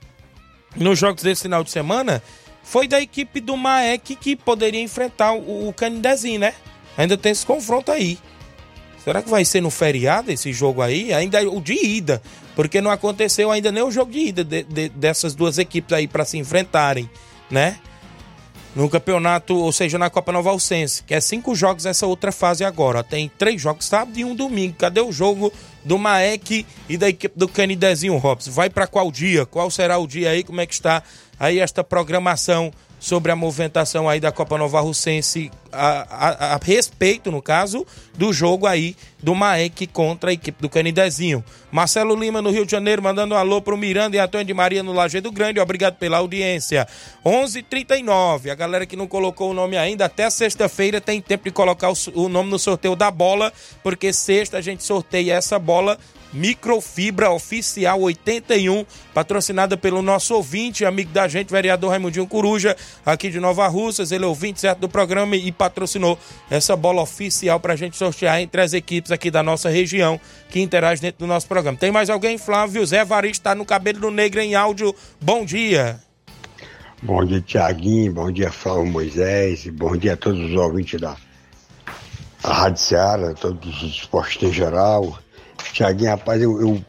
nos 0.75 0.97
jogos 0.99 1.23
desse 1.23 1.43
final 1.43 1.63
de 1.63 1.71
semana. 1.71 2.21
Foi 2.63 2.87
da 2.87 2.99
equipe 2.99 3.39
do 3.39 3.55
Maek 3.55 4.15
que 4.15 4.35
poderia 4.35 4.81
enfrentar 4.81 5.31
o, 5.33 5.69
o 5.69 5.73
Canidezinho, 5.73 6.39
né? 6.41 6.53
Ainda 6.97 7.15
tem 7.17 7.31
esse 7.31 7.45
confronto 7.45 7.91
aí. 7.91 8.17
Será 9.03 9.21
que 9.21 9.29
vai 9.29 9.45
ser 9.45 9.61
no 9.61 9.69
feriado 9.69 10.29
esse 10.31 10.51
jogo 10.51 10.81
aí? 10.81 11.13
Ainda 11.13 11.41
é 11.41 11.47
o 11.47 11.61
de 11.61 11.73
ida, 11.73 12.21
porque 12.57 12.81
não 12.81 12.91
aconteceu 12.91 13.49
ainda 13.49 13.71
nem 13.71 13.81
o 13.81 13.89
jogo 13.89 14.11
de 14.11 14.19
ida 14.19 14.43
de- 14.43 14.63
de- 14.63 14.89
dessas 14.89 15.33
duas 15.33 15.57
equipes 15.57 15.93
aí 15.93 16.09
para 16.09 16.25
se 16.25 16.37
enfrentarem, 16.37 17.09
né? 17.49 17.77
No 18.75 18.89
campeonato, 18.89 19.55
ou 19.55 19.71
seja, 19.71 19.97
na 19.97 20.09
Copa 20.09 20.31
Nova 20.31 20.51
Alcense, 20.51 21.01
que 21.03 21.13
é 21.13 21.19
cinco 21.19 21.55
jogos 21.55 21.85
essa 21.85 22.05
outra 22.05 22.31
fase 22.31 22.63
agora. 22.63 23.03
Tem 23.03 23.27
três 23.37 23.59
jogos 23.59 23.85
sábado 23.85 24.17
e 24.19 24.23
um 24.23 24.35
domingo. 24.35 24.75
Cadê 24.77 25.01
o 25.01 25.11
jogo 25.11 25.51
do 25.83 25.97
Maek 25.97 26.65
e 26.87 26.95
da 26.97 27.09
equipe 27.09 27.37
do 27.37 27.47
Canidezinho 27.47 28.17
Robson? 28.17 28.51
Vai 28.51 28.69
para 28.69 28.85
qual 28.85 29.11
dia? 29.11 29.47
Qual 29.47 29.71
será 29.71 29.97
o 29.97 30.05
dia 30.05 30.29
aí? 30.29 30.43
Como 30.43 30.61
é 30.61 30.65
que 30.67 30.73
está 30.73 31.01
aí 31.39 31.59
esta 31.59 31.83
programação 31.83 32.71
sobre 32.99 33.31
a 33.31 33.35
movimentação 33.35 34.09
aí 34.09 34.19
da 34.19 34.31
Copa 34.31 34.57
Nova 34.57 34.79
Russense 34.81 35.51
a, 35.71 36.07
a- 36.09 36.55
a 36.55 36.59
respeito, 36.63 37.31
no 37.31 37.41
caso, 37.41 37.85
do 38.17 38.33
jogo 38.33 38.65
aí 38.65 38.95
do 39.21 39.35
Maek 39.35 39.85
contra 39.87 40.29
a 40.31 40.33
equipe 40.33 40.61
do 40.61 40.69
Canidezinho. 40.69 41.43
Marcelo 41.71 42.15
Lima 42.15 42.41
no 42.41 42.49
Rio 42.49 42.65
de 42.65 42.71
Janeiro 42.71 43.01
mandando 43.03 43.35
um 43.35 43.37
alô 43.37 43.61
pro 43.61 43.77
Miranda 43.77 44.15
e 44.15 44.19
Antônio 44.19 44.45
de 44.47 44.53
Maria 44.53 44.81
no 44.81 44.93
Lajeado 44.93 45.31
Grande. 45.31 45.59
Obrigado 45.59 45.95
pela 45.97 46.17
audiência. 46.17 46.87
11:39. 47.23 48.49
A 48.51 48.55
galera 48.55 48.85
que 48.85 48.95
não 48.95 49.07
colocou 49.07 49.51
o 49.51 49.53
nome 49.53 49.77
ainda 49.77 50.05
até 50.05 50.29
sexta-feira 50.29 50.99
tem 51.01 51.21
tempo 51.21 51.43
de 51.45 51.51
colocar 51.51 51.89
o, 51.91 51.95
o 52.15 52.29
nome 52.29 52.49
no 52.49 52.59
sorteio 52.59 52.95
da 52.95 53.11
bola, 53.11 53.51
porque 53.83 54.11
sexta 54.13 54.57
a 54.57 54.61
gente 54.61 54.83
sorteia 54.83 55.33
essa 55.33 55.59
bola 55.59 55.97
Microfibra 56.33 57.31
Oficial 57.31 58.01
81, 58.01 58.85
patrocinada 59.13 59.77
pelo 59.77 60.01
nosso 60.01 60.35
ouvinte, 60.35 60.85
amigo 60.85 61.11
da 61.11 61.27
gente, 61.27 61.49
vereador 61.51 61.91
Raimundinho 61.91 62.27
Coruja, 62.27 62.75
aqui 63.05 63.29
de 63.29 63.39
Nova 63.39 63.67
Russas. 63.67 64.11
Ele 64.11 64.25
é 64.25 64.27
ouvinte 64.27 64.59
certo 64.59 64.79
do 64.79 64.89
programa 64.89 65.35
e 65.35 65.51
patrocinou 65.51 66.17
essa 66.49 66.75
bola 66.75 67.01
oficial 67.01 67.59
pra 67.59 67.75
gente 67.75 67.97
sortear 67.97 68.39
entre 68.41 68.61
as 68.61 68.73
equipes 68.73 69.11
aqui 69.11 69.31
da 69.31 69.41
nossa 69.41 69.69
região 69.69 70.19
que 70.49 70.59
interagem 70.59 71.01
dentro 71.01 71.19
do 71.19 71.27
nosso 71.27 71.47
programa. 71.47 71.77
Tem 71.77 71.91
mais 71.91 72.09
alguém, 72.09 72.37
Flávio? 72.37 72.85
Zé 72.85 73.03
Varisto 73.03 73.43
tá 73.43 73.55
no 73.55 73.65
cabelo 73.65 73.99
do 73.99 74.11
negro 74.11 74.39
em 74.39 74.55
áudio. 74.55 74.93
Bom 75.21 75.45
dia. 75.45 75.99
Bom 77.01 77.23
dia, 77.23 77.41
Tiaguinho. 77.41 78.13
Bom 78.13 78.31
dia, 78.31 78.51
Flávio 78.51 78.85
Moisés. 78.85 79.67
Bom 79.67 79.95
dia 79.95 80.13
a 80.13 80.17
todos 80.17 80.39
os 80.39 80.55
ouvintes 80.55 80.99
da, 80.99 81.15
da 82.41 82.53
Rádio 82.53 82.81
Seara, 82.81 83.33
todos 83.35 83.83
os 83.83 83.97
esportes 83.97 84.41
em 84.41 84.51
geral. 84.51 85.17
Tiaguinho, 85.73 86.11
rapaz, 86.11 86.41
eu, 86.41 86.59
eu 86.61 86.85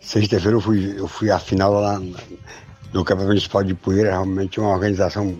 sexta-feira 0.00 0.56
eu 0.56 0.60
fui, 0.60 0.94
eu 0.98 1.08
fui 1.08 1.30
à 1.30 1.38
final 1.38 1.72
lá 1.74 1.98
no 1.98 3.04
Campeonato 3.04 3.28
Municipal 3.28 3.62
de 3.64 3.74
Poeira, 3.74 4.10
realmente 4.10 4.60
uma 4.60 4.70
organização 4.70 5.36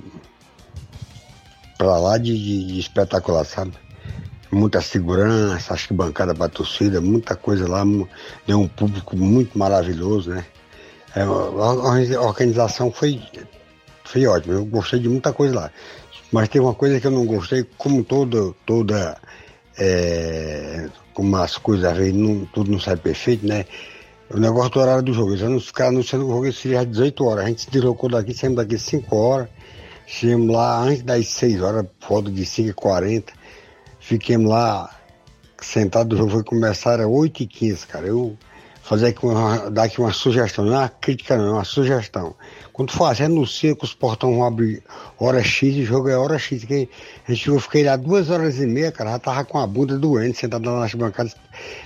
pra 1.77 1.99
lá 1.99 2.19
de, 2.19 2.33
de- 2.37 2.67
de 2.67 2.79
espetacular, 2.81 3.45
sabe? 3.45 3.73
Muita 4.51 4.81
segurança, 4.81 5.75
acho 5.75 5.89
que 5.89 5.95
bancada 5.95 6.35
pra 6.35 6.49
torcida, 6.49 7.01
muita 7.01 7.35
coisa 7.35 7.69
lá, 7.69 7.85
deu 8.47 8.61
um 8.61 8.69
público 8.69 9.17
muito 9.17 9.59
maravilhoso, 9.59 10.31
né? 10.31 10.45
É, 11.17 11.23
a 11.23 12.21
organização 12.23 12.91
foi 12.91 13.21
foi 14.05 14.27
ótimo. 14.27 14.53
Eu 14.55 14.65
gostei 14.65 15.01
de 15.01 15.09
muita 15.09 15.33
coisa 15.33 15.55
lá. 15.55 15.71
Mas 16.31 16.49
tem 16.49 16.61
uma 16.61 16.75
coisa 16.75 17.01
que 17.01 17.07
eu 17.07 17.11
não 17.11 17.25
gostei, 17.27 17.65
como 17.77 18.05
toda, 18.05 18.53
toda 18.67 19.17
é, 19.79 20.89
como 21.15 21.37
as 21.37 21.57
coisas 21.57 21.85
às 21.85 22.13
não, 22.13 22.45
tudo 22.47 22.71
não 22.71 22.79
sai 22.79 22.97
perfeito, 22.97 23.47
né? 23.47 23.65
O 24.29 24.39
negócio 24.39 24.71
do 24.71 24.81
horário 24.81 25.03
do 25.03 25.13
jogo. 25.13 25.31
Eles 25.31 25.49
não 25.49 25.61
ficaram 25.61 25.91
anunciando 25.91 26.25
que 26.25 26.31
o 26.31 26.35
jogo 26.35 26.53
seria 26.53 26.81
às 26.81 26.87
18 26.87 27.25
horas. 27.25 27.45
A 27.45 27.49
gente 27.49 27.63
se 27.63 27.71
deslocou 27.71 28.11
daqui, 28.11 28.35
saímos 28.35 28.57
daqui 28.57 28.79
5 28.79 29.17
horas. 29.17 29.49
Chegamos 30.07 30.55
lá 30.55 30.83
antes 30.83 31.03
das 31.03 31.29
6 31.29 31.63
horas, 31.63 31.87
volta 32.07 32.31
de 32.31 32.45
5h40. 32.45 33.25
Fiquemos 34.01 34.51
lá 34.51 34.91
sentados, 35.63 36.15
o 36.15 36.19
jogo 36.19 36.33
foi 36.33 36.45
começar 36.45 37.01
às 37.01 37.07
8h15, 37.07 37.87
cara. 37.87 38.07
Eu 38.07 38.37
fazer 38.83 39.07
aqui 39.09 39.25
uma, 39.25 39.71
dar 39.71 39.85
aqui 39.85 39.99
uma 40.01 40.13
sugestão, 40.13 40.65
não 40.65 40.75
é 40.75 40.79
uma 40.79 40.89
crítica 40.89 41.37
não, 41.39 41.47
é 41.47 41.53
uma 41.53 41.65
sugestão. 41.65 42.37
Quando 42.75 42.91
assim, 43.05 43.23
anuncia 43.23 43.77
que 43.77 43.85
os 43.85 43.95
portões 43.95 44.35
vão 44.35 44.45
abrir 44.45 44.83
hora 45.17 45.41
X 45.45 45.77
e 45.77 45.85
jogo 45.85 46.09
é 46.09 46.19
hora 46.19 46.41
X. 46.41 46.65
Que 46.65 46.89
a 47.25 47.33
gente 47.33 47.47
eu 47.47 47.61
fiquei 47.61 47.85
lá 47.85 47.95
duas 47.95 48.31
horas 48.31 48.59
e 48.59 48.67
meia, 48.67 48.91
cara, 48.91 49.13
já 49.13 49.19
tava 49.21 49.45
com 49.45 49.59
a 49.59 49.65
bunda 49.65 49.97
doente, 49.97 50.39
sentado 50.39 50.69
lá 50.69 50.81
nas 50.81 50.93
bancadas, 50.93 51.37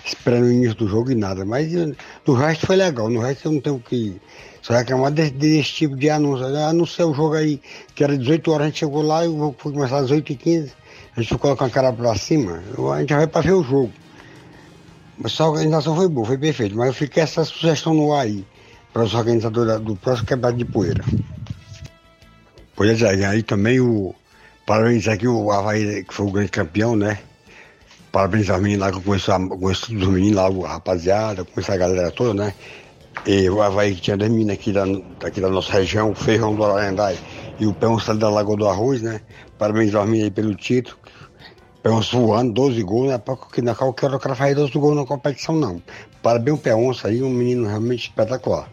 esperando 0.03 0.45
o 0.45 0.51
início 0.51 0.75
do 0.77 0.89
jogo 0.89 1.13
e 1.13 1.15
nada. 1.15 1.45
Mas 1.45 1.75
eh, 1.75 1.93
do 2.25 2.33
resto 2.33 2.67
foi 2.67 2.77
legal, 2.77 3.11
no 3.11 3.21
resto 3.21 3.49
eu 3.49 3.53
não 3.53 3.61
tenho 3.61 3.77
o 3.77 3.81
que 3.81 4.19
só 4.63 4.73
reclamar 4.73 5.13
desse, 5.13 5.33
desse 5.33 5.73
tipo 5.75 5.95
de 5.95 6.09
anúncio. 6.09 6.47
Anunciar 6.47 7.07
o 7.07 7.13
jogo 7.13 7.35
aí, 7.35 7.61
que 7.95 8.03
era 8.03 8.17
18 8.17 8.51
horas, 8.51 8.63
a 8.63 8.69
gente 8.71 8.79
chegou 8.79 9.03
lá 9.03 9.27
e 9.27 9.29
foi 9.59 9.73
começar 9.73 9.99
às 9.99 10.11
8h15. 10.11 10.71
A 11.15 11.21
gente 11.21 11.35
ficou 11.35 11.55
com 11.55 11.65
a 11.65 11.69
cara 11.69 11.93
pra 11.93 12.17
cima, 12.17 12.63
a 12.95 13.01
gente 13.01 13.13
vai 13.13 13.27
pra 13.27 13.43
ver 13.43 13.53
o 13.53 13.63
jogo. 13.63 13.93
Mas 15.19 15.33
só 15.33 15.45
a 15.45 15.51
organização 15.51 15.95
foi 15.95 16.09
boa, 16.09 16.27
foi 16.27 16.39
perfeito. 16.39 16.75
Mas 16.75 16.87
eu 16.87 16.95
fiquei 16.95 17.23
essa 17.23 17.45
sugestão 17.45 17.93
no 17.93 18.15
ar 18.15 18.23
aí, 18.23 18.47
para 18.99 19.05
os 19.05 19.15
organizadores 19.15 19.81
do 19.81 19.95
próximo 19.95 20.27
quebrado 20.27 20.57
de 20.57 20.65
poeira. 20.65 21.05
Pois 22.75 23.01
é, 23.01 23.27
aí 23.27 23.45
também 23.45 23.79
o. 23.79 24.13
Parabéns 24.67 25.07
aqui 25.07 25.27
o 25.29 25.53
Havaí, 25.53 26.03
que 26.03 26.13
foi 26.13 26.27
o 26.27 26.33
grande 26.33 26.51
campeão, 26.51 26.97
né? 26.97 27.21
Parabéns 28.11 28.51
aos 28.51 28.61
meninos 28.61 28.81
lá, 28.81 28.91
que 28.91 28.99
eu 28.99 29.03
conheço, 29.03 29.31
conheço 29.49 29.95
os 29.95 30.09
meninos 30.09 30.35
lá, 30.35 30.49
a 30.49 30.73
rapaziada, 30.73 31.45
conheço 31.45 31.71
a 31.71 31.77
galera 31.77 32.11
toda, 32.11 32.35
né? 32.35 32.53
E 33.25 33.49
o 33.49 33.63
Havaí 33.63 33.95
que 33.95 34.01
tinha 34.01 34.17
dois 34.17 34.33
meninos 34.33 34.55
aqui 34.55 34.73
da, 34.73 34.85
daqui 35.21 35.41
da 35.41 35.49
nossa 35.49 35.73
região, 35.73 36.11
o 36.11 36.15
Feijão 36.15 36.57
do 36.57 36.65
Ararendai 36.65 37.17
e 37.61 37.67
o 37.67 37.73
Pão 37.73 37.97
da 37.97 38.29
Lagoa 38.29 38.57
do 38.57 38.67
Arroz, 38.67 39.01
né? 39.01 39.21
Parabéns 39.57 39.95
aos 39.95 40.07
meninos 40.07 40.25
aí 40.25 40.31
pelo 40.33 40.57
título. 40.57 40.99
Peonça 41.85 42.17
voando, 42.17 42.53
12 42.53 42.83
gols, 42.83 43.07
não 43.07 43.15
é 43.15 43.19
porque 43.19 43.63
na 43.63 43.77
qualquer 43.77 44.07
hora 44.07 44.17
o 44.17 44.21
cara 44.21 44.35
faz 44.35 44.57
12 44.57 44.73
gols 44.73 44.97
na 44.97 45.07
competição, 45.07 45.55
não. 45.55 45.81
Parabéns 46.29 46.59
o 46.59 46.61
Peonça 46.61 47.09
aí, 47.09 47.23
um 47.23 47.31
menino 47.31 47.67
realmente 47.67 48.03
espetacular. 48.03 48.69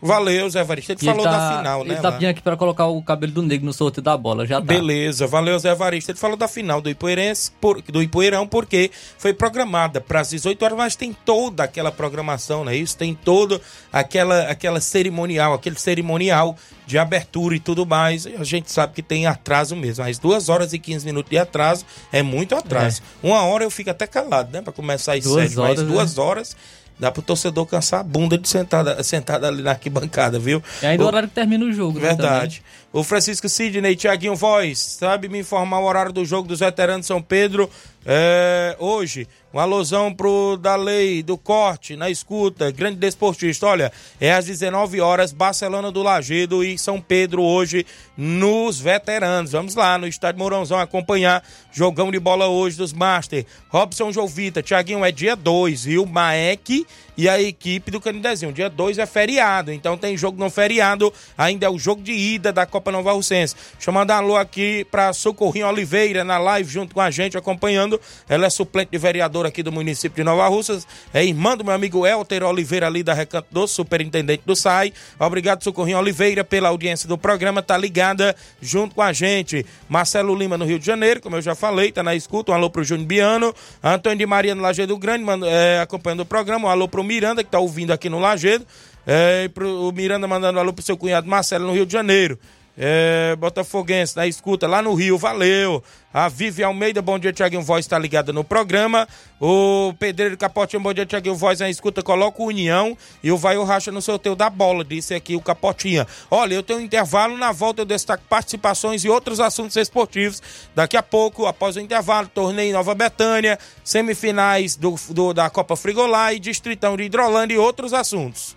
Valeu, 0.00 0.48
Zé 0.48 0.62
Varista. 0.62 0.92
Ele 0.92 1.00
E 1.02 1.04
falou 1.04 1.24
tá, 1.24 1.30
da 1.30 1.58
final, 1.58 1.84
né? 1.84 1.94
Ele 1.94 2.00
tá 2.00 2.12
pedindo 2.12 2.28
aqui 2.28 2.40
pra 2.40 2.56
colocar 2.56 2.86
o 2.86 3.02
cabelo 3.02 3.32
do 3.32 3.42
negro 3.42 3.66
no 3.66 3.72
sorteio 3.72 4.04
da 4.04 4.16
bola, 4.16 4.46
já 4.46 4.60
tá. 4.60 4.66
Beleza, 4.66 5.26
valeu 5.26 5.58
Zé 5.58 5.74
Varista. 5.74 6.12
Ele 6.12 6.18
falou 6.20 6.36
da 6.36 6.46
final 6.46 6.80
do 6.80 6.88
Ipoeirense, 6.88 7.50
por, 7.60 7.82
do 7.82 8.00
Ipoeirão, 8.00 8.46
porque 8.46 8.92
foi 9.18 9.34
programada 9.34 10.00
para 10.00 10.20
as 10.20 10.30
18 10.30 10.64
horas, 10.64 10.78
mas 10.78 10.94
tem 10.94 11.12
toda 11.24 11.64
aquela 11.64 11.90
programação, 11.90 12.64
né? 12.64 12.76
Isso 12.76 12.96
tem 12.96 13.12
todo 13.12 13.60
aquela, 13.92 14.42
aquela 14.42 14.80
cerimonial, 14.80 15.52
aquele 15.52 15.76
cerimonial 15.76 16.56
de 16.86 16.96
abertura 16.96 17.56
e 17.56 17.60
tudo 17.60 17.84
mais. 17.84 18.24
A 18.24 18.44
gente 18.44 18.70
sabe 18.70 18.92
que 18.94 19.02
tem 19.02 19.26
atraso 19.26 19.74
mesmo, 19.74 20.04
mas 20.04 20.18
2 20.18 20.48
horas 20.48 20.72
e 20.72 20.78
15 20.78 21.04
minutos 21.04 21.30
de 21.30 21.38
atraso 21.38 21.84
é 22.12 22.22
muito 22.22 22.54
atraso. 22.54 23.02
Uma 23.20 23.42
hora 23.42 23.64
eu 23.64 23.70
fico 23.70 23.90
até 23.90 24.06
calado, 24.06 24.52
né? 24.52 24.62
Para 24.62 24.72
começar 24.72 25.14
às 25.14 25.24
Duas 25.24 25.50
7, 25.50 25.56
mas 25.56 25.78
horas, 25.78 25.82
duas 25.82 26.16
né? 26.16 26.22
horas. 26.22 26.56
Dá 26.98 27.10
pro 27.10 27.22
torcedor 27.22 27.66
cansar 27.66 28.00
a 28.00 28.02
bunda 28.02 28.38
de 28.38 28.48
sentada, 28.48 29.02
sentada 29.02 29.48
ali 29.48 29.62
na 29.62 29.70
arquibancada, 29.70 30.38
viu? 30.38 30.62
E 30.82 30.86
ainda 30.86 31.02
o 31.02 31.06
horário 31.06 31.28
que 31.28 31.34
termina 31.34 31.64
o 31.64 31.72
jogo, 31.72 31.98
né, 31.98 32.08
Verdade. 32.08 32.62
O 32.94 33.02
Francisco 33.02 33.48
Sidney, 33.48 33.96
Tiaguinho 33.96 34.36
Voz, 34.36 34.78
sabe 34.78 35.28
me 35.28 35.40
informar 35.40 35.80
o 35.80 35.84
horário 35.84 36.12
do 36.12 36.24
jogo 36.24 36.46
dos 36.46 36.60
veteranos 36.60 37.06
São 37.06 37.20
Pedro 37.20 37.68
é, 38.06 38.76
hoje. 38.78 39.26
Um 39.52 39.58
alusão 39.60 40.12
pro 40.12 40.56
da 40.56 40.74
lei, 40.74 41.22
do 41.22 41.38
corte, 41.38 41.94
na 41.94 42.10
escuta, 42.10 42.72
grande 42.72 42.96
desportista. 42.96 43.68
Olha, 43.68 43.92
é 44.20 44.32
às 44.32 44.46
19 44.46 45.00
horas, 45.00 45.32
Barcelona 45.32 45.92
do 45.92 46.02
Lagedo 46.02 46.64
e 46.64 46.76
São 46.76 47.00
Pedro 47.00 47.40
hoje 47.40 47.86
nos 48.16 48.80
veteranos. 48.80 49.52
Vamos 49.52 49.76
lá 49.76 49.96
no 49.96 50.08
estádio 50.08 50.40
Mourãozão 50.40 50.78
acompanhar 50.80 51.42
jogão 51.72 52.10
de 52.10 52.18
bola 52.18 52.48
hoje 52.48 52.76
dos 52.76 52.92
Master. 52.92 53.46
Robson 53.68 54.10
Jovita, 54.10 54.60
Tiaguinho, 54.60 55.04
é 55.04 55.12
dia 55.12 55.36
2, 55.36 55.84
viu? 55.84 56.04
Maek 56.04 56.84
e 57.16 57.28
a 57.28 57.40
equipe 57.40 57.92
do 57.92 58.00
Canidezinho. 58.00 58.52
Dia 58.52 58.68
2 58.68 58.98
é 58.98 59.06
feriado, 59.06 59.70
então 59.72 59.96
tem 59.96 60.16
jogo 60.16 60.36
no 60.36 60.50
feriado. 60.50 61.12
Ainda 61.38 61.66
é 61.66 61.70
o 61.70 61.78
jogo 61.78 62.02
de 62.02 62.12
ida 62.12 62.52
da 62.52 62.66
Copa 62.66 62.83
Nova 62.92 63.12
Russense. 63.12 63.54
Deixa 63.74 63.90
eu 63.90 63.94
mandar 63.94 64.16
alô 64.16 64.36
aqui 64.36 64.86
pra 64.90 65.12
Socorrinho 65.12 65.66
Oliveira 65.66 66.24
na 66.24 66.38
live 66.38 66.70
junto 66.70 66.94
com 66.94 67.00
a 67.00 67.10
gente, 67.10 67.36
acompanhando. 67.36 68.00
Ela 68.28 68.46
é 68.46 68.50
suplente 68.50 68.90
de 68.90 68.98
vereador 68.98 69.46
aqui 69.46 69.62
do 69.62 69.72
município 69.72 70.16
de 70.16 70.24
Nova 70.24 70.46
Russas. 70.48 70.86
É 71.12 71.24
irmã 71.24 71.56
do 71.56 71.64
meu 71.64 71.74
amigo 71.74 72.06
Elter 72.06 72.42
Oliveira 72.42 72.86
ali 72.86 73.02
da 73.02 73.14
Recanto 73.14 73.48
Doce, 73.50 73.74
superintendente 73.74 74.42
do 74.44 74.54
SAI. 74.56 74.92
Obrigado, 75.18 75.62
Socorrinho 75.62 75.98
Oliveira, 75.98 76.44
pela 76.44 76.68
audiência 76.68 77.08
do 77.08 77.18
programa. 77.18 77.62
Tá 77.62 77.76
ligada 77.76 78.34
junto 78.60 78.94
com 78.94 79.02
a 79.02 79.12
gente. 79.12 79.64
Marcelo 79.88 80.34
Lima 80.34 80.56
no 80.58 80.64
Rio 80.64 80.78
de 80.78 80.86
Janeiro, 80.86 81.20
como 81.20 81.36
eu 81.36 81.42
já 81.42 81.54
falei, 81.54 81.92
tá 81.92 82.02
na 82.02 82.14
escuta. 82.14 82.52
Um 82.52 82.54
alô 82.54 82.70
pro 82.70 82.84
Júnior 82.84 83.06
Biano. 83.06 83.54
Antônio 83.82 84.18
de 84.18 84.26
Maria 84.26 84.54
no 84.54 84.62
Lagedo 84.62 84.96
Grande, 84.96 85.24
é, 85.46 85.80
acompanhando 85.80 86.20
o 86.20 86.26
programa. 86.26 86.68
Um 86.68 86.70
alô 86.70 86.88
pro 86.88 87.02
Miranda, 87.04 87.42
que 87.44 87.50
tá 87.50 87.58
ouvindo 87.58 87.92
aqui 87.92 88.08
no 88.08 88.18
Lagedo. 88.18 88.66
É, 89.06 89.48
pro, 89.48 89.88
o 89.88 89.92
Miranda 89.92 90.26
mandando 90.26 90.58
alô 90.58 90.72
pro 90.72 90.84
seu 90.84 90.96
cunhado 90.96 91.28
Marcelo 91.28 91.66
no 91.66 91.72
Rio 91.72 91.86
de 91.86 91.92
Janeiro. 91.92 92.38
É, 92.76 93.36
Botafoguense 93.36 94.16
na 94.16 94.26
escuta 94.26 94.66
lá 94.66 94.82
no 94.82 94.94
Rio, 94.94 95.16
valeu. 95.16 95.82
A 96.12 96.28
Vivi 96.28 96.62
Almeida, 96.62 97.00
bom 97.02 97.18
dia, 97.18 97.32
Tiaguinho 97.32 97.62
Voz, 97.62 97.86
tá 97.86 97.98
ligada 97.98 98.32
no 98.32 98.42
programa. 98.44 99.06
O 99.40 99.92
Pedreiro 99.98 100.36
Capotinho, 100.36 100.82
bom 100.82 100.92
dia, 100.92 101.04
Tiaguinho 101.06 101.34
Voz, 101.34 101.60
na 101.60 101.68
escuta, 101.70 102.02
coloca 102.02 102.40
o 102.42 102.46
União 102.46 102.96
e 103.22 103.30
o 103.32 103.36
Vai 103.36 103.56
o 103.56 103.64
Racha 103.64 103.90
no 103.92 104.00
sorteio 104.02 104.34
da 104.36 104.48
bola, 104.50 104.84
disse 104.84 105.14
aqui 105.14 105.34
o 105.36 105.40
Capotinha. 105.40 106.06
Olha, 106.30 106.54
eu 106.54 106.62
tenho 106.62 106.78
um 106.78 106.82
intervalo, 106.82 107.36
na 107.36 107.52
volta 107.52 107.82
eu 107.82 107.86
destaco 107.86 108.22
participações 108.28 109.04
e 109.04 109.08
outros 109.08 109.40
assuntos 109.40 109.76
esportivos. 109.76 110.40
Daqui 110.74 110.96
a 110.96 111.02
pouco, 111.02 111.46
após 111.46 111.76
o 111.76 111.80
intervalo, 111.80 112.28
torneio 112.28 112.72
Nova 112.72 112.94
Betânia, 112.94 113.58
semifinais 113.84 114.76
do, 114.76 114.94
do- 115.10 115.32
da 115.34 115.48
Copa 115.50 115.74
Frigolá 115.76 116.32
e 116.32 116.38
Distritão 116.38 116.96
de 116.96 117.04
Hidrolândia 117.04 117.54
e 117.54 117.58
outros 117.58 117.92
assuntos. 117.92 118.56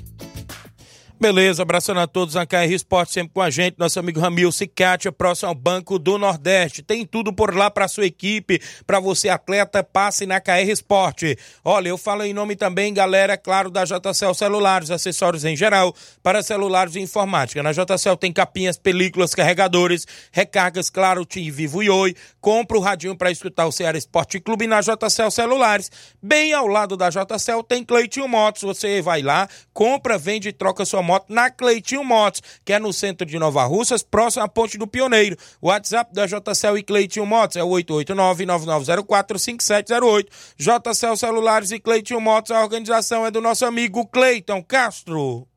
Beleza, 1.21 1.61
abraçando 1.61 1.99
a 1.99 2.07
todos 2.07 2.33
na 2.33 2.47
KR 2.47 2.73
Esporte, 2.73 3.13
sempre 3.13 3.31
com 3.31 3.43
a 3.43 3.49
gente, 3.51 3.77
nosso 3.77 3.99
amigo 3.99 4.19
Ramil 4.19 4.51
Cicatia, 4.51 5.11
próximo 5.11 5.49
ao 5.49 5.53
Banco 5.53 5.99
do 5.99 6.17
Nordeste. 6.17 6.81
Tem 6.81 7.05
tudo 7.05 7.31
por 7.31 7.55
lá 7.55 7.69
para 7.69 7.87
sua 7.87 8.07
equipe, 8.07 8.59
para 8.87 8.99
você 8.99 9.29
atleta, 9.29 9.83
passe 9.83 10.25
na 10.25 10.41
KR 10.41 10.67
Esporte. 10.67 11.37
Olha, 11.63 11.89
eu 11.89 11.97
falo 11.99 12.23
em 12.23 12.33
nome 12.33 12.55
também, 12.55 12.91
galera, 12.91 13.37
claro, 13.37 13.69
da 13.69 13.85
JCL 13.85 14.33
Celulares, 14.33 14.89
acessórios 14.89 15.45
em 15.45 15.55
geral 15.55 15.93
para 16.23 16.41
celulares 16.41 16.95
e 16.95 16.99
informática. 16.99 17.61
Na 17.61 17.71
JCL 17.71 18.17
tem 18.19 18.33
capinhas, 18.33 18.79
películas, 18.79 19.35
carregadores, 19.35 20.07
recargas, 20.31 20.89
claro, 20.89 21.23
Tim 21.23 21.51
Vivo 21.51 21.83
e 21.83 21.89
Oi. 21.91 22.15
Compra 22.39 22.79
o 22.79 22.81
radinho 22.81 23.15
para 23.15 23.29
escutar 23.29 23.67
o 23.67 23.71
Ceará 23.71 23.95
Esporte 23.95 24.39
Clube 24.39 24.65
na 24.65 24.81
JCL 24.81 25.29
Celulares. 25.29 25.91
Bem 26.19 26.51
ao 26.51 26.65
lado 26.65 26.97
da 26.97 27.11
JCL 27.11 27.61
tem 27.61 27.83
Cleitinho 27.83 28.27
Motos. 28.27 28.63
Você 28.63 29.03
vai 29.03 29.21
lá, 29.21 29.47
compra, 29.71 30.17
vende 30.17 30.49
e 30.49 30.51
troca 30.51 30.83
sua 30.83 31.03
moto 31.03 31.10
na 31.27 31.49
Cleitinho 31.49 32.03
Motos, 32.03 32.43
que 32.63 32.73
é 32.73 32.79
no 32.79 32.93
centro 32.93 33.25
de 33.25 33.39
Nova 33.39 33.63
Russas, 33.65 34.03
próximo 34.03 34.43
à 34.43 34.47
Ponte 34.47 34.77
do 34.77 34.85
Pioneiro. 34.87 35.35
O 35.61 35.67
WhatsApp 35.67 36.13
da 36.13 36.25
JCL 36.25 36.77
e 36.77 36.83
Cleitinho 36.83 37.25
Motos 37.25 37.57
é 37.57 37.63
o 37.63 37.69
889-9904-5708. 37.69 40.27
JCL 40.57 41.17
Celulares 41.17 41.71
e 41.71 41.79
Cleitinho 41.79 42.21
Motos, 42.21 42.51
a 42.51 42.61
organização 42.61 43.25
é 43.25 43.31
do 43.31 43.41
nosso 43.41 43.65
amigo 43.65 44.05
Cleiton 44.07 44.63
Castro. 44.63 45.47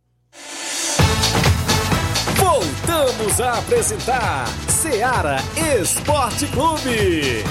Voltamos 2.36 3.40
a 3.40 3.58
apresentar 3.58 4.46
Seara 4.68 5.36
Esporte 5.80 6.46
Clube. 6.48 7.44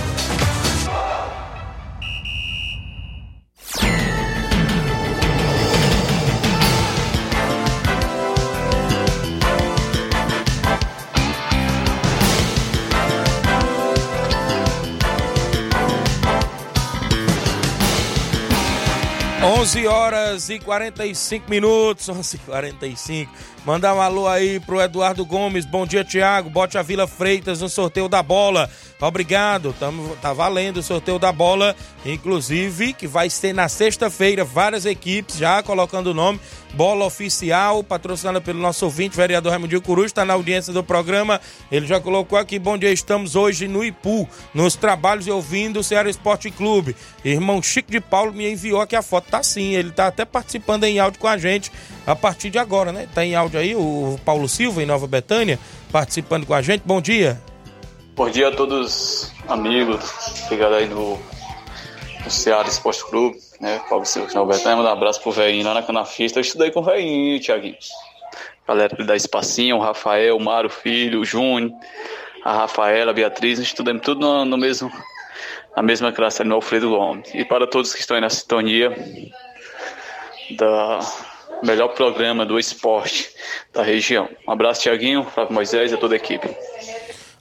11 19.64 19.88
horas 19.88 20.49
e 20.49 20.59
45 20.59 21.49
minutos, 21.49 22.09
11 22.11 22.36
e 22.36 22.39
45. 22.39 23.32
Mandar 23.66 23.95
um 23.95 24.01
alô 24.01 24.28
aí 24.28 24.59
pro 24.59 24.82
Eduardo 24.82 25.26
Gomes. 25.26 25.66
Bom 25.66 25.86
dia, 25.86 26.03
Tiago. 26.03 26.49
Bote 26.49 26.78
a 26.78 26.82
Vila 26.82 27.07
Freitas 27.07 27.61
no 27.61 27.70
sorteio 27.70 28.09
da 28.09 28.22
bola. 28.22 28.70
Obrigado. 28.99 29.74
Tamo, 29.80 30.18
tá 30.18 30.34
valendo 30.34 30.78
o 30.78 30.84
sorteio 30.84 31.18
da 31.18 31.32
bola. 31.32 31.74
Inclusive, 32.05 32.91
que 32.91 33.07
vai 33.07 33.30
ser 33.30 33.53
na 33.53 33.70
sexta-feira. 33.70 34.43
Várias 34.43 34.86
equipes 34.86 35.38
já 35.38 35.64
colocando 35.64 36.07
o 36.07 36.14
nome. 36.14 36.41
Bola 36.74 37.05
oficial, 37.05 37.84
patrocinada 37.84 38.41
pelo 38.41 38.59
nosso 38.59 38.86
ouvinte, 38.86 39.15
vereador 39.15 39.51
Raimundinho 39.51 39.82
Coruja, 39.82 40.07
está 40.07 40.26
na 40.26 40.34
audiência 40.34 40.74
do 40.74 40.84
programa. 40.84 41.39
Ele 41.71 41.86
já 41.86 41.99
colocou 41.99 42.38
aqui, 42.38 42.57
bom 42.57 42.76
dia, 42.76 42.91
estamos 42.91 43.36
hoje 43.36 43.67
no 43.67 43.86
Ipu, 43.86 44.28
nos 44.55 44.76
trabalhos 44.76 45.28
e 45.28 45.32
ouvindo 45.32 45.80
o 45.80 45.84
Ceará 45.84 46.09
Esporte 46.09 46.49
Clube. 46.49 46.95
Irmão 47.24 47.61
Chico 47.61 47.91
de 47.91 48.01
Paulo 48.01 48.34
me 48.34 48.51
enviou 48.51 48.82
aqui 48.82 48.95
a 48.95 49.03
foto, 49.03 49.30
tá 49.30 49.43
sim, 49.43 49.76
ele 49.76 49.91
tá 49.91 50.07
até 50.07 50.26
participando 50.26 50.86
em 50.86 50.97
áudio 50.97 51.19
com 51.19 51.28
a 51.28 51.38
gente 51.38 51.71
a 52.07 52.15
partir 52.15 52.49
de 52.49 52.57
agora, 52.57 52.91
né? 52.91 53.07
Tá 53.13 53.24
em 53.24 53.36
áudio 53.36 53.59
aí 53.59 53.76
o 53.76 54.19
Paulo 54.26 54.49
Silva, 54.49 54.82
em 54.82 54.88
Nova 54.88 55.05
Betânia, 55.05 55.59
participando 55.91 56.47
com 56.47 56.55
a 56.55 56.61
gente. 56.63 56.82
Bom 56.84 56.99
dia. 56.99 57.39
Bom 58.15 58.30
dia 58.32 58.47
a 58.47 58.51
todos 58.51 59.32
amigos, 59.47 60.03
ligado 60.49 60.74
aí 60.74 60.88
no, 60.88 61.19
no 62.24 62.32
Ceará 62.32 62.67
Esporte 62.67 63.05
Clube, 63.05 63.38
né? 63.64 63.82
Paulo 63.88 64.05
Silva 64.05 64.32
Nova 64.34 64.51
Betânia, 64.51 64.76
manda 64.76 64.89
um 64.89 64.93
abraço 64.93 65.22
pro 65.22 65.32
velhinho 65.32 65.66
lá 65.66 65.74
na 65.74 65.82
Canafista. 65.82 66.38
Eu 66.38 66.41
estudei 66.41 66.70
com 66.70 66.82
o 66.82 66.84
velhinho, 66.84 67.39
Tiaguinho. 67.39 67.78
Galera 68.68 69.03
da 69.05 69.16
Espacinho, 69.16 69.78
o 69.78 69.80
Rafael, 69.80 70.36
o 70.36 70.39
Mário 70.39 70.70
Filho, 70.70 71.22
o 71.22 71.26
Júnior, 71.26 71.72
a 72.43 72.53
Rafaela, 72.53 73.11
a 73.11 73.14
Beatriz, 73.14 73.59
estudamos 73.59 74.01
tudo 74.01 74.20
no, 74.20 74.43
no 74.45 74.57
mesmo, 74.57 74.91
na 75.76 75.82
mesma 75.82 76.11
classe 76.11 76.41
ali 76.41 76.49
no 76.49 76.55
Alfredo 76.55 76.89
Gomes. 76.89 77.34
E 77.34 77.45
para 77.45 77.66
todos 77.66 77.93
que 77.93 78.01
estão 78.01 78.16
aí 78.16 78.22
na 78.22 78.30
sintonia 78.30 78.93
da 80.57 80.99
melhor 81.64 81.89
programa 81.89 82.45
do 82.45 82.59
esporte 82.59 83.34
da 83.72 83.82
região. 83.82 84.28
Um 84.45 84.51
abraço, 84.51 84.82
Tiaguinho, 84.82 85.24
Flávio 85.24 85.53
Moisés 85.53 85.91
e 85.91 85.95
a 85.95 85.97
toda 85.97 86.16
a 86.16 86.18
equipe. 86.18 86.49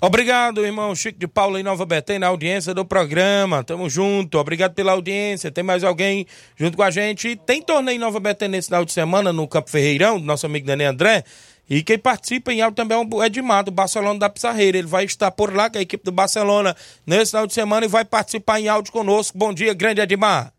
Obrigado, 0.05 0.66
irmão 0.66 0.96
Chico 0.96 1.16
de 1.16 1.28
Paula 1.28 1.61
em 1.61 1.62
Nova 1.62 1.86
Betânia, 1.86 2.18
na 2.18 2.26
audiência 2.26 2.74
do 2.74 2.84
programa. 2.84 3.62
Tamo 3.62 3.88
junto. 3.88 4.36
Obrigado 4.36 4.74
pela 4.74 4.90
audiência. 4.90 5.48
Tem 5.48 5.62
mais 5.62 5.84
alguém 5.84 6.26
junto 6.57 6.76
com 6.76 6.82
a 6.82 6.90
gente? 6.90 7.36
Tem 7.36 7.62
torneio 7.62 7.94
em 7.94 8.00
Nova 8.00 8.18
Betânia 8.18 8.57
nesse 8.57 8.66
final 8.66 8.84
de 8.84 8.90
semana 8.90 9.32
no 9.32 9.46
Campo 9.46 9.70
Ferreirão, 9.70 10.18
do 10.18 10.26
nosso 10.26 10.44
amigo 10.44 10.66
Daniel 10.66 10.90
André. 10.90 11.22
E 11.70 11.84
quem 11.84 11.96
participa 11.96 12.53
em 12.53 12.61
áudio 12.61 12.74
também 12.74 12.98
é 12.98 13.00
o 13.00 13.22
Edmar, 13.22 13.62
do 13.62 13.70
Barcelona 13.70 14.18
da 14.18 14.28
Pissarreira. 14.28 14.76
Ele 14.76 14.88
vai 14.88 15.05
estar 15.05 15.30
por 15.30 15.55
lá 15.55 15.70
com 15.70 15.78
a 15.78 15.80
equipe 15.80 16.03
do 16.03 16.11
Barcelona 16.11 16.74
nesse 17.07 17.30
final 17.30 17.46
de 17.46 17.55
semana 17.55 17.86
e 17.86 17.88
vai 17.88 18.05
participar 18.05 18.59
em 18.59 18.66
áudio 18.66 18.92
conosco. 18.92 19.38
Bom 19.38 19.55
dia, 19.55 19.72
grande 19.72 20.00
Edmar. 20.00 20.53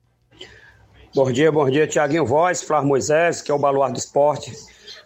Bom 1.14 1.30
dia, 1.30 1.52
bom 1.52 1.70
dia, 1.70 1.86
Tiaguinho 1.86 2.26
Voz, 2.26 2.64
Flávio 2.64 2.88
Moisés, 2.88 3.42
que 3.42 3.52
é 3.52 3.54
o 3.54 3.60
baluarte 3.60 3.96
do 3.96 4.00
esporte. 4.00 4.54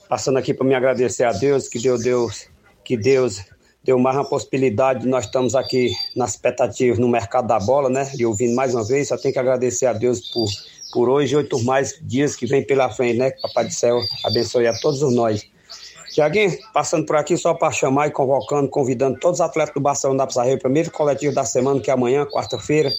Passando 0.08 0.38
aqui 0.38 0.54
para 0.54 0.68
me 0.68 0.76
agradecer 0.76 1.24
a 1.24 1.32
Deus, 1.32 1.68
que 1.68 1.80
deu 1.80 1.98
Deus, 1.98 2.48
que 2.86 2.96
Deus 2.96 3.44
deu 3.88 3.98
mais 3.98 4.18
uma 4.18 4.26
possibilidade 4.26 5.04
de 5.04 5.08
nós 5.08 5.24
estamos 5.24 5.56
aqui 5.56 5.96
nas 6.14 6.32
expectativas 6.32 7.00
no 7.00 7.08
mercado 7.08 7.48
da 7.48 7.58
bola, 7.58 7.90
né? 7.90 8.12
E 8.20 8.26
ouvindo 8.26 8.54
mais 8.54 8.76
uma 8.76 8.84
vez, 8.84 9.08
só 9.08 9.18
tenho 9.18 9.34
que 9.34 9.40
agradecer 9.40 9.86
a 9.86 9.94
Deus 9.94 10.30
por, 10.30 10.46
por 10.92 11.08
hoje 11.08 11.34
e 11.34 11.38
oito 11.38 11.64
mais 11.64 11.98
dias 12.02 12.36
que 12.36 12.46
vem 12.46 12.62
pela 12.62 12.90
frente, 12.90 13.18
né? 13.18 13.32
Que 13.32 13.42
Papai 13.42 13.64
do 13.64 13.74
Céu 13.74 14.02
abençoe 14.26 14.68
a 14.68 14.78
todos 14.82 15.00
nós. 15.16 15.42
Tiaguinho, 16.14 16.58
passando 16.74 17.06
por 17.06 17.16
aqui 17.16 17.38
só 17.38 17.54
para 17.54 17.72
chamar 17.72 18.08
e 18.08 18.12
convocando, 18.12 18.68
convidando 18.68 19.18
todos 19.20 19.40
os 19.40 19.46
atletas 19.46 19.74
do 19.74 19.80
Barcelona 19.80 20.18
da 20.18 20.28
Pissarreira, 20.28 20.60
primeiro 20.60 20.92
coletivo 20.92 21.34
da 21.34 21.46
semana, 21.46 21.80
que 21.80 21.90
é 21.90 21.94
amanhã, 21.94 22.26
quarta-feira. 22.26 22.90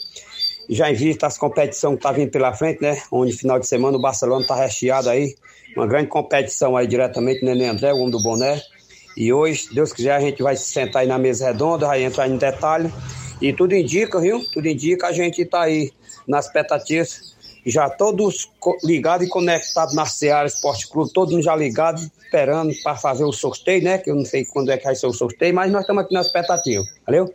Já 0.70 0.90
em 0.90 0.94
vista 0.94 1.26
as 1.26 1.36
competições 1.36 1.96
que 1.96 2.02
tá 2.02 2.12
vindo 2.12 2.30
pela 2.30 2.54
frente, 2.54 2.80
né? 2.80 3.02
Onde 3.12 3.32
final 3.34 3.58
de 3.58 3.66
semana 3.66 3.98
o 3.98 4.00
Barcelona 4.00 4.46
tá 4.46 4.54
recheado 4.54 5.10
aí. 5.10 5.34
Uma 5.76 5.86
grande 5.86 6.08
competição 6.08 6.78
aí 6.78 6.86
diretamente, 6.86 7.44
Nenê 7.44 7.66
André, 7.66 7.92
o 7.92 7.98
homem 7.98 8.10
do 8.10 8.22
boné. 8.22 8.58
E 9.18 9.32
hoje, 9.32 9.68
Deus 9.74 9.92
quiser, 9.92 10.14
a 10.14 10.20
gente 10.20 10.40
vai 10.44 10.54
se 10.54 10.70
sentar 10.70 11.02
aí 11.02 11.08
na 11.08 11.18
mesa 11.18 11.46
redonda, 11.46 11.88
vai 11.88 12.04
entrar 12.04 12.28
em 12.28 12.36
detalhe. 12.36 12.88
E 13.42 13.52
tudo 13.52 13.74
indica, 13.74 14.20
viu? 14.20 14.40
Tudo 14.52 14.68
indica 14.68 15.08
a 15.08 15.12
gente 15.12 15.44
tá 15.44 15.62
aí 15.62 15.90
nas 16.28 16.46
expectativas. 16.46 17.36
Já 17.66 17.90
todos 17.90 18.48
ligados 18.84 19.26
e 19.26 19.28
conectados 19.28 19.92
na 19.92 20.06
Seara 20.06 20.46
Esporte 20.46 20.88
Clube, 20.88 21.12
todos 21.12 21.44
já 21.44 21.56
ligados, 21.56 22.08
esperando 22.22 22.72
para 22.84 22.94
fazer 22.94 23.24
o 23.24 23.32
sorteio, 23.32 23.82
né? 23.82 23.98
Que 23.98 24.08
eu 24.08 24.14
não 24.14 24.24
sei 24.24 24.44
quando 24.44 24.70
é 24.70 24.78
que 24.78 24.84
vai 24.84 24.94
ser 24.94 25.08
o 25.08 25.12
sorteio, 25.12 25.52
mas 25.52 25.72
nós 25.72 25.80
estamos 25.80 26.04
aqui 26.04 26.14
na 26.14 26.20
expectativa. 26.20 26.84
Valeu? 27.04 27.34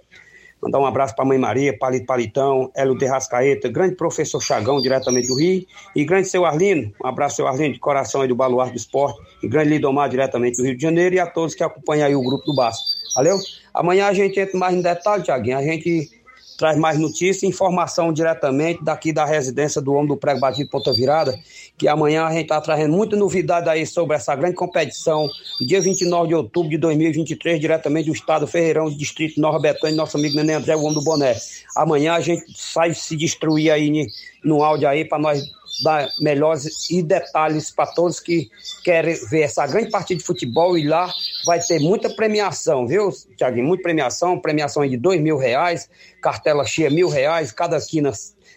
Mandar 0.64 0.80
um 0.80 0.86
abraço 0.86 1.14
para 1.14 1.26
a 1.26 1.28
Mãe 1.28 1.38
Maria, 1.38 1.78
Palito 1.78 2.06
Palitão, 2.06 2.72
Hélio 2.74 2.98
de 2.98 3.06
Rascaeta, 3.06 3.68
grande 3.68 3.96
professor 3.96 4.40
Chagão, 4.40 4.82
diretamente 4.82 5.28
do 5.28 5.38
Rio, 5.38 5.66
e 5.94 6.06
grande 6.06 6.30
seu 6.30 6.46
Arlino, 6.46 6.90
um 7.04 7.08
abraço 7.08 7.36
seu 7.36 7.48
Arlino, 7.48 7.74
de 7.74 7.82
coração 7.82 8.22
aí 8.22 8.30
do 8.30 8.36
Baluarte 8.36 8.72
do 8.72 8.78
Esporte, 8.78 9.20
e 9.44 9.48
grande 9.50 9.72
Lidomar, 9.72 10.08
diretamente 10.08 10.56
do 10.56 10.64
Rio 10.64 10.78
de 10.78 10.82
Janeiro, 10.82 11.16
e 11.16 11.20
a 11.20 11.28
todos 11.28 11.54
que 11.54 11.64
acompanham 11.64 12.08
aí 12.08 12.16
o 12.16 12.22
grupo 12.22 12.46
do 12.46 12.56
Baço. 12.56 12.82
Valeu? 13.14 13.38
Amanhã 13.74 14.08
a 14.08 14.14
gente 14.14 14.40
entra 14.40 14.58
mais 14.58 14.74
em 14.74 14.82
detalhe, 14.82 15.24
Tiaguinho, 15.24 15.58
a 15.58 15.62
gente 15.62 16.23
traz 16.58 16.78
mais 16.78 17.00
notícias 17.00 17.44
e 17.44 17.48
informação 17.48 18.14
diretamente 18.14 18.84
daqui 18.84 19.12
da 19.12 19.26
residência 19.26 19.82
do 19.82 19.94
Homem 19.94 20.08
do 20.08 20.18
Prego 20.18 20.40
Batido 20.40 20.70
Ponta 20.70 20.94
Virada, 20.94 21.38
que 21.78 21.88
amanhã 21.88 22.26
a 22.26 22.32
gente 22.32 22.44
está 22.44 22.62
trazendo 22.62 22.94
muita 22.94 23.16
novidade 23.16 23.70
aí 23.70 23.86
sobre 23.86 24.16
essa 24.16 24.36
grande 24.36 24.56
competição, 24.56 25.30
dia 25.62 25.82
29 25.82 26.28
de 26.28 26.36
outubro 26.36 26.70
de 26.70 26.78
2023, 26.78 27.60
diretamente 27.60 28.08
do 28.08 28.14
estado 28.14 28.48
Ferreirão, 28.48 28.90
distrito 28.90 29.40
Nova 29.40 29.60
Betânia, 29.60 29.96
nosso 29.96 30.18
amigo 30.18 30.36
Nenê 30.36 30.54
André, 30.54 30.76
o 30.76 30.82
Homem 30.82 30.94
do 30.94 31.04
Boné. 31.04 31.36
Amanhã 31.76 32.14
a 32.14 32.20
gente 32.20 32.46
sai 32.56 32.94
se 32.94 33.16
destruir 33.16 33.72
aí 33.72 34.08
no 34.44 34.64
áudio 34.64 34.88
aí 34.88 35.06
para 35.06 35.20
nós 35.20 35.44
dar 35.82 36.10
melhores 36.20 36.90
e 36.90 37.02
detalhes 37.02 37.72
para 37.72 37.88
todos 37.88 38.20
que 38.20 38.50
querem 38.84 39.16
ver 39.30 39.42
essa 39.42 39.66
grande 39.66 39.90
partida 39.90 40.20
de 40.20 40.26
futebol 40.26 40.78
e 40.78 40.88
lá 40.88 41.12
vai 41.46 41.60
ter 41.60 41.80
muita 41.80 42.10
premiação, 42.10 42.86
viu, 42.86 43.10
Tiaguinho? 43.38 43.66
Muita 43.66 43.84
premiação, 43.84 44.40
premiação 44.40 44.88
de 44.88 44.98
dois 44.98 45.20
mil 45.22 45.38
reais, 45.38 45.90
cartela 46.22 46.66
cheia 46.66 46.90
mil 46.90 47.10
reais, 47.10 47.52
cada 47.52 47.80
quina 47.80 48.12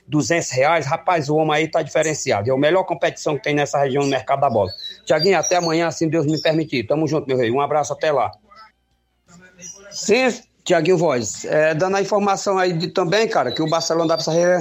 200 0.07 0.51
reais. 0.51 0.87
Rapaz, 0.87 1.29
o 1.29 1.37
homem 1.37 1.57
aí 1.57 1.69
tá 1.69 1.83
diferenciado. 1.83 2.51
É 2.51 2.53
a 2.53 2.57
melhor 2.57 2.85
competição 2.85 3.37
que 3.37 3.43
tem 3.43 3.55
nessa 3.55 3.79
região 3.79 4.03
no 4.03 4.09
mercado 4.09 4.41
da 4.41 4.51
bola. 4.51 4.71
Tiaguinho, 5.05 5.39
até 5.39 5.57
amanhã, 5.57 5.91
se 5.91 6.07
Deus 6.07 6.27
me 6.27 6.41
permitir. 6.41 6.87
Tamo 6.87 7.07
junto, 7.07 7.27
meu 7.27 7.37
rei. 7.37 7.51
Um 7.51 7.61
abraço 7.61 7.93
até 7.93 8.13
lá. 8.13 8.31
Sim, 9.91 10.29
Tiaguinho 10.67 10.99
Voz, 10.99 11.45
é, 11.45 11.73
dando 11.75 11.97
a 11.97 12.03
informação 12.03 12.59
aí 12.59 12.73
de, 12.73 12.89
também, 12.89 13.29
cara, 13.29 13.53
que 13.53 13.63
o 13.63 13.71
Barcelona 13.71 14.09
da 14.09 14.17
Pissarreira 14.17 14.59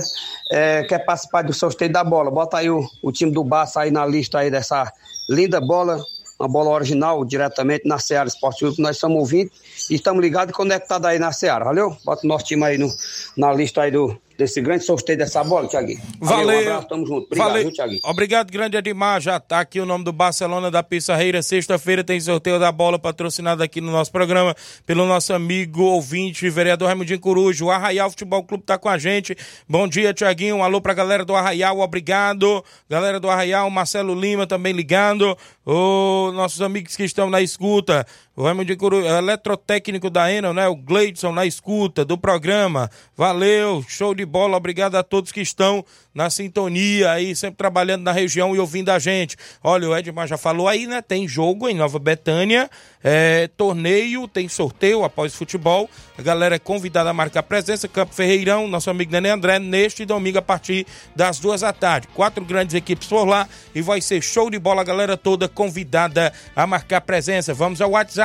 é, 0.52 0.84
quer 0.84 1.00
participar 1.00 1.42
do 1.42 1.52
sorteio 1.52 1.92
da 1.92 2.04
bola. 2.04 2.30
Bota 2.30 2.58
aí 2.58 2.70
o, 2.70 2.88
o 3.02 3.12
time 3.12 3.32
do 3.32 3.44
Barça 3.44 3.82
aí 3.82 3.90
na 3.90 4.06
lista 4.06 4.38
aí 4.38 4.52
dessa 4.52 4.94
linda 5.28 5.60
bola, 5.60 6.00
uma 6.40 6.48
bola 6.48 6.70
original, 6.70 7.26
diretamente 7.26 7.88
na 7.88 7.98
Seara 7.98 8.28
Esporte 8.28 8.60
Clube, 8.60 8.80
nós 8.80 8.98
estamos 8.98 9.18
ouvindo 9.18 9.50
e 9.90 9.96
estamos 9.96 10.22
ligados 10.22 10.52
e 10.52 10.56
conectados 10.56 11.08
aí 11.08 11.18
na 11.18 11.32
Seara, 11.32 11.66
valeu? 11.66 11.98
Bota 12.06 12.24
o 12.24 12.28
nosso 12.28 12.46
time 12.46 12.64
aí 12.64 12.78
no, 12.78 12.88
na 13.36 13.52
lista 13.52 13.82
aí 13.82 13.90
do, 13.90 14.16
desse 14.38 14.62
grande 14.62 14.84
sorteio 14.84 15.18
dessa 15.18 15.44
bola, 15.44 15.68
Tiaguinho. 15.68 16.02
Valeu. 16.20 16.58
Um 16.58 16.62
abraço, 16.62 16.88
tamo 16.88 17.06
junto. 17.06 17.26
Obrigado, 17.26 17.48
Valeu. 17.48 18.00
Obrigado, 18.04 18.52
grande 18.52 18.78
Edmar. 18.78 19.22
Já 19.22 19.40
tá 19.40 19.60
aqui 19.60 19.80
o 19.80 19.86
nome 19.86 20.04
do 20.04 20.12
Barcelona 20.12 20.70
da 20.70 20.84
Pissarreira. 20.84 21.42
Sexta-feira 21.42 22.04
tem 22.04 22.20
sorteio 22.20 22.60
da 22.60 22.72
bola 22.72 23.00
patrocinado 23.00 23.64
aqui 23.64 23.82
no 23.82 23.92
nosso 23.92 24.12
programa 24.12 24.56
pelo 24.86 25.06
nosso 25.06 25.34
amigo 25.34 25.84
ouvinte, 25.84 26.50
vereador 26.50 26.88
Raimundinho 26.88 27.20
Corujo. 27.20 27.66
O 27.66 27.72
Arraial 27.72 28.10
Futebol 28.10 28.44
Clube 28.44 28.64
tá 28.64 28.78
com 28.78 28.90
a 28.90 28.98
gente. 28.98 29.36
Bom 29.68 29.88
dia, 29.88 30.14
Tiaguinho. 30.14 30.58
Um 30.58 30.64
alô 30.64 30.82
pra 30.82 30.94
galera 30.94 31.24
do 31.24 31.36
Arraial, 31.36 31.80
obrigado. 31.80 32.64
Galera 32.90 33.20
do 33.20 33.30
Arraial, 33.30 33.70
Marcelo 33.70 34.14
Lima 34.14 34.46
também 34.46 34.74
ligando. 34.74 35.38
Ô, 35.66 36.32
nossos 36.34 36.62
amigos 36.62 36.96
que 36.96 37.04
estão 37.04 37.30
na 37.30 37.42
escuta. 37.42 38.06
O 38.38 38.44
Raimundinho 38.44 38.78
Corujo, 38.78 39.08
eletrotécnico 39.08 40.10
da 40.10 40.30
Enel, 40.30 40.54
né? 40.54 40.68
O 40.68 40.76
Gleidson 40.76 41.32
na 41.32 41.46
escuta 41.46 42.04
do 42.04 42.18
programa. 42.18 42.92
Valeu, 43.16 43.82
show 43.88 44.14
de 44.14 44.26
bola. 44.26 44.58
Obrigado 44.58 44.96
a 44.96 45.04
todos 45.04 45.32
que 45.32 45.40
estão 45.40 45.86
na 46.14 46.30
sintonia 46.30 47.12
aí, 47.12 47.34
sempre 47.34 47.58
trabalhando 47.58 48.04
na 48.04 48.12
região 48.12 48.54
e 48.54 48.60
ouvindo 48.60 48.90
a 48.90 49.00
gente. 49.00 49.38
Olha, 49.64 49.90
o 49.90 49.98
Edmar 49.98 50.28
já 50.28 50.38
falou 50.38 50.68
aí, 50.68 50.86
né? 50.86 51.02
Tem 51.02 51.26
jogo 51.28 51.70
em 51.70 51.76
Nova 51.76 51.98
Betânia, 51.98 52.70
é, 53.02 53.50
torneio, 53.56 54.28
tem 54.28 54.50
sorteio 54.50 55.06
após 55.06 55.34
futebol. 55.34 55.90
A 56.18 56.22
galera 56.22 56.56
é 56.56 56.60
convidada 56.60 57.10
a 57.10 57.14
marcar 57.14 57.44
presença. 57.44 57.88
Campo 57.88 58.14
Ferreirão, 58.14 58.68
nosso 58.68 58.90
amigo 58.90 59.14
Nenê 59.14 59.30
André, 59.30 59.60
neste 59.60 60.04
domingo 60.04 60.40
a 60.40 60.42
partir 60.42 60.86
das 61.16 61.40
duas 61.40 61.62
da 61.62 61.72
tarde. 61.72 62.08
Quatro 62.14 62.44
grandes 62.44 62.76
equipes 62.76 63.08
por 63.08 63.24
lá 63.24 63.48
e 63.74 63.82
vai 63.82 64.02
ser 64.02 64.22
show 64.22 64.50
de 64.50 64.60
bola. 64.60 64.82
A 64.82 64.86
galera 64.86 65.16
toda 65.16 65.48
convidada 65.48 66.34
a 66.54 66.68
marcar 66.68 67.00
presença. 67.00 67.54
Vamos 67.54 67.80
ao 67.80 67.92
WhatsApp. 67.92 68.25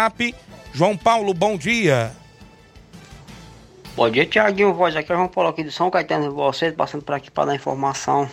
João 0.72 0.96
Paulo, 0.96 1.34
bom 1.34 1.56
dia. 1.56 2.12
Bom 3.96 4.08
dia, 4.08 4.24
Tiaguinho 4.24 4.72
Voz. 4.72 4.96
Aqui 4.96 5.12
é 5.12 5.14
o 5.14 5.18
João 5.18 5.28
Paulo 5.28 5.50
aqui 5.50 5.64
do 5.64 5.72
São 5.72 5.90
Caetano 5.90 6.28
de 6.28 6.34
vocês, 6.34 6.74
passando 6.74 7.02
por 7.02 7.14
aqui 7.14 7.30
para 7.30 7.46
dar 7.46 7.54
informação 7.54 8.30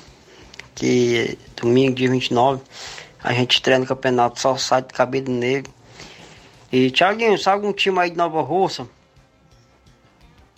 que 0.77 1.37
domingo, 1.55 1.95
dia 1.95 2.09
29, 2.09 2.61
a 3.23 3.33
gente 3.33 3.55
estreia 3.55 3.79
no 3.79 3.85
campeonato 3.85 4.39
sai 4.59 4.83
de 4.83 4.93
cabelo 4.93 5.31
negro. 5.31 5.73
E 6.71 6.91
Tiaguinho, 6.91 7.37
sabe 7.37 7.55
algum 7.57 7.73
time 7.73 7.99
aí 7.99 8.11
de 8.11 8.17
Nova 8.17 8.41
Russa? 8.41 8.87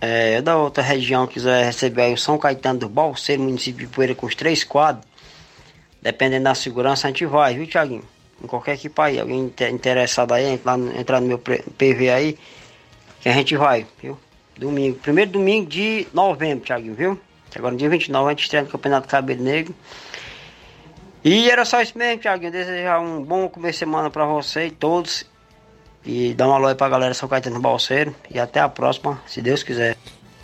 É, 0.01 0.41
da 0.41 0.57
outra 0.57 0.83
região 0.83 1.25
quiser 1.25 1.63
receber 1.65 2.03
aí 2.03 2.13
o 2.13 2.17
São 2.17 2.37
Caetano 2.37 2.79
do 2.79 2.89
Balseiro, 2.89 3.43
município 3.43 3.87
de 3.87 3.93
Poeira 3.93 4.13
com 4.13 4.25
os 4.25 4.35
três 4.35 4.63
quadros. 4.63 5.05
dependendo 6.01 6.45
da 6.45 6.55
segurança, 6.55 7.07
a 7.07 7.11
gente 7.11 7.25
vai, 7.25 7.55
viu, 7.55 7.67
Thiaguinho? 7.67 8.03
Em 8.43 8.47
qualquer 8.47 8.75
equipe 8.75 8.99
aí, 9.01 9.19
alguém 9.19 9.39
inte- 9.45 9.69
interessado 9.69 10.33
aí, 10.33 10.45
entra 10.45 10.77
no- 10.77 10.97
entrar 10.97 11.19
no 11.19 11.27
meu 11.27 11.37
PV 11.39 12.09
aí, 12.09 12.37
que 13.21 13.27
a 13.29 13.33
gente 13.33 13.55
vai, 13.57 13.85
viu? 14.01 14.17
Domingo, 14.57 14.97
primeiro 14.99 15.31
domingo 15.31 15.69
de 15.69 16.07
novembro, 16.13 16.65
Thiaguinho, 16.65 16.93
viu? 16.95 17.19
Agora 17.55 17.75
dia 17.75 17.89
29 17.89 18.27
a 18.27 18.29
gente 18.31 18.43
estreia 18.43 18.63
no 18.63 18.69
Campeonato 18.69 19.07
Cabelo 19.07 19.41
Negro. 19.43 19.73
E 21.23 21.49
era 21.49 21.65
só 21.65 21.81
isso 21.81 21.97
mesmo, 21.97 22.21
Thiaguinho. 22.21 22.51
Desejar 22.51 22.99
um 22.99 23.21
bom 23.23 23.49
começo 23.49 23.73
de 23.73 23.79
semana 23.79 24.09
pra 24.09 24.25
você 24.25 24.67
e 24.67 24.71
todos. 24.71 25.25
E 26.05 26.33
dar 26.33 26.47
uma 26.47 26.55
alô 26.55 26.67
aí 26.67 26.75
pra 26.75 26.87
galera 26.87 27.13
São 27.13 27.27
Caetano 27.27 27.59
Balseiro. 27.59 28.15
E 28.29 28.39
até 28.39 28.59
a 28.61 28.69
próxima, 28.69 29.21
se 29.27 29.41
Deus 29.41 29.63
quiser. 29.63 29.97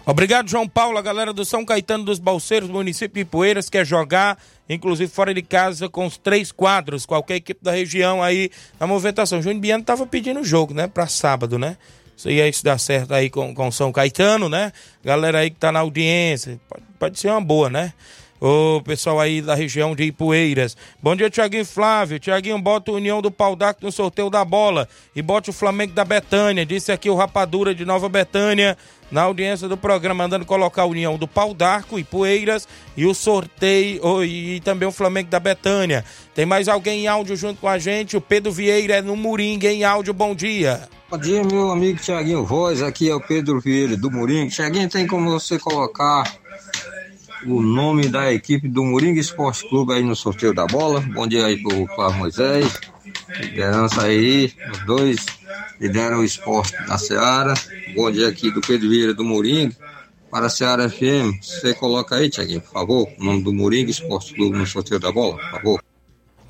Obrigado, 0.07 0.47
João 0.47 0.67
Paulo, 0.67 0.99
a 0.99 1.01
galera 1.01 1.33
do 1.33 1.43
São 1.43 1.65
Caetano 1.65 2.03
dos 2.03 2.19
Balseiros, 2.19 2.69
município 2.69 3.23
de 3.23 3.27
Poeiras, 3.27 3.71
quer 3.71 3.83
jogar, 3.83 4.37
inclusive 4.69 5.11
fora 5.11 5.33
de 5.33 5.41
casa, 5.41 5.89
com 5.89 6.05
os 6.05 6.15
três 6.15 6.51
quadros, 6.51 7.07
qualquer 7.07 7.37
equipe 7.37 7.63
da 7.63 7.71
região 7.71 8.21
aí 8.21 8.51
na 8.79 8.85
movimentação. 8.85 9.41
Júnior 9.41 9.61
Biano 9.61 9.83
tava 9.83 10.05
pedindo 10.05 10.43
jogo, 10.43 10.75
né, 10.75 10.85
pra 10.85 11.07
sábado, 11.07 11.57
né? 11.57 11.75
Isso 12.15 12.27
aí, 12.27 12.47
isso 12.47 12.63
dá 12.63 12.77
certo 12.77 13.15
aí 13.15 13.31
com, 13.31 13.53
com 13.55 13.71
São 13.71 13.91
Caetano, 13.91 14.47
né? 14.47 14.71
Galera 15.03 15.39
aí 15.39 15.49
que 15.49 15.57
tá 15.57 15.71
na 15.71 15.79
audiência, 15.79 16.59
pode, 16.69 16.85
pode 16.99 17.19
ser 17.19 17.29
uma 17.29 17.41
boa, 17.41 17.67
né? 17.67 17.91
O 18.39 18.81
pessoal 18.81 19.19
aí 19.19 19.41
da 19.41 19.55
região 19.55 19.95
de 19.95 20.03
Ipueiras. 20.03 20.75
Bom 21.01 21.15
dia, 21.15 21.29
Tiaguinho 21.29 21.65
Flávio. 21.65 22.19
Tiaguinho, 22.19 22.59
bota 22.59 22.91
o 22.91 22.95
União 22.95 23.21
do 23.21 23.31
Pau 23.31 23.55
d'Arco 23.55 23.85
no 23.85 23.91
sorteio 23.91 24.29
da 24.29 24.43
bola 24.43 24.89
e 25.15 25.21
bote 25.21 25.49
o 25.49 25.53
Flamengo 25.53 25.93
da 25.93 26.03
Betânia. 26.03 26.65
Disse 26.65 26.91
aqui 26.91 27.09
o 27.09 27.15
Rapadura 27.15 27.73
de 27.73 27.85
Nova 27.85 28.09
Betânia 28.09 28.77
na 29.09 29.21
audiência 29.21 29.67
do 29.67 29.77
programa, 29.77 30.23
mandando 30.23 30.45
colocar 30.45 30.81
a 30.81 30.85
União 30.85 31.17
do 31.17 31.27
Pau 31.27 31.53
d'Arco 31.53 31.97
e 31.97 32.05
e 32.97 33.05
o 33.05 33.13
sorteio 33.13 34.01
oh, 34.03 34.23
e, 34.23 34.59
também 34.61 34.87
o 34.87 34.91
Flamengo 34.91 35.29
da 35.29 35.39
Betânia. 35.39 36.03
Tem 36.33 36.45
mais 36.45 36.67
alguém 36.67 37.03
em 37.03 37.07
áudio 37.07 37.35
junto 37.35 37.61
com 37.61 37.67
a 37.69 37.77
gente? 37.77 38.17
O 38.17 38.21
Pedro 38.21 38.51
Vieira 38.51 38.95
é 38.95 39.01
no 39.01 39.15
Moringa 39.15 39.71
em 39.71 39.83
áudio. 39.83 40.13
Bom 40.13 40.35
dia. 40.35 40.89
Bom 41.09 41.17
dia, 41.17 41.43
meu 41.43 41.71
amigo 41.71 41.99
Tiaguinho 41.99 42.43
Voz. 42.43 42.81
Aqui 42.81 43.09
é 43.09 43.15
o 43.15 43.21
Pedro 43.21 43.61
Vieira 43.61 43.95
do 43.95 44.11
Moringa. 44.11 44.49
Tiaguinho, 44.49 44.89
tem 44.89 45.07
como 45.07 45.31
você 45.31 45.57
colocar 45.57 46.23
o 47.45 47.61
nome 47.61 48.07
da 48.07 48.33
equipe 48.33 48.67
do 48.67 48.83
Moringa 48.83 49.19
Esporte 49.19 49.67
Clube 49.69 49.93
aí 49.93 50.03
no 50.03 50.15
sorteio 50.15 50.53
da 50.53 50.65
bola? 50.65 50.99
Bom 50.99 51.27
dia 51.27 51.45
aí 51.45 51.61
pro 51.61 51.85
Flávio 51.87 52.19
Moisés. 52.19 52.79
Liderança 53.39 54.03
aí, 54.03 54.51
os 54.71 54.85
dois 54.85 55.25
lideram 55.79 56.19
o 56.19 56.23
esporte 56.23 56.73
da 56.87 56.97
Seara. 56.97 57.53
Bom 57.95 58.11
dia 58.11 58.27
aqui 58.27 58.51
do 58.51 58.61
Pedro 58.61 58.89
Vieira 58.89 59.13
do 59.13 59.23
Moringa. 59.23 59.75
Para 60.31 60.47
a 60.47 60.49
Seara 60.49 60.89
FM, 60.89 61.39
você 61.41 61.73
coloca 61.73 62.15
aí, 62.15 62.29
Tiaguinho, 62.29 62.61
por 62.61 62.71
favor, 62.71 63.07
o 63.17 63.23
nome 63.23 63.43
do 63.43 63.53
Moringa 63.53 63.91
Esporte 63.91 64.33
Clube 64.33 64.57
no 64.57 64.65
sorteio 64.65 64.99
da 64.99 65.11
bola, 65.11 65.37
por 65.37 65.51
favor. 65.51 65.83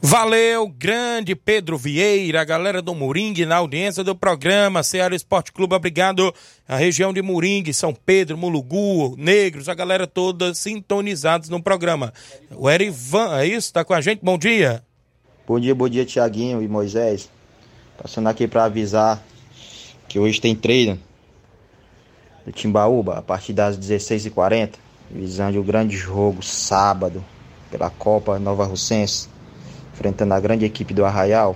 Valeu, 0.07 0.67
grande 0.67 1.35
Pedro 1.35 1.79
Vieira, 1.79 2.43
galera 2.43 2.79
do 2.79 2.93
Moringue 2.93 3.43
na 3.43 3.55
audiência 3.55 4.03
do 4.03 4.15
programa 4.15 4.83
Ceará 4.83 5.15
Esporte 5.15 5.51
Clube, 5.51 5.73
obrigado. 5.73 6.31
A 6.67 6.75
região 6.75 7.11
de 7.11 7.23
Moringue, 7.23 7.73
São 7.73 7.91
Pedro, 7.91 8.37
Mulugu, 8.37 9.15
Negros, 9.17 9.67
a 9.67 9.73
galera 9.73 10.05
toda 10.05 10.53
sintonizados 10.53 11.49
no 11.49 11.59
programa. 11.59 12.13
O 12.55 12.69
Erivan, 12.69 13.39
é 13.39 13.47
isso? 13.47 13.73
Tá 13.73 13.83
com 13.83 13.95
a 13.95 13.99
gente? 13.99 14.19
Bom 14.21 14.37
dia. 14.37 14.83
Bom 15.47 15.59
dia, 15.59 15.73
bom 15.73 15.89
dia, 15.89 16.05
Tiaguinho 16.05 16.61
e 16.61 16.67
Moisés. 16.67 17.27
Passando 17.97 18.29
aqui 18.29 18.47
para 18.47 18.65
avisar 18.65 19.23
que 20.07 20.19
hoje 20.19 20.39
tem 20.39 20.55
treino 20.55 20.99
no 22.45 22.51
Timbaúba 22.51 23.17
a 23.17 23.21
partir 23.23 23.53
das 23.53 23.75
16h40, 23.75 24.73
visando 25.09 25.59
o 25.59 25.63
grande 25.63 25.97
jogo 25.97 26.43
sábado 26.43 27.25
pela 27.71 27.89
Copa 27.89 28.37
Nova 28.37 28.65
Russense, 28.65 29.33
enfrentando 29.95 30.33
a 30.33 30.39
grande 30.39 30.65
equipe 30.65 30.93
do 30.93 31.05
Arraial, 31.05 31.55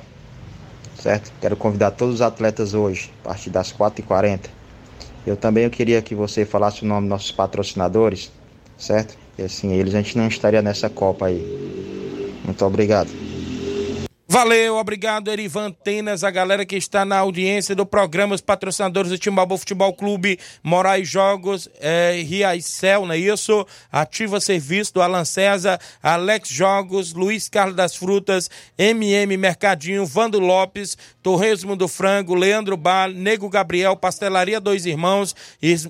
certo? 0.95 1.31
Quero 1.41 1.57
convidar 1.57 1.91
todos 1.91 2.15
os 2.15 2.21
atletas 2.21 2.73
hoje, 2.73 3.11
a 3.19 3.29
partir 3.29 3.49
das 3.49 3.71
4h40. 3.73 4.49
Eu 5.25 5.35
também 5.35 5.65
eu 5.65 5.69
queria 5.69 6.01
que 6.01 6.15
você 6.15 6.45
falasse 6.45 6.83
o 6.83 6.87
nome 6.87 7.01
dos 7.01 7.09
nossos 7.09 7.31
patrocinadores, 7.31 8.31
certo? 8.77 9.17
E 9.37 9.43
assim, 9.43 9.73
eles 9.73 9.93
a 9.93 10.01
gente 10.01 10.17
não 10.17 10.27
estaria 10.27 10.61
nessa 10.61 10.89
Copa 10.89 11.27
aí. 11.27 11.45
Muito 12.43 12.65
obrigado. 12.65 13.11
Valeu, 14.31 14.75
obrigado, 14.77 15.31
Erivan 15.31 15.71
Tenas, 15.71 16.23
a 16.23 16.29
galera 16.29 16.63
que 16.63 16.75
está 16.75 17.03
na 17.03 17.17
audiência 17.17 17.75
do 17.75 17.83
programa, 17.83 18.35
os 18.35 18.41
patrocinadores 18.41 19.09
do 19.09 19.17
Timbaúba 19.17 19.57
Futebol 19.57 19.91
Clube, 19.91 20.37
Moraes 20.61 21.09
Jogos, 21.09 21.67
é, 21.79 22.21
Riaicel, 22.23 23.07
não 23.07 23.15
é 23.15 23.17
isso? 23.17 23.65
Ativa 23.91 24.39
Serviço 24.39 24.93
do 24.93 25.01
Alan 25.01 25.25
César, 25.25 25.79
Alex 26.03 26.47
Jogos, 26.47 27.11
Luiz 27.11 27.49
Carlos 27.49 27.75
das 27.75 27.95
Frutas, 27.95 28.51
MM 28.77 29.35
Mercadinho, 29.35 30.05
Vando 30.05 30.39
Lopes, 30.39 30.95
Torresmo 31.21 31.75
do 31.75 31.87
Frango, 31.87 32.33
Leandro 32.33 32.77
Bar, 32.77 33.09
Nego 33.09 33.49
Gabriel, 33.49 33.95
Pastelaria 33.95 34.59
Dois 34.59 34.85
Irmãos, 34.85 35.35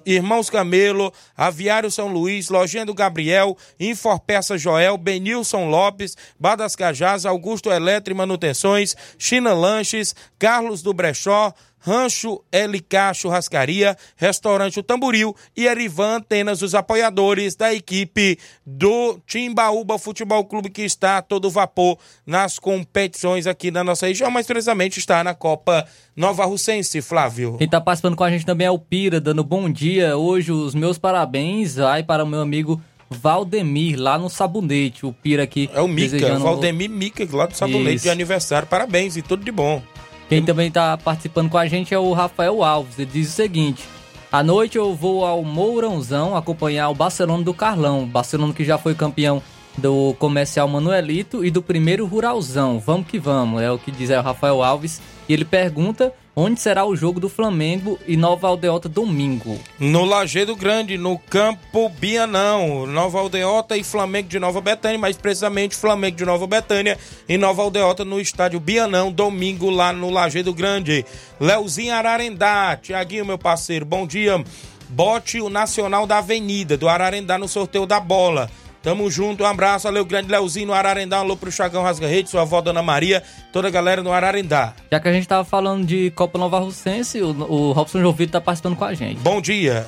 Irmãos 0.05 0.49
Camelo, 0.49 1.13
Aviário 1.37 1.91
São 1.91 2.07
Luís, 2.07 2.49
Lojinha 2.49 2.85
do 2.85 2.93
Gabriel, 2.93 3.55
Inforpeça 3.79 4.57
Joel, 4.57 4.97
Benilson 4.97 5.69
Lopes, 5.69 6.17
Bar 6.39 6.55
das 6.55 6.75
Cajás, 6.75 7.25
Augusto 7.25 7.71
Eletro 7.71 8.13
e 8.13 8.17
Manutenções, 8.17 8.95
China 9.17 9.53
Lanches, 9.53 10.15
Carlos 10.39 10.81
do 10.81 10.93
Brechó, 10.93 11.53
Rancho 11.79 12.41
LK 12.51 13.13
Churrascaria, 13.13 13.97
Restaurante 14.15 14.79
O 14.79 14.83
Tamboril 14.83 15.35
e 15.55 15.65
Erivan 15.65 16.17
Antenas, 16.17 16.61
os 16.61 16.75
apoiadores 16.75 17.55
da 17.55 17.73
equipe 17.73 18.37
do 18.65 19.19
Timbaúba 19.25 19.97
Futebol 19.97 20.43
Clube 20.45 20.69
que 20.69 20.83
está 20.83 21.17
a 21.17 21.21
todo 21.21 21.49
vapor 21.49 21.97
nas 22.25 22.59
competições 22.59 23.47
aqui 23.47 23.71
na 23.71 23.83
nossa 23.83 24.07
região, 24.07 24.29
mas 24.29 24.45
precisamente 24.45 24.99
está 24.99 25.23
na 25.23 25.33
Copa 25.33 25.85
Nova 26.15 26.45
Russense, 26.45 27.01
Flávio. 27.01 27.57
Quem 27.57 27.67
tá 27.67 27.79
participando 27.79 28.15
com 28.15 28.23
a 28.23 28.29
gente 28.29 28.45
também 28.45 28.67
é 28.67 28.71
o 28.71 28.79
Pira, 28.79 29.21
dando 29.21 29.43
bom 29.43 29.69
dia. 29.69 30.17
Hoje 30.17 30.51
os 30.51 30.75
meus 30.75 30.97
parabéns 30.97 31.75
vai 31.75 32.03
para 32.03 32.23
o 32.23 32.27
meu 32.27 32.41
amigo 32.41 32.81
Valdemir, 33.09 33.99
lá 33.99 34.17
no 34.17 34.29
Sabonete. 34.29 35.05
O 35.05 35.11
Pira 35.11 35.43
aqui. 35.43 35.69
É 35.73 35.81
o 35.81 35.87
Mica, 35.87 36.11
desejando... 36.11 36.43
Valdemir 36.43 36.89
Mica, 36.89 37.27
lá 37.31 37.47
do 37.47 37.55
Sabonete 37.55 37.95
Isso. 37.95 38.03
de 38.03 38.09
aniversário. 38.09 38.67
Parabéns 38.67 39.17
e 39.17 39.21
tudo 39.21 39.43
de 39.43 39.51
bom. 39.51 39.81
Quem 40.29 40.45
também 40.45 40.69
tá 40.69 40.95
participando 40.95 41.49
com 41.49 41.57
a 41.57 41.65
gente 41.65 41.91
é 41.91 41.97
o 41.97 42.13
Rafael 42.13 42.63
Alves. 42.63 42.99
Ele 42.99 43.09
diz 43.11 43.29
o 43.29 43.31
seguinte: 43.31 43.83
À 44.31 44.43
noite 44.43 44.77
eu 44.77 44.93
vou 44.93 45.25
ao 45.25 45.43
Mourãozão 45.43 46.37
acompanhar 46.37 46.87
o 46.89 46.95
Barcelona 46.95 47.43
do 47.43 47.51
Carlão. 47.51 48.05
Barcelona 48.05 48.53
que 48.53 48.63
já 48.63 48.77
foi 48.77 48.93
campeão 48.93 49.41
do 49.75 50.13
Comercial 50.19 50.67
Manuelito 50.67 51.43
e 51.43 51.49
do 51.49 51.63
primeiro 51.63 52.05
Ruralzão. 52.05 52.79
Vamos 52.79 53.07
que 53.07 53.17
vamos, 53.17 53.59
é 53.59 53.71
o 53.71 53.79
que 53.79 53.89
diz 53.89 54.11
aí 54.11 54.19
o 54.19 54.21
Rafael 54.21 54.61
Alves. 54.61 55.01
E 55.29 55.33
ele 55.33 55.45
pergunta 55.45 56.11
onde 56.35 56.59
será 56.59 56.85
o 56.85 56.95
jogo 56.95 57.19
do 57.19 57.29
Flamengo 57.29 57.99
e 58.07 58.17
Nova 58.17 58.47
Aldeota 58.47 58.89
domingo. 58.89 59.59
No 59.77 60.03
Lagedo 60.03 60.55
Grande, 60.55 60.97
no 60.97 61.19
Campo 61.19 61.87
Bianão, 61.87 62.87
Nova 62.87 63.19
Aldeota 63.19 63.77
e 63.77 63.83
Flamengo 63.83 64.27
de 64.27 64.39
Nova 64.39 64.59
Betânia, 64.59 64.97
mais 64.97 65.17
precisamente 65.17 65.75
Flamengo 65.75 66.17
de 66.17 66.25
Nova 66.25 66.47
Betânia 66.47 66.97
e 67.27 67.37
Nova 67.37 67.61
Aldeota 67.61 68.03
no 68.03 68.19
estádio 68.19 68.59
Bianão, 68.59 69.11
domingo 69.11 69.69
lá 69.69 69.93
no 69.93 70.09
Lagedo 70.09 70.51
Grande. 70.51 71.05
Leozinho 71.39 71.93
Ararendá, 71.93 72.75
Tiaguinho, 72.81 73.25
meu 73.25 73.37
parceiro, 73.37 73.85
bom 73.85 74.07
dia. 74.07 74.43
Bote 74.89 75.39
o 75.39 75.49
Nacional 75.49 76.07
da 76.07 76.17
Avenida, 76.17 76.75
do 76.75 76.89
Ararendá, 76.89 77.37
no 77.37 77.47
sorteio 77.47 77.85
da 77.85 77.99
bola. 77.99 78.49
Tamo 78.81 79.11
junto, 79.11 79.43
um 79.43 79.45
abraço, 79.45 79.83
valeu, 79.83 80.05
grande 80.05 80.31
Leozinho 80.31 80.67
no 80.67 80.73
Ararendá, 80.73 81.17
um 81.17 81.21
alô 81.21 81.35
pro 81.35 81.51
Chagão 81.51 81.83
Rasga 81.83 82.07
Rede, 82.07 82.29
sua 82.29 82.43
avó 82.43 82.61
Dona 82.61 82.81
Maria, 82.81 83.21
toda 83.51 83.67
a 83.67 83.71
galera 83.71 84.01
no 84.01 84.13
Ararendá. 84.13 84.73
Já 84.89 84.99
que 85.01 85.09
a 85.09 85.13
gente 85.13 85.27
tava 85.27 85.43
falando 85.43 85.85
de 85.85 86.11
Copa 86.11 86.39
Nova 86.39 86.59
Russense, 86.59 87.21
o, 87.21 87.27
o 87.27 87.71
Robson 87.73 87.99
Jovito 87.99 88.31
tá 88.31 88.39
participando 88.39 88.77
com 88.77 88.85
a 88.85 88.93
gente. 88.93 89.19
Bom 89.19 89.41
dia. 89.41 89.85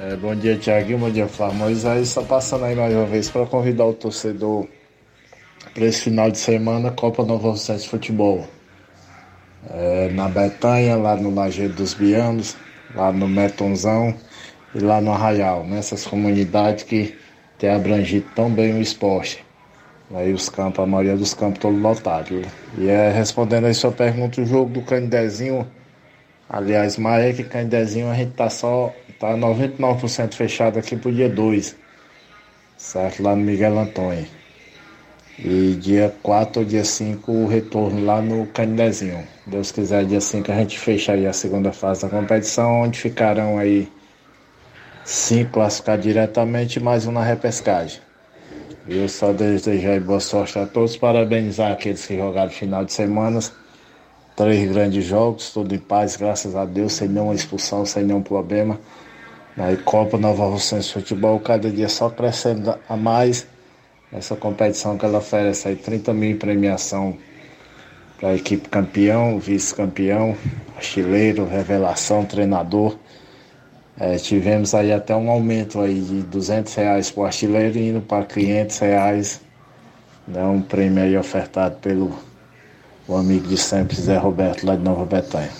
É, 0.00 0.14
bom 0.14 0.34
dia, 0.34 0.56
Tiaguinho. 0.56 0.98
Bom 0.98 1.10
dia, 1.10 1.26
Flávio 1.26 1.56
Moisés. 1.58 2.10
Só 2.10 2.22
passando 2.22 2.64
aí 2.64 2.76
mais 2.76 2.94
uma 2.94 3.04
vez 3.04 3.28
para 3.28 3.46
convidar 3.46 3.84
o 3.84 3.92
torcedor 3.92 4.68
para 5.74 5.84
esse 5.84 6.02
final 6.02 6.30
de 6.30 6.38
semana, 6.38 6.90
Copa 6.90 7.24
Nova 7.24 7.50
Russense 7.50 7.88
Futebol. 7.88 8.46
É, 9.70 10.08
na 10.10 10.28
Betanha, 10.28 10.96
lá 10.96 11.16
no 11.16 11.34
Lajeiro 11.34 11.72
dos 11.72 11.94
Bianos, 11.94 12.56
lá 12.94 13.12
no 13.12 13.28
Metonzão 13.28 14.14
e 14.74 14.78
lá 14.78 15.00
no 15.00 15.12
Arraial, 15.12 15.64
nessas 15.64 16.04
comunidades 16.04 16.84
que 16.84 17.16
tem 17.62 17.70
abrangido 17.70 18.26
tão 18.34 18.50
bem 18.50 18.74
o 18.74 18.82
esporte. 18.82 19.44
Aí 20.12 20.32
os 20.32 20.48
campos, 20.48 20.82
a 20.82 20.86
maioria 20.86 21.16
dos 21.16 21.32
campos 21.32 21.60
todos 21.60 21.80
lotados. 21.80 22.44
E 22.76 22.88
é, 22.88 23.12
respondendo 23.12 23.66
aí 23.66 23.72
sua 23.72 23.92
pergunta, 23.92 24.40
o 24.40 24.44
jogo 24.44 24.68
do 24.68 24.82
Candezinho, 24.82 25.64
aliás, 26.48 26.98
Maek 26.98 27.40
e 27.40 27.44
Candezinho, 27.44 28.10
a 28.10 28.14
gente 28.14 28.32
tá 28.32 28.50
só, 28.50 28.92
tá 29.20 29.36
99% 29.36 30.34
fechado 30.34 30.76
aqui 30.76 30.96
pro 30.96 31.12
dia 31.12 31.28
2, 31.28 31.76
certo? 32.76 33.22
Lá 33.22 33.36
no 33.36 33.44
Miguel 33.44 33.78
Antônio. 33.78 34.26
E 35.38 35.76
dia 35.80 36.12
4 36.20 36.62
ou 36.62 36.66
dia 36.66 36.84
5 36.84 37.30
o 37.30 37.46
retorno 37.46 38.04
lá 38.04 38.20
no 38.20 38.44
Candezinho. 38.46 39.22
Deus 39.46 39.70
quiser, 39.70 40.04
dia 40.04 40.20
5 40.20 40.50
a 40.50 40.56
gente 40.56 40.76
fecha 40.80 41.12
aí 41.12 41.28
a 41.28 41.32
segunda 41.32 41.70
fase 41.70 42.02
da 42.02 42.08
competição, 42.08 42.82
onde 42.82 42.98
ficarão 42.98 43.56
aí 43.56 43.88
cinco 45.04 45.52
classificados 45.52 46.04
diretamente 46.04 46.78
mais 46.78 47.06
um 47.06 47.12
na 47.12 47.22
repescagem. 47.22 48.00
Eu 48.88 49.08
só 49.08 49.32
desejo 49.32 49.88
aí 49.88 50.00
boa 50.00 50.20
sorte 50.20 50.58
a 50.58 50.66
todos, 50.66 50.96
parabenizar 50.96 51.72
aqueles 51.72 52.04
que 52.06 52.16
jogaram 52.16 52.50
final 52.50 52.84
de 52.84 52.92
semana. 52.92 53.40
Três 54.34 54.70
grandes 54.70 55.04
jogos, 55.04 55.50
tudo 55.52 55.74
em 55.74 55.78
paz, 55.78 56.16
graças 56.16 56.56
a 56.56 56.64
Deus, 56.64 56.94
sem 56.94 57.08
nenhuma 57.08 57.34
expulsão, 57.34 57.84
sem 57.84 58.04
nenhum 58.04 58.22
problema. 58.22 58.80
Aí 59.56 59.76
Copa 59.76 60.16
Nova 60.16 60.46
Rocense 60.46 60.92
Futebol, 60.92 61.38
cada 61.38 61.70
dia 61.70 61.88
só 61.88 62.08
crescendo 62.08 62.74
a 62.88 62.96
mais. 62.96 63.46
Essa 64.12 64.34
competição 64.34 64.96
que 64.96 65.04
ela 65.04 65.18
oferece 65.18 65.68
aí 65.68 65.76
30 65.76 66.12
mil 66.12 66.30
em 66.30 66.36
premiação 66.36 67.16
para 68.18 68.30
a 68.30 68.34
equipe 68.34 68.68
campeão, 68.68 69.38
vice-campeão, 69.38 70.36
artilheiro, 70.76 71.46
revelação, 71.46 72.24
treinador. 72.24 72.96
É, 73.98 74.16
tivemos 74.16 74.74
aí 74.74 74.92
até 74.92 75.14
um 75.14 75.30
aumento 75.30 75.80
aí 75.80 76.00
de 76.00 76.22
200 76.22 76.74
reais 76.74 77.10
para 77.10 77.22
o 77.22 77.26
artilheiro 77.26 77.78
indo 77.78 78.00
para 78.00 78.24
500 78.24 78.78
reais. 78.78 79.40
Né, 80.26 80.42
um 80.44 80.62
prêmio 80.62 81.02
aí 81.02 81.16
ofertado 81.16 81.76
pelo 81.76 82.16
o 83.06 83.16
amigo 83.16 83.48
de 83.48 83.56
sempre, 83.56 83.96
Zé 83.96 84.16
Roberto, 84.16 84.64
lá 84.64 84.76
de 84.76 84.82
Nova 84.82 85.04
Betânia. 85.04 85.50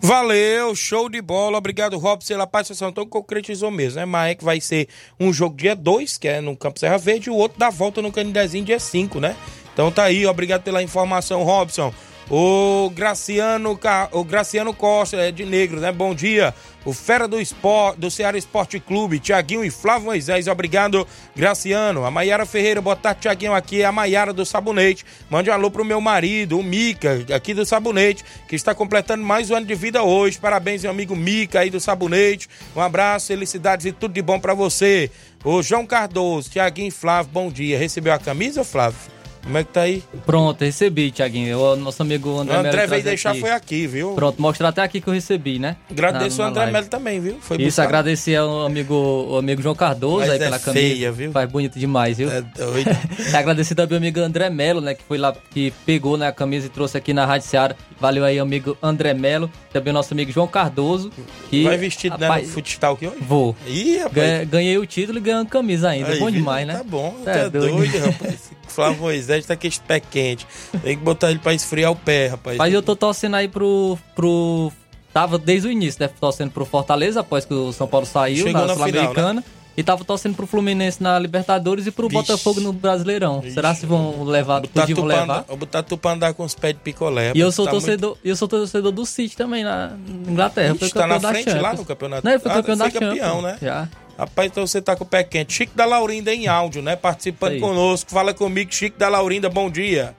Valeu, 0.00 0.74
show 0.74 1.08
de 1.08 1.22
bola. 1.22 1.56
Obrigado, 1.56 1.96
Robson, 1.96 2.34
pela 2.34 2.46
participação. 2.46 2.90
Então 2.90 3.06
concretizou 3.06 3.70
mesmo, 3.70 4.04
né? 4.06 4.30
É 4.30 4.34
que 4.34 4.44
vai 4.44 4.60
ser 4.60 4.86
um 5.18 5.32
jogo 5.32 5.56
dia 5.56 5.74
2, 5.74 6.18
que 6.18 6.28
é 6.28 6.40
no 6.40 6.54
Campo 6.56 6.78
Serra 6.78 6.98
Verde, 6.98 7.28
e 7.28 7.32
o 7.32 7.36
outro 7.36 7.58
da 7.58 7.70
volta 7.70 8.02
no 8.02 8.12
Canidezinho 8.12 8.64
dia 8.64 8.78
5, 8.78 9.18
né? 9.18 9.34
Então 9.72 9.90
tá 9.90 10.04
aí, 10.04 10.26
obrigado 10.26 10.62
pela 10.62 10.82
informação, 10.82 11.42
Robson. 11.42 11.92
O 12.30 12.90
Graciano, 12.94 13.78
o 14.12 14.24
Graciano 14.24 14.72
Costa, 14.72 15.16
é 15.18 15.30
de 15.30 15.44
Negro, 15.44 15.78
né? 15.78 15.92
Bom 15.92 16.14
dia. 16.14 16.54
O 16.82 16.92
Fera 16.92 17.28
do 17.28 17.40
Esporte, 17.40 17.98
do 17.98 18.10
Ceará 18.10 18.36
Esporte 18.36 18.78
Clube, 18.78 19.18
Tiaguinho 19.18 19.64
e 19.64 19.70
Flávio 19.70 20.06
Moisés, 20.06 20.48
obrigado, 20.48 21.06
Graciano. 21.34 22.04
A 22.04 22.10
Maiara 22.10 22.44
Ferreira, 22.44 22.80
boa 22.80 22.96
tarde, 22.96 23.22
Tiaguinho, 23.22 23.54
aqui 23.54 23.82
é 23.82 23.86
a 23.86 23.92
Maiara 23.92 24.32
do 24.32 24.44
Sabonete. 24.44 25.04
Mande 25.30 25.48
um 25.48 25.52
alô 25.52 25.70
pro 25.70 25.84
meu 25.84 26.00
marido, 26.00 26.58
o 26.58 26.62
Mica, 26.62 27.24
aqui 27.34 27.54
do 27.54 27.64
Sabonete, 27.64 28.24
que 28.48 28.56
está 28.56 28.74
completando 28.74 29.24
mais 29.24 29.50
um 29.50 29.56
ano 29.56 29.66
de 29.66 29.74
vida 29.74 30.02
hoje. 30.02 30.38
Parabéns, 30.38 30.82
meu 30.82 30.90
amigo 30.90 31.16
Mica 31.16 31.60
aí 31.60 31.70
do 31.70 31.80
Sabonete. 31.80 32.48
Um 32.76 32.80
abraço, 32.80 33.28
felicidades 33.28 33.86
e 33.86 33.92
tudo 33.92 34.12
de 34.12 34.22
bom 34.22 34.38
para 34.38 34.52
você. 34.52 35.10
O 35.42 35.62
João 35.62 35.86
Cardoso, 35.86 36.50
Tiaguinho 36.50 36.88
e 36.88 36.90
Flávio, 36.90 37.32
bom 37.32 37.50
dia. 37.50 37.78
Recebeu 37.78 38.12
a 38.12 38.18
camisa, 38.18 38.62
Flávio? 38.62 38.98
Como 39.44 39.58
é 39.58 39.62
que 39.64 39.72
tá 39.72 39.82
aí? 39.82 40.02
Pronto, 40.24 40.64
recebi, 40.64 41.10
Tiaguinho. 41.10 41.58
O 41.58 41.76
nosso 41.76 42.00
amigo 42.02 42.38
André 42.38 42.56
O 42.56 42.60
André 42.60 42.72
Melo 42.78 42.88
veio 42.90 43.02
deixar 43.04 43.30
aqui. 43.32 43.40
foi 43.40 43.50
aqui, 43.50 43.86
viu? 43.86 44.12
Pronto, 44.14 44.40
mostrar 44.40 44.68
até 44.68 44.80
aqui 44.82 45.02
que 45.02 45.06
eu 45.08 45.12
recebi, 45.12 45.58
né? 45.58 45.76
Agradeço 45.90 46.38
Na- 46.38 46.44
o 46.44 46.48
André 46.48 46.60
live. 46.62 46.72
Melo 46.72 46.86
também, 46.86 47.20
viu? 47.20 47.36
Foi 47.40 47.58
Isso, 47.58 47.66
buscar. 47.66 47.82
agradecer 47.84 48.36
ao 48.36 48.64
amigo, 48.64 48.94
o 48.94 49.36
amigo 49.36 49.60
João 49.60 49.74
Cardoso 49.74 50.20
Mas 50.20 50.30
aí 50.30 50.36
é 50.36 50.38
pela 50.38 50.58
camisa. 50.58 50.72
feia, 50.86 51.12
viu? 51.12 51.30
Faz 51.30 51.50
bonito 51.50 51.78
demais, 51.78 52.16
viu? 52.16 52.30
É 52.32 52.40
doido. 52.40 52.90
E 53.30 53.36
agradecer 53.36 53.74
também 53.74 53.96
ao 53.96 54.02
amigo 54.02 54.20
André 54.20 54.48
Melo, 54.48 54.80
né? 54.80 54.94
Que 54.94 55.02
foi 55.04 55.18
lá, 55.18 55.34
que 55.50 55.72
pegou 55.84 56.16
né, 56.16 56.26
a 56.26 56.32
camisa 56.32 56.66
e 56.66 56.70
trouxe 56.70 56.96
aqui 56.96 57.12
na 57.12 57.26
Rádio 57.26 57.46
Seara. 57.46 57.76
Valeu 58.00 58.24
aí, 58.24 58.38
amigo 58.38 58.76
André 58.82 59.12
Melo. 59.12 59.50
Também 59.72 59.90
o 59.90 59.94
nosso 59.94 60.14
amigo 60.14 60.32
João 60.32 60.46
Cardoso. 60.46 61.12
Que, 61.50 61.64
Vai 61.64 61.76
vestido 61.76 62.16
né, 62.18 62.26
rapaz, 62.28 62.46
no 62.48 62.52
futsal 62.54 62.94
aqui 62.94 63.06
hoje? 63.08 63.18
Vou. 63.20 63.54
Ih, 63.66 63.98
rapaz. 63.98 64.14
Ganhei, 64.14 64.44
ganhei 64.46 64.78
o 64.78 64.86
título 64.86 65.18
e 65.18 65.20
ganhei 65.20 65.38
uma 65.40 65.46
camisa 65.46 65.90
ainda. 65.90 66.08
Aí, 66.08 66.18
bom 66.18 66.30
demais, 66.30 66.66
né? 66.66 66.74
Tá 66.78 66.82
bom, 66.82 67.14
Cê 67.22 67.30
tá 67.30 67.48
doido, 67.48 67.98
rapaz. 67.98 68.50
Esse 68.66 68.74
Flávio 68.74 69.00
Moisés 69.00 69.46
tá 69.46 69.56
com 69.56 69.66
esse 69.66 69.80
pé 69.80 70.00
quente. 70.00 70.46
Tem 70.82 70.96
que 70.96 71.02
botar 71.04 71.30
ele 71.30 71.38
pra 71.38 71.54
esfriar 71.54 71.92
o 71.92 71.96
pé, 71.96 72.28
rapaz. 72.28 72.56
Mas 72.58 72.72
eu 72.72 72.82
tô 72.82 72.94
torcendo 72.96 73.34
aí 73.36 73.48
pro. 73.48 73.98
pro... 74.14 74.72
Tava 75.12 75.38
desde 75.38 75.68
o 75.68 75.70
início, 75.70 76.02
né? 76.02 76.10
Torcendo 76.20 76.50
pro 76.50 76.64
Fortaleza, 76.64 77.20
após 77.20 77.44
que 77.44 77.54
o 77.54 77.72
São 77.72 77.86
Paulo 77.86 78.04
saiu 78.04 78.38
Chegou 78.46 78.52
na, 78.52 78.74
final, 78.74 78.76
Sul-Americana. 78.88 79.44
E 79.76 79.82
tava 79.82 80.04
torcendo 80.04 80.36
pro 80.36 80.46
Fluminense 80.46 81.02
na 81.02 81.18
Libertadores 81.18 81.86
e 81.88 81.90
pro 81.90 82.08
Vixe. 82.08 82.22
Botafogo 82.22 82.60
no 82.60 82.72
Brasileirão. 82.72 83.42
Será 83.52 83.74
se 83.74 83.84
vão 83.86 84.22
levar? 84.22 84.60
Botar 84.60 84.82
Podiam 84.82 84.96
tu 84.96 85.02
pra 85.02 85.08
levar? 85.08 85.22
andar- 85.24 85.44
Vou 85.48 85.56
botar 85.56 85.82
tu 85.82 85.96
pra 85.98 86.10
andar 86.12 86.32
com 86.34 86.44
os 86.44 86.54
pés 86.54 86.74
de 86.74 86.80
picolé. 86.80 87.32
E 87.34 87.40
eu 87.40 87.50
sou 87.50 87.64
Tá 87.64 87.72
torcedor, 87.72 88.16
eu 88.24 88.36
sou 88.36 88.46
torcedor 88.46 88.92
do 88.92 89.04
City 89.04 89.36
também 89.36 89.64
na 89.64 89.92
Inglaterra. 90.28 90.74
Ixi, 90.74 90.78
Foi 90.78 90.88
tá 90.90 91.06
na 91.08 91.18
da 91.18 91.28
frente 91.30 91.50
lá 91.54 91.74
no 91.74 91.84
campeonato? 91.84 92.24
Não, 92.24 92.32
ele 92.32 92.38
foi 92.40 92.52
Ah, 92.52 92.54
campeão 92.54 92.76
da 92.76 92.84
foi 92.90 93.00
campeão, 93.00 93.16
Champions. 93.26 93.42
né? 93.42 93.58
Já. 93.60 93.88
Rapaz, 94.16 94.50
então 94.50 94.66
você 94.66 94.80
tá 94.80 94.94
com 94.94 95.04
o 95.04 95.06
pé 95.06 95.24
quente. 95.24 95.52
Chico 95.52 95.76
da 95.76 95.84
Laurinda 95.84 96.32
em 96.32 96.46
áudio, 96.46 96.80
né? 96.82 96.94
Participando 96.96 97.52
aí. 97.52 97.60
conosco. 97.60 98.10
Fala 98.10 98.32
comigo, 98.32 98.72
Chico 98.72 98.98
da 98.98 99.08
Laurinda, 99.08 99.48
bom 99.48 99.68
dia. 99.68 100.14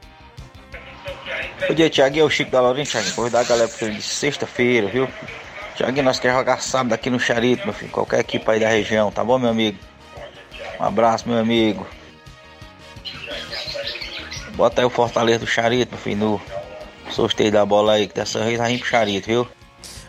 Bom 1.68 1.74
dia, 1.74 1.90
Thiago. 1.90 2.20
É 2.20 2.24
o 2.24 2.30
Chico 2.30 2.52
da 2.52 2.62
Laurinha, 2.62 2.86
Thiago. 2.86 3.12
Convidar 3.14 3.40
a 3.40 3.44
galera 3.44 3.68
pro 3.68 3.78
treino 3.78 3.96
de 3.96 4.04
sexta-feira, 4.04 4.88
viu? 4.88 5.08
Thiago, 5.78 6.02
nós 6.02 6.20
queremos 6.20 6.42
jogar 6.42 6.62
sábado 6.62 6.94
aqui 6.94 7.10
no 7.10 7.20
Charito, 7.20 7.66
meu 7.66 7.74
filho. 7.74 7.92
Qualquer 7.92 8.20
equipe 8.20 8.50
aí 8.50 8.60
da 8.60 8.68
região, 8.68 9.12
tá 9.12 9.24
bom, 9.24 9.38
meu 9.38 9.50
amigo? 9.50 9.78
Um 10.80 10.84
abraço, 10.84 11.28
meu 11.28 11.38
amigo. 11.38 11.88
Bota 14.56 14.82
aí 14.82 14.86
o 14.86 14.90
Fortaleza 14.90 15.40
do 15.40 15.48
Charito, 15.48 15.92
meu 15.94 16.02
filho, 16.02 16.18
no 16.18 16.42
sorteio 17.12 17.52
da 17.52 17.66
bola 17.66 17.94
aí, 17.94 18.08
que 18.08 18.14
dessa 18.14 18.40
vez 18.44 18.58
vai 18.58 18.72
vir 18.72 18.80
pro 18.80 18.88
Charito, 18.88 19.28
viu? 19.28 19.48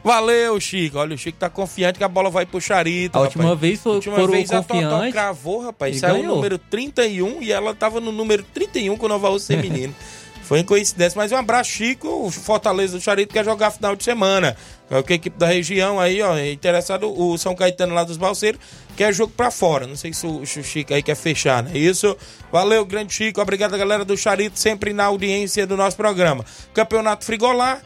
Valeu, 0.06 0.60
Chico. 0.60 0.98
Olha, 0.98 1.16
o 1.16 1.18
Chico 1.18 1.36
tá 1.36 1.50
confiante 1.50 1.98
que 1.98 2.04
a 2.04 2.08
bola 2.08 2.30
vai 2.30 2.46
pro 2.46 2.60
Charito. 2.60 3.18
A 3.18 3.22
última 3.22 3.42
rapaz. 3.42 3.60
vez 3.60 3.80
foi- 3.80 3.90
a 3.90 3.94
última 3.96 4.14
foram 4.16 4.32
vez 4.32 4.52
a 4.52 4.62
Totó 4.62 5.10
cravou, 5.10 5.60
rapaz. 5.64 5.98
Saiu 5.98 6.14
o 6.14 6.18
ganhou. 6.18 6.36
número 6.36 6.58
31 6.58 7.42
e 7.42 7.50
ela 7.50 7.74
tava 7.74 8.00
no 8.00 8.12
número 8.12 8.44
31 8.54 8.96
com 8.96 9.06
o 9.06 9.08
Nova 9.08 9.28
Rússia 9.28 9.56
Feminino. 9.60 9.92
Foi 10.46 10.60
em 10.60 10.64
coincidência, 10.64 11.18
mas 11.20 11.32
um 11.32 11.36
abraço, 11.36 11.70
Chico. 11.72 12.06
O 12.08 12.30
Fortaleza 12.30 12.96
do 12.96 13.02
Charito 13.02 13.34
quer 13.34 13.44
jogar 13.44 13.72
final 13.72 13.96
de 13.96 14.04
semana. 14.04 14.56
É 14.88 14.96
o 14.96 15.02
que 15.02 15.12
a 15.14 15.16
equipe 15.16 15.36
da 15.36 15.46
região 15.48 15.98
aí, 15.98 16.22
ó, 16.22 16.36
é 16.36 16.52
interessado, 16.52 17.12
o 17.12 17.36
São 17.36 17.52
Caetano 17.56 17.92
lá 17.92 18.04
dos 18.04 18.16
Balseiros, 18.16 18.60
quer 18.96 19.12
jogo 19.12 19.32
pra 19.36 19.50
fora. 19.50 19.88
Não 19.88 19.96
sei 19.96 20.12
se 20.12 20.24
o 20.24 20.46
se 20.46 20.60
o 20.60 20.62
Chico 20.62 20.94
aí 20.94 21.02
quer 21.02 21.16
fechar, 21.16 21.64
né? 21.64 21.76
Isso. 21.76 22.16
Valeu, 22.52 22.84
grande 22.86 23.12
Chico. 23.12 23.40
Obrigado, 23.40 23.76
galera 23.76 24.04
do 24.04 24.16
Charito, 24.16 24.56
sempre 24.56 24.92
na 24.92 25.06
audiência 25.06 25.66
do 25.66 25.76
nosso 25.76 25.96
programa. 25.96 26.44
Campeonato 26.72 27.24
Frigolá 27.24 27.80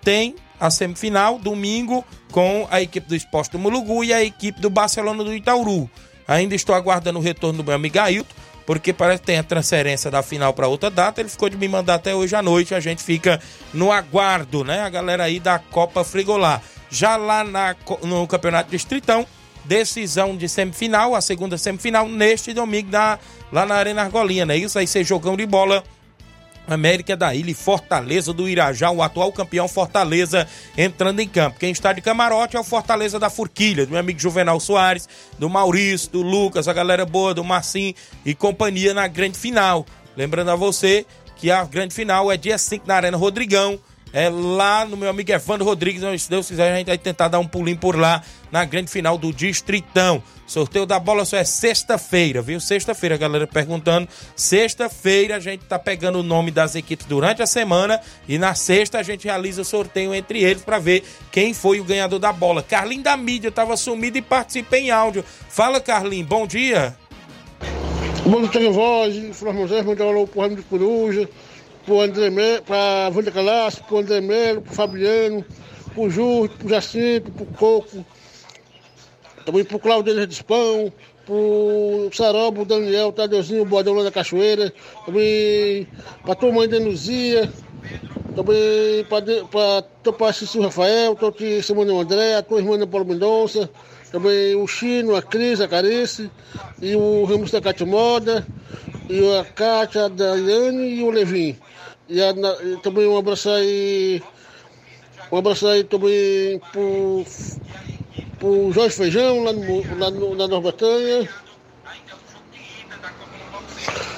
tem 0.00 0.36
a 0.58 0.70
semifinal, 0.70 1.38
domingo, 1.38 2.04
com 2.32 2.66
a 2.70 2.80
equipe 2.80 3.08
do 3.08 3.14
Esporte 3.14 3.52
do 3.52 3.58
Mulugu 3.58 4.04
e 4.04 4.12
a 4.12 4.22
equipe 4.22 4.60
do 4.60 4.70
Barcelona 4.70 5.22
do 5.24 5.34
Itauru. 5.34 5.88
Ainda 6.26 6.54
estou 6.54 6.74
aguardando 6.74 7.18
o 7.18 7.22
retorno 7.22 7.58
do 7.58 7.64
meu 7.64 7.74
amigo 7.74 7.98
Ailton, 7.98 8.34
porque 8.66 8.92
parece 8.94 9.20
que 9.20 9.26
tem 9.26 9.38
a 9.38 9.42
transferência 9.42 10.10
da 10.10 10.22
final 10.22 10.54
para 10.54 10.66
outra 10.66 10.88
data. 10.90 11.20
Ele 11.20 11.28
ficou 11.28 11.50
de 11.50 11.56
me 11.56 11.68
mandar 11.68 11.96
até 11.96 12.14
hoje 12.14 12.34
à 12.34 12.40
noite. 12.40 12.74
A 12.74 12.80
gente 12.80 13.02
fica 13.02 13.38
no 13.74 13.92
aguardo, 13.92 14.64
né? 14.64 14.80
A 14.80 14.88
galera 14.88 15.24
aí 15.24 15.38
da 15.38 15.58
Copa 15.58 16.02
Frigolá. 16.02 16.62
Já 16.90 17.16
lá 17.16 17.44
na 17.44 17.76
no 18.02 18.26
Campeonato 18.26 18.70
Distritão, 18.70 19.26
decisão 19.66 20.36
de 20.36 20.48
semifinal, 20.48 21.14
a 21.14 21.20
segunda 21.20 21.58
semifinal, 21.58 22.08
neste 22.08 22.54
domingo 22.54 22.90
na- 22.90 23.18
lá 23.52 23.66
na 23.66 23.74
Arena 23.74 24.02
Argolinha, 24.02 24.46
né? 24.46 24.56
Isso 24.56 24.78
aí 24.78 24.86
ser 24.86 25.04
jogão 25.04 25.36
de 25.36 25.44
bola. 25.44 25.84
América 26.66 27.16
da 27.16 27.34
Ilha 27.34 27.50
e 27.50 27.54
Fortaleza 27.54 28.32
do 28.32 28.48
Irajá, 28.48 28.90
o 28.90 29.02
atual 29.02 29.32
campeão 29.32 29.68
Fortaleza 29.68 30.46
entrando 30.76 31.20
em 31.20 31.28
campo. 31.28 31.58
Quem 31.58 31.70
está 31.70 31.92
de 31.92 32.00
camarote 32.00 32.56
é 32.56 32.60
o 32.60 32.64
Fortaleza 32.64 33.18
da 33.18 33.28
Forquilha, 33.28 33.86
do 33.86 33.90
meu 33.90 34.00
amigo 34.00 34.18
Juvenal 34.18 34.58
Soares, 34.58 35.08
do 35.38 35.48
Maurício, 35.50 36.10
do 36.10 36.22
Lucas, 36.22 36.68
a 36.68 36.72
galera 36.72 37.04
boa, 37.04 37.34
do 37.34 37.44
Marcinho 37.44 37.94
e 38.24 38.34
companhia 38.34 38.94
na 38.94 39.06
grande 39.06 39.38
final. 39.38 39.84
Lembrando 40.16 40.50
a 40.50 40.56
você 40.56 41.04
que 41.36 41.50
a 41.50 41.64
grande 41.64 41.94
final 41.94 42.30
é 42.30 42.36
dia 42.36 42.56
5 42.56 42.86
na 42.86 42.94
Arena 42.94 43.16
Rodrigão. 43.16 43.78
É 44.16 44.30
lá 44.30 44.86
no 44.86 44.96
meu 44.96 45.10
amigo 45.10 45.32
Evandro 45.32 45.64
Rodrigues. 45.64 46.00
então, 46.00 46.16
Se 46.16 46.30
Deus 46.30 46.46
quiser, 46.46 46.72
a 46.72 46.76
gente 46.76 46.86
vai 46.86 46.96
tentar 46.96 47.26
dar 47.26 47.40
um 47.40 47.46
pulinho 47.48 47.76
por 47.76 47.98
lá 47.98 48.22
na 48.48 48.64
grande 48.64 48.88
final 48.88 49.18
do 49.18 49.32
Distritão. 49.32 50.22
Sorteio 50.46 50.86
da 50.86 51.00
bola 51.00 51.24
só 51.24 51.36
é 51.36 51.42
sexta-feira, 51.42 52.40
viu? 52.40 52.60
Sexta-feira, 52.60 53.16
galera 53.16 53.44
perguntando. 53.44 54.08
Sexta-feira 54.36 55.34
a 55.34 55.40
gente 55.40 55.64
tá 55.64 55.80
pegando 55.80 56.20
o 56.20 56.22
nome 56.22 56.52
das 56.52 56.76
equipes 56.76 57.06
durante 57.06 57.42
a 57.42 57.46
semana 57.46 58.00
e 58.28 58.38
na 58.38 58.54
sexta 58.54 59.00
a 59.00 59.02
gente 59.02 59.24
realiza 59.24 59.62
o 59.62 59.64
sorteio 59.64 60.14
entre 60.14 60.44
eles 60.44 60.62
para 60.62 60.78
ver 60.78 61.02
quem 61.32 61.52
foi 61.52 61.80
o 61.80 61.84
ganhador 61.84 62.20
da 62.20 62.32
bola. 62.32 62.62
Carlinho 62.62 63.02
da 63.02 63.16
mídia 63.16 63.50
tava 63.50 63.76
sumido 63.76 64.16
e 64.16 64.22
participa 64.22 64.78
em 64.78 64.92
áudio. 64.92 65.24
Fala, 65.48 65.80
Carlinho, 65.80 66.24
bom 66.24 66.46
dia. 66.46 66.96
Bom 68.24 68.46
dia, 68.46 68.70
Voz, 68.70 69.36
Flávio 69.36 69.60
Moisés, 69.60 69.84
mandar 69.84 70.04
um 70.04 70.08
alô 70.10 70.26
pro 70.26 70.40
Ramo 70.40 70.56
de 70.56 70.62
Coruja, 70.62 71.28
pro 71.84 72.00
André 72.00 72.30
Melo, 72.30 72.62
pra 72.62 73.10
Wanda 73.14 73.30
Calaço, 73.30 73.82
pro 73.84 73.98
André 73.98 74.20
Melo, 74.20 74.62
pro 74.62 74.74
Fabiano, 74.74 75.44
pro 75.94 76.10
Júlio, 76.10 76.50
pro 76.50 76.68
Jacinto, 76.68 77.30
pro 77.30 77.46
Coco, 77.46 78.04
também 79.44 79.64
pro 79.64 79.78
Claudio 79.78 80.26
de 80.26 80.44
Pão, 80.44 80.92
pro 81.26 82.10
Sarobo, 82.12 82.64
Daniel, 82.64 83.12
Tadeuzinho, 83.12 83.62
o 83.62 83.66
Bodão 83.66 83.94
lá 83.94 84.04
da 84.04 84.10
Cachoeira, 84.10 84.72
também 85.04 85.86
pra 86.22 86.34
tua 86.34 86.52
mãe 86.52 86.68
Denuzia, 86.68 87.50
também 88.34 89.04
pra 89.50 89.82
teu 90.02 90.12
pai 90.12 90.32
Cícero 90.32 90.64
Rafael, 90.64 91.14
teu 91.14 91.32
tio 91.32 91.62
Simone 91.62 91.96
André, 91.96 92.36
a 92.36 92.42
tua 92.42 92.58
irmã 92.58 92.74
Ana 92.74 92.86
Paula 92.86 93.06
Mendonça, 93.06 93.70
também 94.10 94.54
o 94.54 94.66
Chino, 94.66 95.14
a 95.14 95.22
Cris, 95.22 95.60
a 95.60 95.68
Carice, 95.68 96.30
e 96.80 96.94
o 96.94 97.24
Ramos 97.24 97.50
da 97.50 97.60
Cátia 97.60 97.86
Moda, 97.86 98.46
e 99.08 99.36
a 99.36 99.44
Cátia, 99.44 100.06
a 100.06 100.08
Daiane 100.08 100.94
e 100.94 101.02
o 101.02 101.10
Levin. 101.10 101.56
E, 102.08 102.20
a, 102.20 102.30
e 102.62 102.76
também 102.82 103.06
um 103.06 103.16
abraço 103.16 103.48
aí, 103.50 104.22
um 105.32 105.36
abraço 105.38 105.66
aí 105.66 105.84
também 105.84 106.60
pro, 106.72 107.24
pro 108.38 108.72
Jorge 108.72 108.96
Feijão, 108.96 109.42
lá, 109.42 109.52
no, 109.52 109.98
lá, 109.98 110.10
no, 110.10 110.34
na 110.34 110.46
Nova 110.46 110.70
Bretanha. 110.70 111.28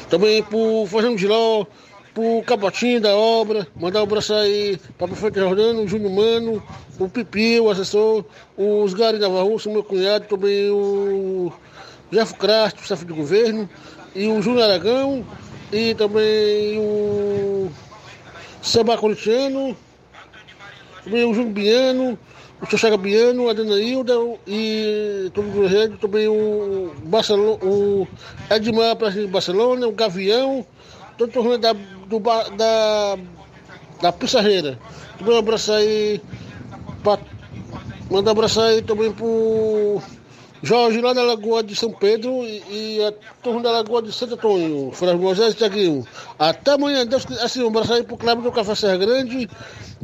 também 0.09 0.43
pro 0.43 0.87
Fazendo 0.87 1.19
Giló, 1.19 1.65
pro 2.15 2.43
Capotinho 2.47 3.01
da 3.01 3.15
obra, 3.15 3.67
mandar 3.77 4.01
um 4.01 4.05
abraço 4.05 4.35
aí 4.35 4.79
pra 4.97 5.09
Prefeito 5.09 5.39
Jordano, 5.39 5.83
o 5.83 5.89
Júnior 5.89 6.13
Mano, 6.13 6.63
o 6.99 7.09
Pipi, 7.09 7.61
o 7.61 7.71
assessor, 7.71 8.25
os 8.57 8.95
Gari 8.95 9.19
da 9.19 9.29
Varruça, 9.29 9.71
meu 9.71 9.85
cunhado, 9.85 10.27
também 10.27 10.71
o 10.71 11.53
Jeff 12.11 12.35
Crasto, 12.35 12.87
chefe 12.87 13.05
de 13.05 13.13
governo, 13.13 13.69
e 14.15 14.27
o 14.29 14.41
Júnior 14.41 14.65
Aragão, 14.65 15.25
e 15.73 15.95
também 15.95 16.79
o 16.79 17.71
Seba 18.63 18.97
Colitiano, 18.97 19.77
também 21.05 21.25
o 21.25 21.35
Júnior 21.35 21.53
Biano, 21.53 22.19
o 22.61 22.67
Xoxaga 22.67 22.97
Biano, 22.97 23.49
a 23.49 23.53
Danaílda 23.53 24.15
e 24.47 25.31
todo 25.35 25.47
o 25.61 25.67
rede, 25.67 25.97
também 25.99 26.29
o, 26.29 26.93
Barcelona, 27.05 27.59
o 27.65 28.09
Edmar 28.51 28.97
presidente 28.97 29.27
de 29.27 29.33
Barcelona, 29.33 29.87
o 29.87 29.93
Gavião, 29.93 30.67
todo 31.19 31.29
o 31.29 31.33
torneio 31.33 31.59
da, 31.59 31.73
do, 31.73 32.21
da, 32.57 33.19
da 34.01 34.13
Pissarreira. 34.13 34.79
Também 35.19 35.35
um 35.35 35.39
abraço 35.39 35.73
aí, 35.73 36.21
pra, 37.03 37.19
mandar 38.11 38.31
um 38.31 38.33
abraço 38.33 38.61
aí 38.61 38.83
também 38.83 39.13
pro 39.13 40.01
Jorge 40.63 41.01
lá 41.01 41.13
da 41.13 41.23
Lagoa 41.23 41.63
de 41.63 41.77
São 41.77 41.93
Pedro 41.93 42.45
e, 42.45 42.63
e 42.71 43.05
a 43.05 43.13
turma 43.43 43.63
da 43.63 43.71
Lagoa 43.71 44.03
de 44.03 44.13
Santo 44.13 44.35
Antônio, 44.35 44.91
Frei 44.93 45.15
Moisés 45.15 45.55
e 45.55 45.57
Tiaguinho. 45.57 46.07
Até 46.39 46.73
amanhã, 46.73 47.07
Deus. 47.07 47.27
Assim, 47.43 47.63
um 47.63 47.69
abraço 47.69 47.93
aí 47.93 48.03
pro 48.03 48.17
Cláudio 48.17 48.45
do 48.45 48.53
Café 48.53 48.75
Serra 48.75 48.97
Grande 48.97 49.49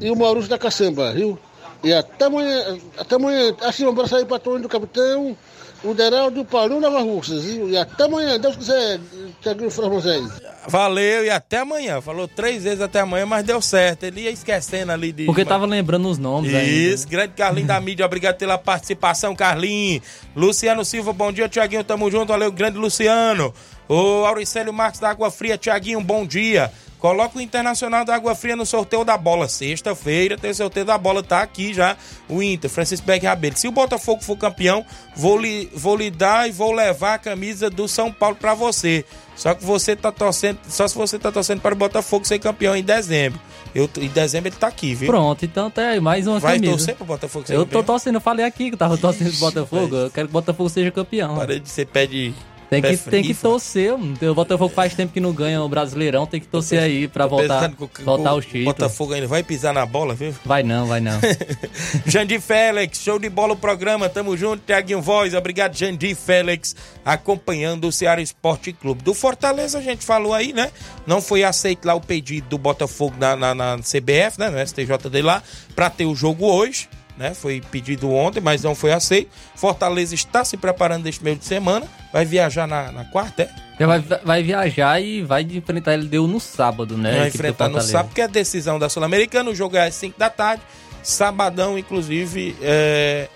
e 0.01 0.11
o 0.11 0.17
Maurício 0.17 0.51
da 0.51 0.59
Caçamba, 0.59 1.13
viu? 1.13 1.39
E 1.83 1.93
até 1.93 2.27
amanhã, 2.27 2.79
até 2.97 3.17
amanhã, 3.17 3.57
assim, 3.63 3.85
um 3.85 3.89
abraço 3.89 4.15
aí 4.15 4.25
pra 4.25 4.39
Tony 4.39 4.63
do 4.63 4.69
Capitão, 4.69 5.37
o 5.85 5.95
Deraldo 5.95 6.39
e 6.39 6.43
o 6.43 6.45
Paulinho 6.45 6.81
Nova 6.81 7.01
Russas? 7.01 7.45
E 7.45 7.77
até 7.77 8.05
amanhã, 8.05 8.39
Deus 8.39 8.57
quiser, 8.57 9.01
Tiaguinho 9.41 9.71
Frei 9.71 9.89
Moisés. 9.89 10.31
Valeu 10.69 11.25
e 11.25 11.31
até 11.31 11.59
amanhã. 11.59 12.01
Falou 12.01 12.29
três 12.29 12.63
vezes 12.65 12.81
até 12.81 13.01
amanhã, 13.01 13.27
mas 13.27 13.45
deu 13.45 13.61
certo. 13.61 14.05
Ele 14.05 14.23
ia 14.23 14.31
esquecendo 14.31 14.93
ali 14.93 15.13
de. 15.13 15.25
Porque 15.25 15.45
tava 15.45 15.67
lembrando 15.67 16.09
os 16.09 16.19
nomes 16.19 16.53
Isso, 16.53 17.09
grande 17.09 17.35
Carlinho 17.35 17.67
da 17.67 17.81
mídia, 17.81 18.07
obrigado 18.07 18.37
pela 18.37 18.57
participação, 18.57 19.35
Carlinho. 19.35 20.01
Luciano 20.37 20.85
Silva, 20.85 21.13
bom 21.13 21.33
dia, 21.33 21.49
Tiaguinho, 21.49 21.83
tamo 21.83 22.11
junto, 22.11 22.29
valeu, 22.29 22.53
grande 22.53 22.79
Luciano. 22.79 23.53
O 23.89 24.25
Auricélio 24.25 24.73
Marques 24.73 25.01
da 25.01 25.11
Água 25.11 25.31
Fria, 25.31 25.59
Tiaguinho, 25.59 26.01
bom 26.01 26.25
dia. 26.25 26.71
Coloca 27.03 27.37
o 27.37 27.41
Internacional 27.41 28.05
da 28.05 28.15
Água 28.15 28.33
Fria 28.33 28.55
no 28.55 28.65
sorteio 28.65 29.05
da 29.05 29.19
bola. 29.19 29.49
Sexta-feira 29.49 30.39
tem 30.39 30.53
o 30.53 30.55
sorteio 30.55 30.87
da 30.87 30.97
bola, 30.97 31.21
tá 31.21 31.43
aqui 31.43 31.75
já 31.75 31.97
o 32.29 32.41
Inter, 32.41 32.71
Francisco 32.71 33.05
Beck 33.05 33.27
Rabelo. 33.27 33.59
Se 33.59 33.67
o 33.67 33.73
Botafogo 33.73 34.23
for 34.23 34.37
campeão, 34.37 34.87
vou 35.17 35.37
lhe, 35.37 35.69
vou 35.75 35.97
lhe 35.97 36.13
dar 36.13 36.49
e 36.49 36.53
vou 36.53 36.71
levar 36.71 37.15
a 37.15 37.19
camisa 37.19 37.69
do 37.69 37.89
São 37.89 38.13
Paulo 38.13 38.37
pra 38.37 38.55
você. 38.55 39.05
Só 39.35 39.53
que 39.53 39.65
você 39.65 39.97
tá 39.97 40.13
torcendo, 40.13 40.61
só 40.69 40.87
se 40.87 40.95
você 40.95 41.19
tá 41.19 41.33
torcendo 41.33 41.61
para 41.61 41.75
o 41.75 41.77
Botafogo 41.77 42.25
ser 42.25 42.39
campeão 42.39 42.77
em 42.77 42.85
dezembro. 42.85 43.41
Eu, 43.75 43.91
em 43.99 44.09
dezembro 44.09 44.51
ele 44.51 44.57
tá 44.57 44.69
aqui, 44.69 44.95
viu? 44.95 45.09
Pronto, 45.09 45.45
então 45.45 45.69
tá 45.73 45.83
aí, 45.89 45.99
mais 45.99 46.29
uma 46.29 46.39
Vai 46.39 46.55
camisa. 46.55 46.73
torcer 46.73 46.95
pro 46.95 47.05
Botafogo 47.05 47.45
ser 47.49 47.55
Eu 47.55 47.65
campeão? 47.65 47.83
tô 47.83 47.87
torcendo, 47.95 48.15
eu 48.15 48.21
falei 48.21 48.45
aqui 48.47 48.69
que 48.69 48.75
eu 48.75 48.79
tava 48.79 48.97
torcendo 48.97 49.31
pro 49.31 49.41
Botafogo. 49.41 49.97
Eu 49.97 50.11
quero 50.13 50.29
que 50.29 50.33
o 50.33 50.35
Botafogo 50.35 50.69
seja 50.71 50.93
campeão. 50.93 51.35
Parei 51.35 51.59
de 51.59 51.69
ser 51.69 51.87
pé 51.87 52.07
de. 52.07 52.33
Tem 52.81 52.83
que, 52.83 52.97
tem 53.11 53.23
que 53.23 53.35
torcer. 53.35 53.93
O 53.95 54.35
Botafogo 54.35 54.75
faz 54.75 54.95
tempo 54.95 55.13
que 55.13 55.21
não 55.21 55.33
ganha 55.33 55.63
o 55.63 55.69
Brasileirão, 55.69 56.25
tem 56.27 56.41
que 56.41 56.47
torcer 56.47 56.79
aí 56.81 57.07
pra 57.07 57.27
voltar, 57.27 57.71
que 57.71 57.85
o- 57.85 57.91
voltar 58.05 58.33
o 58.33 58.39
o 58.39 58.41
título. 58.41 58.65
Botafogo 58.65 59.13
ainda 59.13 59.27
vai 59.27 59.43
pisar 59.43 59.75
na 59.75 59.85
bola, 59.85 60.15
viu? 60.15 60.35
Vai 60.45 60.63
não, 60.63 60.87
vai 60.87 61.01
não. 61.01 61.21
Jandir 62.07 62.41
Félix, 62.41 62.99
show 63.01 63.19
de 63.19 63.29
bola 63.29 63.53
o 63.53 63.57
programa, 63.57 64.09
tamo 64.09 64.37
junto, 64.37 64.63
Tiaguinho 64.67 65.03
Voz, 65.03 65.35
obrigado 65.35 65.77
Jandir 65.77 66.17
Félix, 66.17 66.75
acompanhando 67.05 67.89
o 67.89 67.93
Ceará 67.93 68.21
Esporte 68.23 68.73
Clube. 68.73 69.03
Do 69.03 69.15
Fortaleza 69.15 69.79
a 69.79 69.83
gente 69.83 70.05
falou 70.05 70.33
aí, 70.33 70.53
né? 70.53 70.71
Não 71.07 71.21
foi 71.21 71.45
aceito 71.45 71.85
lá 71.85 71.95
o 71.95 72.01
pedido 72.01 72.49
do 72.49 72.59
Botafogo 72.59 73.17
na, 73.19 73.37
na, 73.37 73.55
na 73.55 73.77
CBF, 73.79 74.39
né? 74.39 74.49
No 74.51 74.67
STJD 74.67 75.21
lá, 75.23 75.43
pra 75.77 75.91
ter 75.91 76.07
o 76.07 76.15
jogo 76.15 76.47
hoje, 76.47 76.89
né? 77.17 77.35
Foi 77.35 77.61
pedido 77.71 78.11
ontem, 78.11 78.41
mas 78.41 78.63
não 78.63 78.75
foi 78.75 78.93
aceito. 78.93 79.31
Fortaleza 79.55 80.15
está 80.15 80.45
se 80.45 80.57
preparando 80.57 81.05
neste 81.05 81.23
meio 81.23 81.37
de 81.37 81.45
semana, 81.45 81.87
vai 82.13 82.25
viajar 82.25 82.67
na, 82.67 82.93
na 82.93 83.05
quarta, 83.05 83.43
é? 83.43 83.87
Vai, 83.87 84.01
vai 84.01 84.43
viajar 84.43 85.01
e 85.01 85.23
vai 85.23 85.43
enfrentar 85.43 85.95
ele 85.95 86.07
deu 86.07 86.27
no 86.27 86.39
sábado, 86.39 86.97
né? 86.97 87.19
Vai 87.19 87.29
enfrentar 87.29 87.69
no 87.69 87.81
sábado, 87.81 88.09
porque 88.09 88.21
é 88.21 88.25
a 88.25 88.29
decisão 88.29 88.79
da 88.79 88.89
Sul-Americana, 88.89 89.51
o 89.51 89.55
jogo 89.55 89.77
é 89.77 89.87
às 89.87 89.95
5 89.95 90.19
da 90.19 90.31
tarde, 90.31 90.63
sabadão, 91.03 91.79
inclusive, 91.79 92.57
é, 92.63 93.29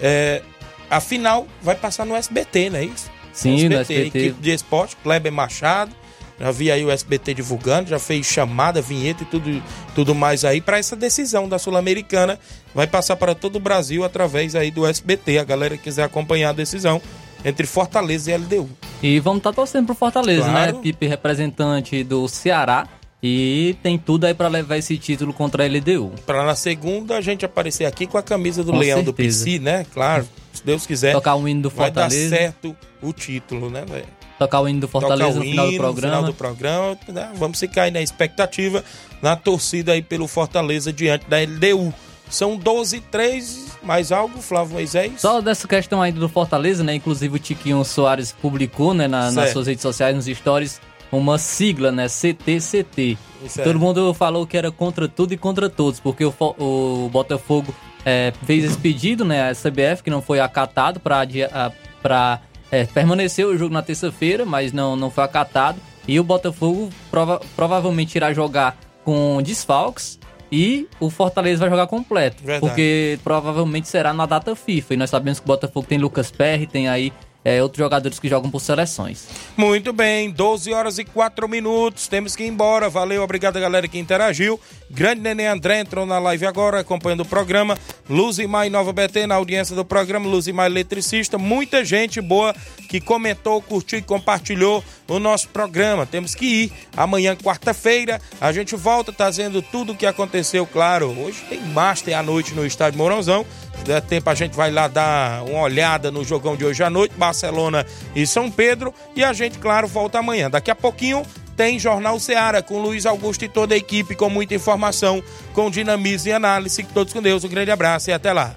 é, 0.00 0.42
a 0.90 1.00
final 1.00 1.46
vai 1.62 1.74
passar 1.74 2.04
no 2.04 2.16
SBT, 2.16 2.70
não 2.70 2.78
é 2.78 2.84
isso? 2.84 3.10
Sim, 3.32 3.68
no 3.68 3.76
SBT. 3.76 4.18
Equipe 4.18 4.40
de 4.40 4.50
esporte, 4.50 4.96
Kleber 4.96 5.32
Machado, 5.32 5.94
já 6.42 6.50
vi 6.50 6.72
aí 6.72 6.84
o 6.84 6.90
SBT 6.90 7.34
divulgando, 7.34 7.88
já 7.88 8.00
fez 8.00 8.26
chamada, 8.26 8.82
vinheta 8.82 9.22
e 9.22 9.26
tudo, 9.26 9.62
tudo 9.94 10.12
mais 10.12 10.44
aí 10.44 10.60
para 10.60 10.76
essa 10.76 10.96
decisão 10.96 11.48
da 11.48 11.56
Sul-Americana, 11.56 12.36
vai 12.74 12.86
passar 12.88 13.14
para 13.14 13.32
todo 13.32 13.56
o 13.56 13.60
Brasil 13.60 14.02
através 14.02 14.56
aí 14.56 14.68
do 14.72 14.84
SBT, 14.84 15.38
a 15.38 15.44
galera 15.44 15.76
que 15.76 15.84
quiser 15.84 16.02
acompanhar 16.02 16.50
a 16.50 16.52
decisão 16.52 17.00
entre 17.44 17.64
Fortaleza 17.64 18.32
e 18.32 18.36
LDU. 18.36 18.68
E 19.00 19.20
vamos 19.20 19.38
estar 19.38 19.52
torcendo 19.52 19.86
pro 19.86 19.94
Fortaleza, 19.94 20.42
Claro. 20.50 20.76
né? 20.76 20.82
Pipe 20.82 21.06
representante 21.06 22.02
do 22.02 22.26
Ceará. 22.26 22.88
E 23.24 23.76
tem 23.84 23.96
tudo 23.96 24.24
aí 24.24 24.34
pra 24.34 24.48
levar 24.48 24.78
esse 24.78 24.98
título 24.98 25.32
contra 25.32 25.62
a 25.62 25.66
LDU. 25.68 26.10
Para 26.26 26.44
na 26.44 26.56
segunda 26.56 27.16
a 27.18 27.20
gente 27.20 27.44
aparecer 27.44 27.84
aqui 27.84 28.04
com 28.04 28.18
a 28.18 28.22
camisa 28.22 28.64
do 28.64 28.72
Com 28.72 28.78
Leão 28.78 28.98
do 29.00 29.14
certeza. 29.14 29.44
PC, 29.44 29.58
né? 29.60 29.86
Claro, 29.94 30.28
se 30.52 30.64
Deus 30.66 30.84
quiser. 30.84 31.12
Tocar 31.12 31.36
o 31.36 31.46
hino 31.46 31.62
do 31.62 31.70
Vai 31.70 31.88
dar 31.92 32.10
Fortaleza. 32.10 32.34
certo 32.36 32.76
o 33.00 33.12
título, 33.12 33.70
né, 33.70 33.84
velho? 33.88 34.06
Tocar 34.44 34.60
o 34.60 34.68
hino 34.68 34.80
do 34.80 34.88
Fortaleza 34.88 35.38
no 35.38 35.44
final 35.44 35.70
do 35.70 35.76
programa. 35.76 36.14
final 36.16 36.24
do 36.32 36.34
programa, 36.34 36.98
né? 37.08 37.30
Vamos 37.34 37.58
ficar 37.58 37.82
aí 37.84 37.90
na 37.90 38.00
expectativa, 38.02 38.84
na 39.20 39.36
torcida 39.36 39.92
aí 39.92 40.02
pelo 40.02 40.26
Fortaleza 40.26 40.92
diante 40.92 41.26
da 41.28 41.38
LDU. 41.40 41.92
São 42.30 42.56
12 42.56 43.00
3 43.00 43.72
mais 43.82 44.10
algo, 44.12 44.40
Flávio 44.40 44.74
Moisés? 44.74 45.20
Só 45.20 45.40
dessa 45.40 45.66
questão 45.68 46.00
aí 46.00 46.12
do 46.12 46.28
Fortaleza, 46.28 46.82
né? 46.84 46.94
Inclusive 46.94 47.36
o 47.36 47.38
Tiquinho 47.38 47.84
Soares 47.84 48.32
publicou, 48.32 48.94
né, 48.94 49.06
na- 49.08 49.30
nas 49.30 49.50
suas 49.50 49.66
redes 49.66 49.82
sociais, 49.82 50.14
nos 50.16 50.24
stories, 50.26 50.80
uma 51.10 51.36
sigla, 51.36 51.92
né? 51.92 52.08
CTCT. 52.08 53.18
É. 53.58 53.62
Todo 53.62 53.78
mundo 53.78 54.14
falou 54.14 54.46
que 54.46 54.56
era 54.56 54.70
contra 54.70 55.06
tudo 55.08 55.34
e 55.34 55.36
contra 55.36 55.68
todos, 55.68 56.00
porque 56.00 56.24
o, 56.24 56.32
o 56.58 57.10
Botafogo 57.12 57.74
é, 58.04 58.32
fez 58.46 58.64
esse 58.64 58.78
pedido, 58.78 59.24
né? 59.24 59.50
A 59.50 59.54
CBF, 59.54 60.02
que 60.02 60.10
não 60.10 60.22
foi 60.22 60.40
acatado 60.40 61.00
para 61.00 62.40
é, 62.72 62.84
permanecer 62.86 63.46
o 63.46 63.56
jogo 63.56 63.72
na 63.72 63.82
terça-feira, 63.82 64.44
mas 64.44 64.72
não, 64.72 64.96
não 64.96 65.10
foi 65.10 65.22
acatado. 65.22 65.78
E 66.08 66.18
o 66.18 66.24
Botafogo 66.24 66.90
prova- 67.10 67.40
provavelmente 67.54 68.16
irá 68.16 68.32
jogar 68.32 68.76
com 69.04 69.40
desfalques 69.42 70.18
e 70.50 70.88
o 70.98 71.08
Fortaleza 71.10 71.60
vai 71.60 71.70
jogar 71.70 71.86
completo. 71.86 72.42
Verdade. 72.42 72.60
Porque 72.60 73.18
provavelmente 73.22 73.86
será 73.88 74.12
na 74.12 74.26
data 74.26 74.56
FIFA. 74.56 74.94
E 74.94 74.96
nós 74.96 75.10
sabemos 75.10 75.38
que 75.38 75.44
o 75.44 75.48
Botafogo 75.48 75.86
tem 75.86 75.98
Lucas 75.98 76.30
Perry, 76.30 76.66
tem 76.66 76.88
aí 76.88 77.12
é, 77.44 77.62
outros 77.62 77.78
jogadores 77.78 78.18
que 78.18 78.28
jogam 78.28 78.50
por 78.50 78.60
seleções. 78.60 79.26
Muito 79.56 79.92
bem, 79.92 80.30
12 80.30 80.72
horas 80.72 80.98
e 80.98 81.04
4 81.04 81.48
minutos. 81.48 82.08
Temos 82.08 82.36
que 82.36 82.44
ir 82.44 82.48
embora. 82.48 82.88
Valeu, 82.88 83.22
obrigado 83.22 83.58
galera 83.58 83.88
que 83.88 83.98
interagiu. 83.98 84.60
Grande 84.90 85.22
Nenê 85.22 85.46
André 85.46 85.80
entrou 85.80 86.04
na 86.04 86.18
live 86.18 86.46
agora, 86.46 86.80
acompanhando 86.80 87.22
o 87.22 87.24
programa. 87.24 87.78
Luzimar 88.08 88.66
e 88.66 88.70
Nova 88.70 88.92
BT 88.92 89.26
na 89.26 89.36
audiência 89.36 89.74
do 89.74 89.84
programa. 89.84 90.28
Luzimar 90.28 90.66
eletricista. 90.66 91.38
Muita 91.38 91.84
gente 91.84 92.20
boa 92.20 92.54
que 92.88 93.00
comentou, 93.00 93.60
curtiu 93.62 93.98
e 93.98 94.02
compartilhou 94.02 94.84
o 95.08 95.18
nosso 95.18 95.48
programa. 95.48 96.06
Temos 96.06 96.34
que 96.34 96.46
ir. 96.46 96.72
Amanhã, 96.96 97.34
quarta-feira, 97.34 98.20
a 98.40 98.52
gente 98.52 98.76
volta 98.76 99.12
trazendo 99.12 99.62
tudo 99.62 99.92
o 99.92 99.96
que 99.96 100.06
aconteceu, 100.06 100.66
claro. 100.66 101.08
Hoje 101.18 101.42
tem 101.48 101.60
Master 101.60 102.16
à 102.16 102.22
noite 102.22 102.54
no 102.54 102.66
estádio 102.66 102.98
Mourãozão. 102.98 103.46
Der 103.84 104.00
tempo, 104.00 104.30
a 104.30 104.34
gente 104.34 104.56
vai 104.56 104.70
lá 104.70 104.86
dar 104.86 105.42
uma 105.44 105.60
olhada 105.60 106.10
no 106.10 106.24
jogão 106.24 106.56
de 106.56 106.64
hoje 106.64 106.82
à 106.82 106.90
noite, 106.90 107.14
Barcelona 107.16 107.84
e 108.14 108.26
São 108.26 108.50
Pedro. 108.50 108.94
E 109.16 109.24
a 109.24 109.32
gente, 109.32 109.58
claro, 109.58 109.88
volta 109.88 110.18
amanhã. 110.18 110.48
Daqui 110.48 110.70
a 110.70 110.74
pouquinho 110.74 111.22
tem 111.56 111.78
Jornal 111.78 112.18
Seara 112.18 112.62
com 112.62 112.80
Luiz 112.80 113.06
Augusto 113.06 113.44
e 113.44 113.48
toda 113.48 113.74
a 113.74 113.76
equipe, 113.76 114.14
com 114.14 114.30
muita 114.30 114.54
informação, 114.54 115.22
com 115.52 115.70
dinamismo 115.70 116.28
e 116.28 116.32
análise. 116.32 116.82
Todos 116.84 117.12
com 117.12 117.20
Deus. 117.20 117.44
Um 117.44 117.48
grande 117.48 117.70
abraço 117.70 118.10
e 118.10 118.12
até 118.12 118.32
lá. 118.32 118.54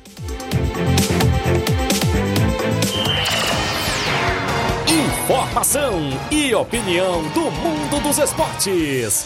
Informação 4.88 6.20
e 6.30 6.54
opinião 6.54 7.24
do 7.30 7.52
mundo 7.52 8.00
dos 8.04 8.18
esportes. 8.20 9.26